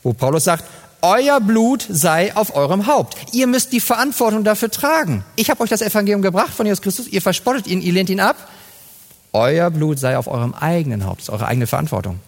wo 0.02 0.12
Paulus 0.12 0.44
sagt, 0.44 0.64
euer 1.02 1.40
Blut 1.40 1.84
sei 1.88 2.34
auf 2.34 2.54
eurem 2.54 2.86
Haupt. 2.86 3.16
Ihr 3.32 3.46
müsst 3.46 3.72
die 3.72 3.80
Verantwortung 3.80 4.44
dafür 4.44 4.70
tragen. 4.70 5.24
Ich 5.36 5.50
habe 5.50 5.62
euch 5.62 5.70
das 5.70 5.82
Evangelium 5.82 6.22
gebracht 6.22 6.54
von 6.54 6.64
Jesus 6.64 6.80
Christus, 6.80 7.08
ihr 7.08 7.20
verspottet 7.20 7.66
ihn, 7.66 7.82
ihr 7.82 7.92
lehnt 7.92 8.08
ihn 8.08 8.20
ab. 8.20 8.36
Euer 9.32 9.70
Blut 9.70 9.98
sei 9.98 10.16
auf 10.16 10.28
eurem 10.28 10.54
eigenen 10.54 11.04
Haupt, 11.04 11.20
das 11.20 11.28
ist 11.28 11.34
eure 11.34 11.46
eigene 11.46 11.66
Verantwortung. 11.66 12.20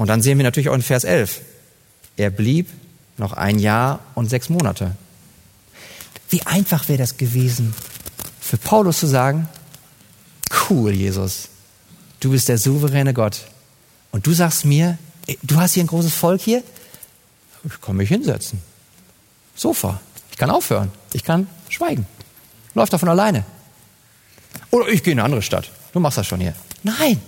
Und 0.00 0.06
dann 0.06 0.22
sehen 0.22 0.38
wir 0.38 0.44
natürlich 0.44 0.70
auch 0.70 0.74
in 0.74 0.80
Vers 0.80 1.04
11, 1.04 1.42
er 2.16 2.30
blieb 2.30 2.70
noch 3.18 3.34
ein 3.34 3.58
Jahr 3.58 4.00
und 4.14 4.30
sechs 4.30 4.48
Monate. 4.48 4.92
Wie 6.30 6.40
einfach 6.46 6.88
wäre 6.88 6.96
das 6.96 7.18
gewesen, 7.18 7.74
für 8.40 8.56
Paulus 8.56 8.98
zu 8.98 9.06
sagen, 9.06 9.46
cool, 10.70 10.92
Jesus, 10.92 11.50
du 12.20 12.30
bist 12.30 12.48
der 12.48 12.56
souveräne 12.56 13.12
Gott. 13.12 13.42
Und 14.10 14.26
du 14.26 14.32
sagst 14.32 14.64
mir, 14.64 14.96
du 15.42 15.56
hast 15.56 15.74
hier 15.74 15.84
ein 15.84 15.88
großes 15.88 16.14
Volk 16.14 16.40
hier? 16.40 16.62
Ich 17.64 17.78
kann 17.82 17.96
mich 17.96 18.08
hinsetzen. 18.08 18.62
Sofa. 19.54 20.00
Ich 20.30 20.38
kann 20.38 20.48
aufhören. 20.48 20.90
Ich 21.12 21.24
kann 21.24 21.46
schweigen. 21.68 22.06
Läuft 22.74 22.94
doch 22.94 23.00
von 23.00 23.10
alleine. 23.10 23.44
Oder 24.70 24.88
ich 24.88 25.02
gehe 25.02 25.12
in 25.12 25.18
eine 25.18 25.26
andere 25.26 25.42
Stadt. 25.42 25.70
Du 25.92 26.00
machst 26.00 26.16
das 26.16 26.26
schon 26.26 26.40
hier. 26.40 26.54
Nein. 26.82 27.20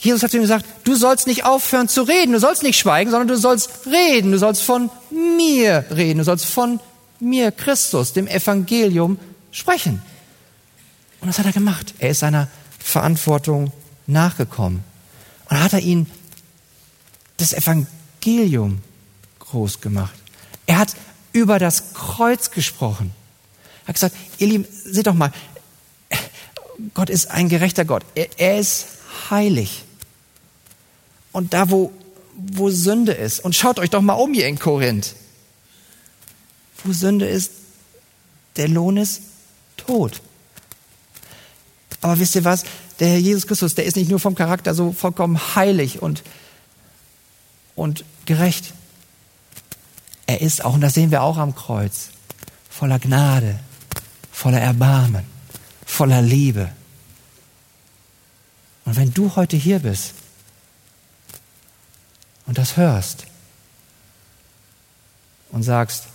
Jesus 0.00 0.22
hat 0.22 0.30
zu 0.30 0.38
ihm 0.38 0.42
gesagt, 0.42 0.64
du 0.84 0.94
sollst 0.94 1.26
nicht 1.26 1.44
aufhören 1.44 1.86
zu 1.86 2.02
reden, 2.02 2.32
du 2.32 2.40
sollst 2.40 2.62
nicht 2.62 2.78
schweigen, 2.78 3.10
sondern 3.10 3.28
du 3.28 3.36
sollst 3.36 3.86
reden, 3.86 4.32
du 4.32 4.38
sollst 4.38 4.62
von 4.62 4.90
mir 5.10 5.84
reden, 5.90 6.18
du 6.18 6.24
sollst 6.24 6.46
von 6.46 6.80
mir, 7.20 7.52
Christus, 7.52 8.14
dem 8.14 8.26
Evangelium, 8.26 9.18
sprechen. 9.52 10.00
Und 11.20 11.28
das 11.28 11.38
hat 11.38 11.44
er 11.44 11.52
gemacht. 11.52 11.94
Er 11.98 12.10
ist 12.10 12.20
seiner 12.20 12.48
Verantwortung 12.78 13.72
nachgekommen. 14.06 14.82
Und 15.50 15.56
dann 15.56 15.64
hat 15.64 15.74
er 15.74 15.80
ihn 15.80 16.06
das 17.36 17.52
Evangelium 17.52 18.80
groß 19.38 19.82
gemacht. 19.82 20.14
Er 20.66 20.78
hat 20.78 20.94
über 21.32 21.58
das 21.58 21.92
Kreuz 21.92 22.50
gesprochen. 22.50 23.12
Er 23.84 23.88
hat 23.88 23.94
gesagt, 23.96 24.16
ihr 24.38 24.46
Lieben, 24.46 24.66
seht 24.70 25.06
doch 25.06 25.14
mal, 25.14 25.32
Gott 26.94 27.10
ist 27.10 27.30
ein 27.30 27.50
gerechter 27.50 27.84
Gott. 27.84 28.04
Er, 28.14 28.28
er 28.38 28.58
ist 28.58 28.86
heilig. 29.30 29.84
Und 31.32 31.54
da, 31.54 31.70
wo, 31.70 31.92
wo 32.36 32.70
Sünde 32.70 33.12
ist, 33.12 33.40
und 33.40 33.54
schaut 33.54 33.78
euch 33.78 33.90
doch 33.90 34.00
mal 34.00 34.14
um 34.14 34.34
hier 34.34 34.46
in 34.46 34.58
Korinth, 34.58 35.14
wo 36.84 36.92
Sünde 36.92 37.26
ist, 37.28 37.52
der 38.56 38.68
Lohn 38.68 38.96
ist 38.96 39.22
Tod. 39.76 40.20
Aber 42.00 42.18
wisst 42.18 42.34
ihr 42.34 42.44
was? 42.44 42.64
Der 42.98 43.08
Herr 43.08 43.18
Jesus 43.18 43.46
Christus, 43.46 43.74
der 43.74 43.84
ist 43.84 43.96
nicht 43.96 44.10
nur 44.10 44.20
vom 44.20 44.34
Charakter 44.34 44.74
so 44.74 44.92
vollkommen 44.92 45.38
heilig 45.54 46.02
und, 46.02 46.22
und 47.74 48.04
gerecht. 48.26 48.72
Er 50.26 50.40
ist 50.40 50.64
auch, 50.64 50.74
und 50.74 50.80
das 50.80 50.94
sehen 50.94 51.10
wir 51.10 51.22
auch 51.22 51.38
am 51.38 51.54
Kreuz, 51.54 52.10
voller 52.68 52.98
Gnade, 52.98 53.58
voller 54.30 54.60
Erbarmen, 54.60 55.24
voller 55.84 56.22
Liebe. 56.22 56.70
Und 58.84 58.96
wenn 58.96 59.12
du 59.12 59.36
heute 59.36 59.56
hier 59.56 59.80
bist 59.80 60.14
und 62.50 62.58
das 62.58 62.76
hörst 62.76 63.26
und 65.52 65.62
sagst, 65.62 66.06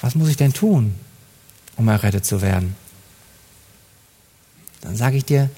was 0.00 0.16
muss 0.16 0.28
ich 0.30 0.36
denn 0.36 0.52
tun, 0.52 0.96
um 1.76 1.86
errettet 1.86 2.26
zu 2.26 2.42
werden? 2.42 2.74
Dann 4.80 4.96
sage 4.96 5.18
ich 5.18 5.24
dir, 5.24 5.48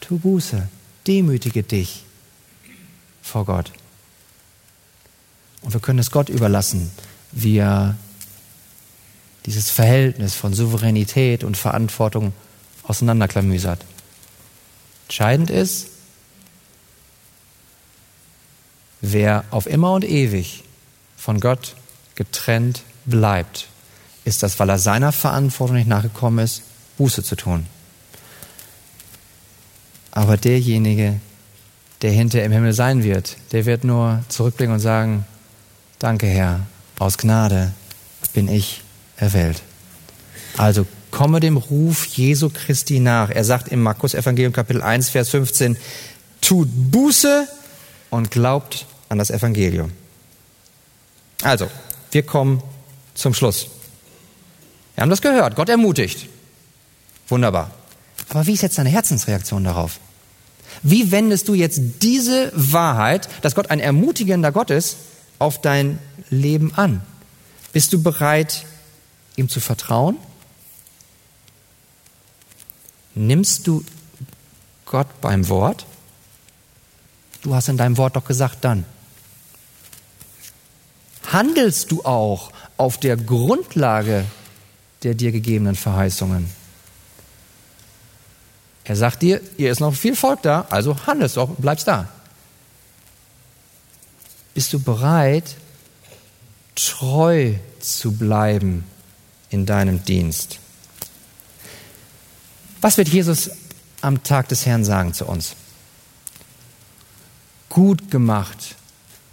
tu 0.00 0.18
Buße, 0.18 0.68
demütige 1.06 1.62
dich 1.62 2.06
vor 3.20 3.44
Gott. 3.44 3.72
Und 5.60 5.74
wir 5.74 5.80
können 5.80 5.98
es 5.98 6.10
Gott 6.10 6.30
überlassen, 6.30 6.90
wie 7.32 7.58
er 7.58 7.98
dieses 9.44 9.68
Verhältnis 9.68 10.34
von 10.34 10.54
Souveränität 10.54 11.44
und 11.44 11.58
Verantwortung 11.58 12.32
auseinanderklamüsert. 12.84 13.84
Entscheidend 15.08 15.50
ist, 15.50 15.88
wer 19.00 19.44
auf 19.50 19.66
immer 19.66 19.92
und 19.92 20.04
ewig 20.04 20.64
von 21.16 21.40
Gott 21.40 21.74
getrennt 22.14 22.82
bleibt, 23.06 23.68
ist 24.24 24.42
das, 24.42 24.58
weil 24.58 24.68
er 24.68 24.78
seiner 24.78 25.12
Verantwortung 25.12 25.76
nicht 25.76 25.88
nachgekommen 25.88 26.44
ist, 26.44 26.62
Buße 26.98 27.22
zu 27.22 27.36
tun. 27.36 27.66
Aber 30.10 30.36
derjenige, 30.36 31.20
der 32.02 32.10
hinter 32.10 32.42
im 32.42 32.52
Himmel 32.52 32.72
sein 32.72 33.02
wird, 33.02 33.36
der 33.52 33.66
wird 33.66 33.84
nur 33.84 34.22
zurückblicken 34.28 34.74
und 34.74 34.80
sagen, 34.80 35.24
danke 35.98 36.26
Herr, 36.26 36.60
aus 36.98 37.18
Gnade 37.18 37.72
bin 38.32 38.48
ich 38.48 38.82
erwählt. 39.16 39.62
Also 40.56 40.86
komme 41.10 41.40
dem 41.40 41.56
Ruf 41.56 42.04
Jesu 42.06 42.50
Christi 42.50 43.00
nach. 43.00 43.30
Er 43.30 43.44
sagt 43.44 43.68
im 43.68 43.82
Markus 43.82 44.14
Evangelium 44.14 44.52
Kapitel 44.52 44.82
1, 44.82 45.10
Vers 45.10 45.30
15, 45.30 45.76
tut 46.40 46.68
Buße 46.72 47.48
und 48.10 48.30
glaubt 48.30 48.86
an 49.08 49.18
das 49.18 49.30
Evangelium. 49.30 49.92
Also, 51.42 51.68
wir 52.10 52.22
kommen 52.24 52.62
zum 53.14 53.34
Schluss. 53.34 53.68
Wir 54.94 55.02
haben 55.02 55.10
das 55.10 55.22
gehört. 55.22 55.56
Gott 55.56 55.68
ermutigt. 55.68 56.28
Wunderbar. 57.28 57.70
Aber 58.28 58.46
wie 58.46 58.54
ist 58.54 58.62
jetzt 58.62 58.78
deine 58.78 58.88
Herzensreaktion 58.88 59.64
darauf? 59.64 60.00
Wie 60.82 61.10
wendest 61.10 61.48
du 61.48 61.54
jetzt 61.54 61.80
diese 62.02 62.52
Wahrheit, 62.54 63.28
dass 63.42 63.54
Gott 63.54 63.70
ein 63.70 63.80
ermutigender 63.80 64.52
Gott 64.52 64.70
ist, 64.70 64.96
auf 65.38 65.60
dein 65.60 65.98
Leben 66.30 66.74
an? 66.74 67.02
Bist 67.72 67.92
du 67.92 68.02
bereit, 68.02 68.64
ihm 69.36 69.48
zu 69.48 69.60
vertrauen? 69.60 70.16
Nimmst 73.14 73.66
du 73.66 73.84
Gott 74.86 75.20
beim 75.20 75.48
Wort? 75.48 75.86
Du 77.42 77.54
hast 77.54 77.68
in 77.68 77.76
deinem 77.76 77.96
Wort 77.96 78.16
doch 78.16 78.24
gesagt, 78.24 78.64
dann. 78.64 78.84
Handelst 81.32 81.90
du 81.90 82.04
auch 82.04 82.52
auf 82.76 82.98
der 82.98 83.16
Grundlage 83.16 84.24
der 85.02 85.14
dir 85.14 85.32
gegebenen 85.32 85.76
Verheißungen. 85.76 86.50
Er 88.84 88.96
sagt 88.96 89.22
dir, 89.22 89.40
hier 89.56 89.70
ist 89.70 89.80
noch 89.80 89.94
viel 89.94 90.16
Volk 90.16 90.42
da, 90.42 90.66
also 90.70 90.96
handelst 91.06 91.36
du 91.36 91.42
auch, 91.42 91.50
bleibst 91.50 91.86
da. 91.86 92.08
Bist 94.54 94.72
du 94.72 94.80
bereit, 94.80 95.56
treu 96.74 97.54
zu 97.80 98.12
bleiben 98.12 98.84
in 99.50 99.66
deinem 99.66 100.04
Dienst? 100.04 100.58
Was 102.80 102.96
wird 102.96 103.08
Jesus 103.08 103.50
am 104.00 104.22
Tag 104.22 104.48
des 104.48 104.64
Herrn 104.66 104.84
sagen 104.84 105.12
zu 105.12 105.26
uns? 105.26 105.54
Gut 107.68 108.10
gemacht, 108.10 108.76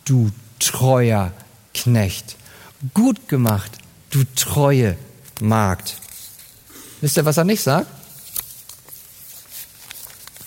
du 0.03 0.31
treuer 0.59 1.31
Knecht. 1.75 2.35
Gut 2.93 3.27
gemacht, 3.27 3.71
du 4.09 4.23
treue 4.35 4.97
Magd. 5.41 5.97
Wisst 7.01 7.17
ihr, 7.17 7.25
was 7.25 7.37
er 7.37 7.43
nicht 7.43 7.61
sagt? 7.61 7.87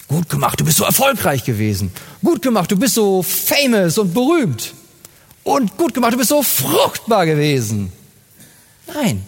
Gut 0.08 0.28
gemacht, 0.28 0.58
du 0.58 0.64
bist 0.64 0.78
so 0.78 0.84
erfolgreich 0.84 1.44
gewesen. 1.44 1.92
Gut 2.24 2.40
gemacht, 2.40 2.70
du 2.70 2.76
bist 2.76 2.94
so 2.94 3.22
famous 3.22 3.98
und 3.98 4.14
berühmt. 4.14 4.72
Und 5.44 5.76
gut 5.76 5.92
gemacht, 5.94 6.14
du 6.14 6.18
bist 6.18 6.30
so 6.30 6.42
fruchtbar 6.42 7.26
gewesen. 7.26 7.92
Nein. 8.86 9.24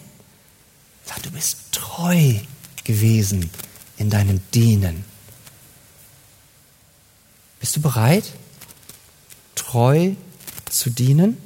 Du 1.23 1.29
bist 1.29 1.57
treu 1.71 2.35
gewesen 2.83 3.49
in 3.97 4.09
deinem 4.09 4.41
Dienen. 4.53 5.03
Bist 7.59 7.75
du 7.75 7.81
bereit, 7.81 8.23
treu 9.55 10.13
zu 10.69 10.89
dienen? 10.89 11.37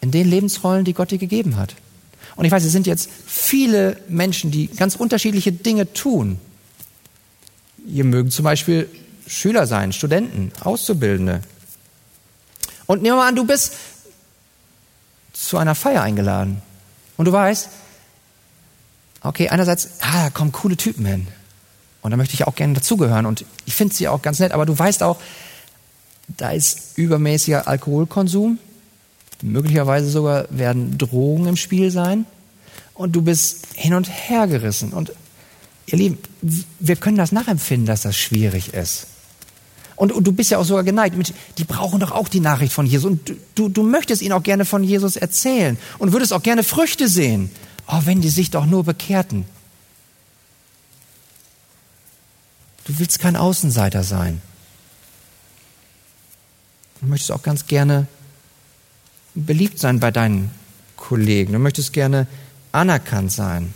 In 0.00 0.10
den 0.10 0.28
Lebensrollen, 0.28 0.84
die 0.84 0.94
Gott 0.94 1.10
dir 1.10 1.18
gegeben 1.18 1.56
hat. 1.56 1.74
Und 2.36 2.44
ich 2.44 2.52
weiß, 2.52 2.64
es 2.64 2.72
sind 2.72 2.86
jetzt 2.86 3.10
viele 3.26 4.00
Menschen, 4.08 4.50
die 4.50 4.68
ganz 4.68 4.96
unterschiedliche 4.96 5.52
Dinge 5.52 5.92
tun. 5.92 6.38
Ihr 7.86 8.04
mögen 8.04 8.30
zum 8.30 8.44
Beispiel 8.44 8.88
Schüler 9.26 9.66
sein, 9.66 9.92
Studenten, 9.92 10.52
Auszubildende. 10.62 11.42
Und 12.86 13.02
nehmen 13.02 13.16
wir 13.16 13.22
mal 13.22 13.28
an, 13.28 13.36
du 13.36 13.44
bist 13.44 13.74
zu 15.32 15.58
einer 15.58 15.74
Feier 15.74 16.02
eingeladen. 16.02 16.62
Und 17.16 17.26
du 17.26 17.32
weißt, 17.32 17.68
okay, 19.22 19.48
einerseits, 19.48 20.00
ah, 20.00 20.24
da 20.24 20.30
kommen 20.30 20.52
coole 20.52 20.76
Typen 20.76 21.04
hin. 21.04 21.28
Und 22.02 22.10
da 22.10 22.16
möchte 22.16 22.34
ich 22.34 22.46
auch 22.46 22.54
gerne 22.54 22.74
dazugehören. 22.74 23.26
Und 23.26 23.44
ich 23.66 23.74
finde 23.74 23.94
sie 23.94 24.08
auch 24.08 24.22
ganz 24.22 24.38
nett. 24.38 24.52
Aber 24.52 24.66
du 24.66 24.78
weißt 24.78 25.02
auch, 25.02 25.20
da 26.28 26.50
ist 26.50 26.96
übermäßiger 26.96 27.68
Alkoholkonsum. 27.68 28.58
Möglicherweise 29.42 30.10
sogar 30.10 30.46
werden 30.50 30.98
Drohungen 30.98 31.48
im 31.48 31.56
Spiel 31.56 31.90
sein. 31.90 32.26
Und 32.94 33.16
du 33.16 33.22
bist 33.22 33.66
hin 33.74 33.94
und 33.94 34.08
her 34.08 34.46
gerissen. 34.46 34.92
Und 34.92 35.12
ihr 35.86 35.98
Lieben, 35.98 36.18
wir 36.78 36.96
können 36.96 37.16
das 37.16 37.32
nachempfinden, 37.32 37.86
dass 37.86 38.02
das 38.02 38.16
schwierig 38.16 38.74
ist. 38.74 39.06
Und, 39.96 40.12
und, 40.12 40.26
du 40.26 40.32
bist 40.32 40.50
ja 40.50 40.58
auch 40.58 40.64
sogar 40.64 40.84
geneigt. 40.84 41.16
Mit, 41.16 41.34
die 41.58 41.64
brauchen 41.64 42.00
doch 42.00 42.10
auch 42.10 42.28
die 42.28 42.40
Nachricht 42.40 42.72
von 42.72 42.86
Jesus. 42.86 43.10
Und 43.10 43.34
du, 43.54 43.68
du 43.68 43.82
möchtest 43.82 44.22
ihnen 44.22 44.32
auch 44.32 44.42
gerne 44.42 44.64
von 44.64 44.82
Jesus 44.82 45.16
erzählen. 45.16 45.78
Und 45.98 46.12
würdest 46.12 46.32
auch 46.32 46.42
gerne 46.42 46.62
Früchte 46.62 47.08
sehen. 47.08 47.50
Oh, 47.86 48.00
wenn 48.04 48.20
die 48.20 48.30
sich 48.30 48.50
doch 48.50 48.66
nur 48.66 48.84
bekehrten. 48.84 49.44
Du 52.86 52.98
willst 52.98 53.18
kein 53.18 53.36
Außenseiter 53.36 54.02
sein. 54.02 54.40
Du 57.00 57.06
möchtest 57.06 57.32
auch 57.32 57.42
ganz 57.42 57.66
gerne 57.66 58.06
beliebt 59.40 59.78
sein 59.78 60.00
bei 60.00 60.10
deinen 60.10 60.50
Kollegen. 60.96 61.52
Du 61.52 61.58
möchtest 61.58 61.92
gerne 61.92 62.26
anerkannt 62.72 63.32
sein. 63.32 63.74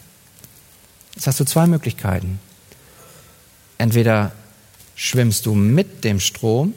Jetzt 1.14 1.26
hast 1.26 1.40
du 1.40 1.44
zwei 1.44 1.66
Möglichkeiten. 1.66 2.38
Entweder 3.78 4.32
schwimmst 4.94 5.46
du 5.46 5.54
mit 5.54 6.04
dem 6.04 6.20
Strom, 6.20 6.74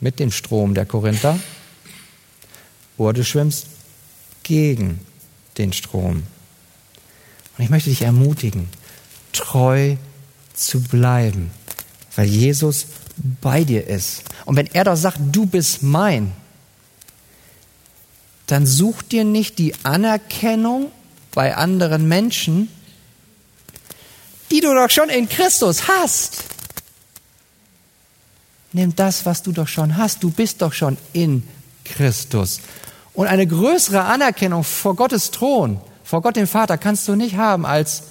mit 0.00 0.18
dem 0.20 0.30
Strom 0.30 0.74
der 0.74 0.86
Korinther, 0.86 1.38
oder 2.96 3.14
du 3.14 3.24
schwimmst 3.24 3.66
gegen 4.42 5.00
den 5.58 5.72
Strom. 5.72 6.22
Und 7.56 7.64
ich 7.64 7.70
möchte 7.70 7.90
dich 7.90 8.02
ermutigen, 8.02 8.68
treu 9.32 9.96
zu 10.54 10.80
bleiben, 10.80 11.50
weil 12.14 12.26
Jesus 12.26 12.86
bei 13.40 13.64
dir 13.64 13.86
ist. 13.86 14.22
Und 14.44 14.56
wenn 14.56 14.66
er 14.66 14.84
doch 14.84 14.96
sagt, 14.96 15.18
du 15.32 15.46
bist 15.46 15.82
mein, 15.82 16.32
dann 18.46 18.66
such 18.66 19.02
dir 19.02 19.24
nicht 19.24 19.58
die 19.58 19.74
Anerkennung 19.82 20.90
bei 21.32 21.56
anderen 21.56 22.08
Menschen, 22.08 22.68
die 24.50 24.60
du 24.60 24.72
doch 24.74 24.90
schon 24.90 25.08
in 25.08 25.28
Christus 25.28 25.88
hast. 25.88 26.44
Nimm 28.72 28.94
das, 28.94 29.26
was 29.26 29.42
du 29.42 29.52
doch 29.52 29.68
schon 29.68 29.96
hast. 29.96 30.22
Du 30.22 30.30
bist 30.30 30.62
doch 30.62 30.72
schon 30.72 30.96
in 31.12 31.42
Christus. 31.84 32.60
Und 33.14 33.26
eine 33.26 33.46
größere 33.46 34.04
Anerkennung 34.04 34.64
vor 34.64 34.94
Gottes 34.94 35.30
Thron, 35.30 35.80
vor 36.04 36.22
Gott 36.22 36.36
dem 36.36 36.46
Vater, 36.46 36.76
kannst 36.78 37.08
du 37.08 37.16
nicht 37.16 37.36
haben 37.36 37.64
als 37.64 38.04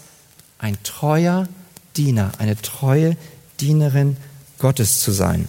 ein 0.58 0.78
treuer 0.84 1.48
Diener, 1.96 2.32
eine 2.40 2.60
treue 2.60 3.16
Dienerin 3.60 4.18
Gottes 4.58 5.02
zu 5.02 5.12
sein. 5.12 5.48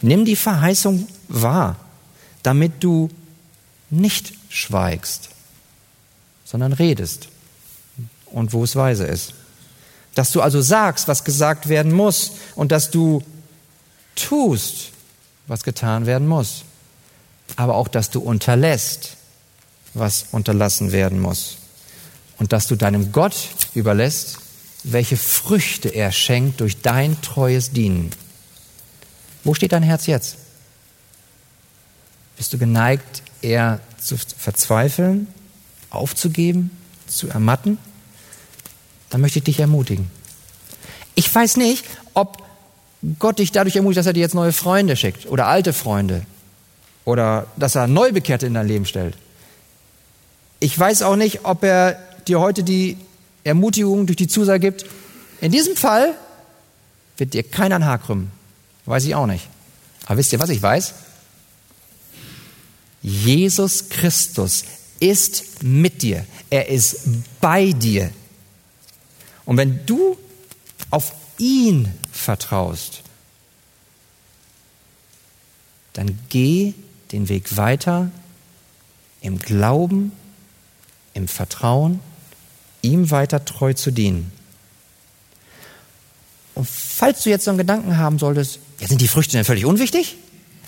Nimm 0.00 0.24
die 0.24 0.36
Verheißung 0.36 1.06
wahr, 1.28 1.76
damit 2.42 2.84
du 2.84 3.10
nicht 3.90 4.34
schweigst, 4.48 5.30
sondern 6.44 6.72
redest 6.72 7.28
und 8.26 8.52
wo 8.52 8.64
es 8.64 8.76
weise 8.76 9.04
ist. 9.04 9.34
Dass 10.14 10.32
du 10.32 10.42
also 10.42 10.60
sagst, 10.60 11.08
was 11.08 11.24
gesagt 11.24 11.68
werden 11.68 11.92
muss 11.92 12.32
und 12.54 12.72
dass 12.72 12.90
du 12.90 13.22
tust, 14.16 14.90
was 15.46 15.62
getan 15.62 16.06
werden 16.06 16.26
muss 16.26 16.64
aber 17.56 17.74
auch, 17.74 17.88
dass 17.88 18.10
du 18.10 18.20
unterlässt, 18.20 19.16
was 19.94 20.26
unterlassen 20.32 20.92
werden 20.92 21.20
muss. 21.20 21.58
Und 22.38 22.52
dass 22.52 22.68
du 22.68 22.76
deinem 22.76 23.10
Gott 23.12 23.34
überlässt, 23.74 24.38
welche 24.84 25.16
Früchte 25.16 25.88
er 25.88 26.12
schenkt 26.12 26.60
durch 26.60 26.82
dein 26.82 27.20
treues 27.20 27.72
Dienen. 27.72 28.10
Wo 29.42 29.54
steht 29.54 29.72
dein 29.72 29.82
Herz 29.82 30.06
jetzt? 30.06 30.36
Bist 32.38 32.52
du 32.52 32.58
geneigt, 32.58 33.22
eher 33.42 33.80
zu 34.00 34.16
verzweifeln, 34.16 35.26
aufzugeben, 35.90 36.70
zu 37.08 37.28
ermatten? 37.28 37.78
Dann 39.10 39.20
möchte 39.20 39.40
ich 39.40 39.44
dich 39.44 39.58
ermutigen. 39.60 40.08
Ich 41.16 41.34
weiß 41.34 41.56
nicht, 41.56 41.84
ob 42.14 42.44
Gott 43.18 43.40
dich 43.40 43.50
dadurch 43.50 43.74
ermutigt, 43.74 43.98
dass 43.98 44.06
er 44.06 44.12
dir 44.12 44.20
jetzt 44.20 44.36
neue 44.36 44.52
Freunde 44.52 44.96
schickt 44.96 45.26
oder 45.26 45.48
alte 45.48 45.72
Freunde 45.72 46.24
oder 47.04 47.46
dass 47.56 47.74
er 47.74 47.88
Neubekehrte 47.88 48.46
in 48.46 48.54
dein 48.54 48.68
Leben 48.68 48.86
stellt. 48.86 49.16
Ich 50.60 50.78
weiß 50.78 51.02
auch 51.02 51.16
nicht, 51.16 51.44
ob 51.44 51.64
er 51.64 51.98
dir 52.28 52.38
heute 52.38 52.62
die 52.62 52.98
Ermutigung 53.42 54.06
durch 54.06 54.16
die 54.16 54.28
Zusage 54.28 54.60
gibt. 54.60 54.86
In 55.40 55.50
diesem 55.50 55.76
Fall 55.76 56.14
wird 57.16 57.34
dir 57.34 57.42
keiner 57.42 57.76
ein 57.76 57.84
Haar 57.84 57.98
krümmen. 57.98 58.30
Weiß 58.86 59.04
ich 59.04 59.14
auch 59.14 59.26
nicht. 59.26 59.48
Aber 60.06 60.18
wisst 60.18 60.32
ihr, 60.32 60.40
was 60.40 60.50
ich 60.50 60.62
weiß? 60.62 60.94
Jesus 63.02 63.88
Christus 63.88 64.64
ist 65.00 65.62
mit 65.62 66.02
dir. 66.02 66.26
Er 66.50 66.68
ist 66.68 67.00
bei 67.40 67.72
dir. 67.72 68.10
Und 69.44 69.56
wenn 69.56 69.84
du 69.86 70.16
auf 70.90 71.12
ihn 71.38 71.92
vertraust, 72.12 73.02
dann 75.92 76.18
geh 76.28 76.74
den 77.12 77.28
Weg 77.28 77.56
weiter 77.56 78.10
im 79.20 79.38
Glauben, 79.38 80.12
im 81.14 81.28
Vertrauen, 81.28 82.00
ihm 82.82 83.10
weiter 83.10 83.44
treu 83.44 83.72
zu 83.72 83.90
dienen. 83.90 84.30
Und 86.54 86.68
falls 86.68 87.22
du 87.22 87.30
jetzt 87.30 87.44
so 87.44 87.50
einen 87.50 87.58
Gedanken 87.58 87.96
haben 87.96 88.18
solltest, 88.18 88.58
ja, 88.80 88.88
sind 88.88 89.00
die 89.00 89.08
Früchte 89.08 89.32
denn 89.32 89.44
völlig 89.44 89.64
unwichtig? 89.64 90.16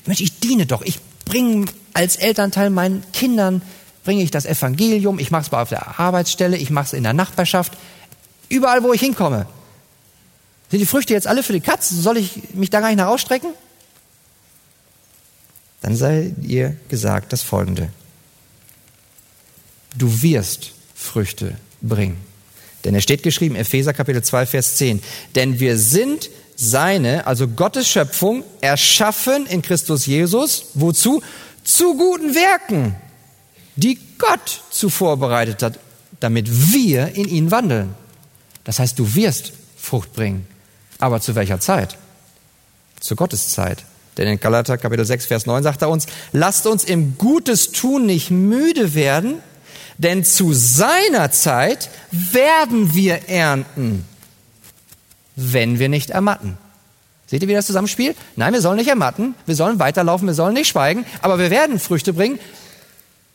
Mensch, 0.07 0.20
ich 0.20 0.41
diene 0.41 0.66
doch. 0.66 0.83
Ich 0.83 1.01
bringe 1.24 1.66
als 1.92 2.16
Elternteil 2.16 2.70
meinen 2.70 3.02
Kindern, 3.12 3.62
bringe 4.04 4.22
ich 4.22 4.30
das 4.30 4.46
Evangelium, 4.46 5.18
ich 5.18 5.30
mache 5.30 5.42
es 5.42 5.52
auf 5.52 5.68
der 5.68 5.98
Arbeitsstelle, 5.98 6.56
ich 6.56 6.70
mache 6.70 6.86
es 6.86 6.92
in 6.92 7.02
der 7.02 7.12
Nachbarschaft, 7.12 7.72
überall, 8.48 8.82
wo 8.82 8.92
ich 8.92 9.00
hinkomme. 9.00 9.46
Sind 10.70 10.80
die 10.80 10.86
Früchte 10.86 11.12
jetzt 11.12 11.26
alle 11.26 11.42
für 11.42 11.52
die 11.52 11.60
Katz? 11.60 11.88
Soll 11.90 12.16
ich 12.16 12.54
mich 12.54 12.70
da 12.70 12.80
gar 12.80 12.88
nicht 12.88 12.98
nach 12.98 13.08
ausstrecken? 13.08 13.50
dann 15.80 15.96
sei 15.96 16.32
ihr 16.42 16.76
gesagt 16.88 17.32
das 17.32 17.42
Folgende. 17.42 17.90
Du 19.96 20.22
wirst 20.22 20.72
Früchte 20.94 21.56
bringen. 21.80 22.18
Denn 22.84 22.94
es 22.94 23.02
steht 23.02 23.22
geschrieben, 23.22 23.56
Epheser 23.56 23.92
Kapitel 23.92 24.22
2, 24.22 24.46
Vers 24.46 24.76
10, 24.76 25.02
denn 25.34 25.60
wir 25.60 25.76
sind 25.76 26.30
seine, 26.61 27.26
also 27.26 27.48
Gottes 27.48 27.88
Schöpfung, 27.88 28.44
erschaffen 28.61 29.46
in 29.46 29.62
Christus 29.62 30.04
Jesus, 30.04 30.66
wozu? 30.74 31.22
Zu 31.64 31.96
guten 31.96 32.34
Werken, 32.34 32.94
die 33.76 33.98
Gott 34.18 34.62
zuvor 34.70 35.16
bereitet 35.16 35.62
hat, 35.62 35.78
damit 36.20 36.72
wir 36.72 37.14
in 37.14 37.28
ihn 37.28 37.50
wandeln. 37.50 37.94
Das 38.64 38.78
heißt, 38.78 38.98
du 38.98 39.14
wirst 39.14 39.52
Frucht 39.78 40.12
bringen. 40.12 40.46
Aber 40.98 41.22
zu 41.22 41.34
welcher 41.34 41.61
Zeit? 41.61 41.96
Zur 43.00 43.16
Gotteszeit. 43.16 43.84
Denn 44.18 44.28
in 44.28 44.38
Galater 44.38 44.76
Kapitel 44.76 45.06
6, 45.06 45.26
Vers 45.26 45.46
9 45.46 45.62
sagt 45.62 45.80
er 45.80 45.88
uns, 45.88 46.04
lasst 46.32 46.66
uns 46.66 46.84
im 46.84 47.16
Gutes 47.16 47.72
tun 47.72 48.04
nicht 48.04 48.30
müde 48.30 48.92
werden, 48.94 49.36
denn 49.96 50.24
zu 50.24 50.52
seiner 50.52 51.30
Zeit 51.30 51.88
werden 52.11 52.94
wir 52.94 53.30
ernten, 53.30 54.04
wenn 55.41 55.78
wir 55.78 55.88
nicht 55.88 56.11
ermatten. 56.11 56.59
Seht 57.26 57.43
ihr, 57.43 57.49
wie 57.49 57.55
das 57.55 57.66
zusammenspielt? 57.66 58.16
Nein, 58.36 58.53
wir 58.53 58.61
sollen 58.61 58.76
nicht 58.76 58.88
ermatten, 58.88 59.34
wir 59.47 59.55
sollen 59.55 59.78
weiterlaufen, 59.78 60.26
wir 60.26 60.34
sollen 60.34 60.55
nicht 60.55 60.68
schweigen, 60.68 61.07
aber 61.22 61.38
wir 61.38 61.51
werden 61.51 61.78
Früchte 61.78 62.12
bringen 62.12 62.41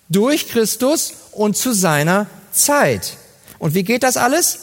durch 0.09 0.49
Christus 0.49 1.13
und 1.31 1.55
zu 1.55 1.73
seiner 1.73 2.27
Zeit. 2.51 3.17
Und 3.57 3.73
wie 3.73 3.83
geht 3.83 4.03
das 4.03 4.17
alles? 4.17 4.59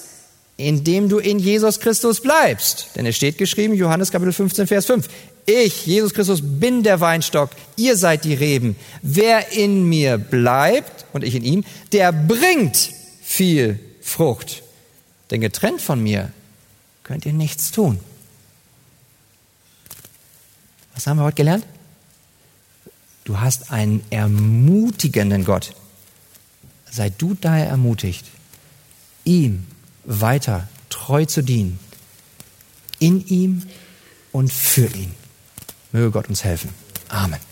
Indem 0.59 1.09
du 1.09 1.19
in 1.19 1.39
Jesus 1.39 1.81
Christus 1.81 2.21
bleibst. 2.21 2.91
Denn 2.95 3.07
es 3.07 3.17
steht 3.17 3.39
geschrieben, 3.39 3.75
Johannes 3.75 4.13
Kapitel 4.13 4.33
15, 4.33 4.67
Vers 4.67 4.87
5, 4.87 5.09
ich, 5.47 5.87
Jesus 5.87 6.15
Christus, 6.15 6.41
bin 6.43 6.83
der 6.83 7.01
Weinstock, 7.01 7.51
ihr 7.77 7.97
seid 7.97 8.25
die 8.25 8.35
Reben. 8.35 8.77
Wer 9.01 9.53
in 9.53 9.89
mir 9.89 10.19
bleibt 10.19 11.07
und 11.13 11.25
ich 11.25 11.35
in 11.35 11.43
ihm, 11.43 11.65
der 11.91 12.13
bringt 12.13 12.91
viel 13.23 13.81
Frucht. 14.03 14.63
Denn 15.31 15.41
getrennt 15.41 15.81
von 15.81 16.01
mir 16.01 16.31
könnt 17.13 17.27
ihr 17.27 17.35
nichts 17.35 17.71
tun. 17.73 18.01
Was 20.95 21.07
haben 21.07 21.19
wir 21.19 21.25
heute 21.25 21.37
gelernt? 21.37 21.67
Du 23.25 23.39
hast 23.39 23.71
einen 23.71 24.03
ermutigenden 24.09 25.45
Gott. 25.45 25.75
Sei 26.91 27.11
du 27.11 27.35
daher 27.35 27.67
ermutigt, 27.67 28.25
ihm 29.25 29.67
weiter 30.05 30.69
treu 30.89 31.27
zu 31.27 31.43
dienen. 31.43 31.79
In 32.99 33.27
ihm 33.27 33.63
und 34.33 34.51
für 34.51 34.87
ihn. 34.87 35.15
Möge 35.93 36.13
Gott 36.13 36.31
uns 36.31 36.45
helfen. 36.45 36.71
Amen. 37.11 37.52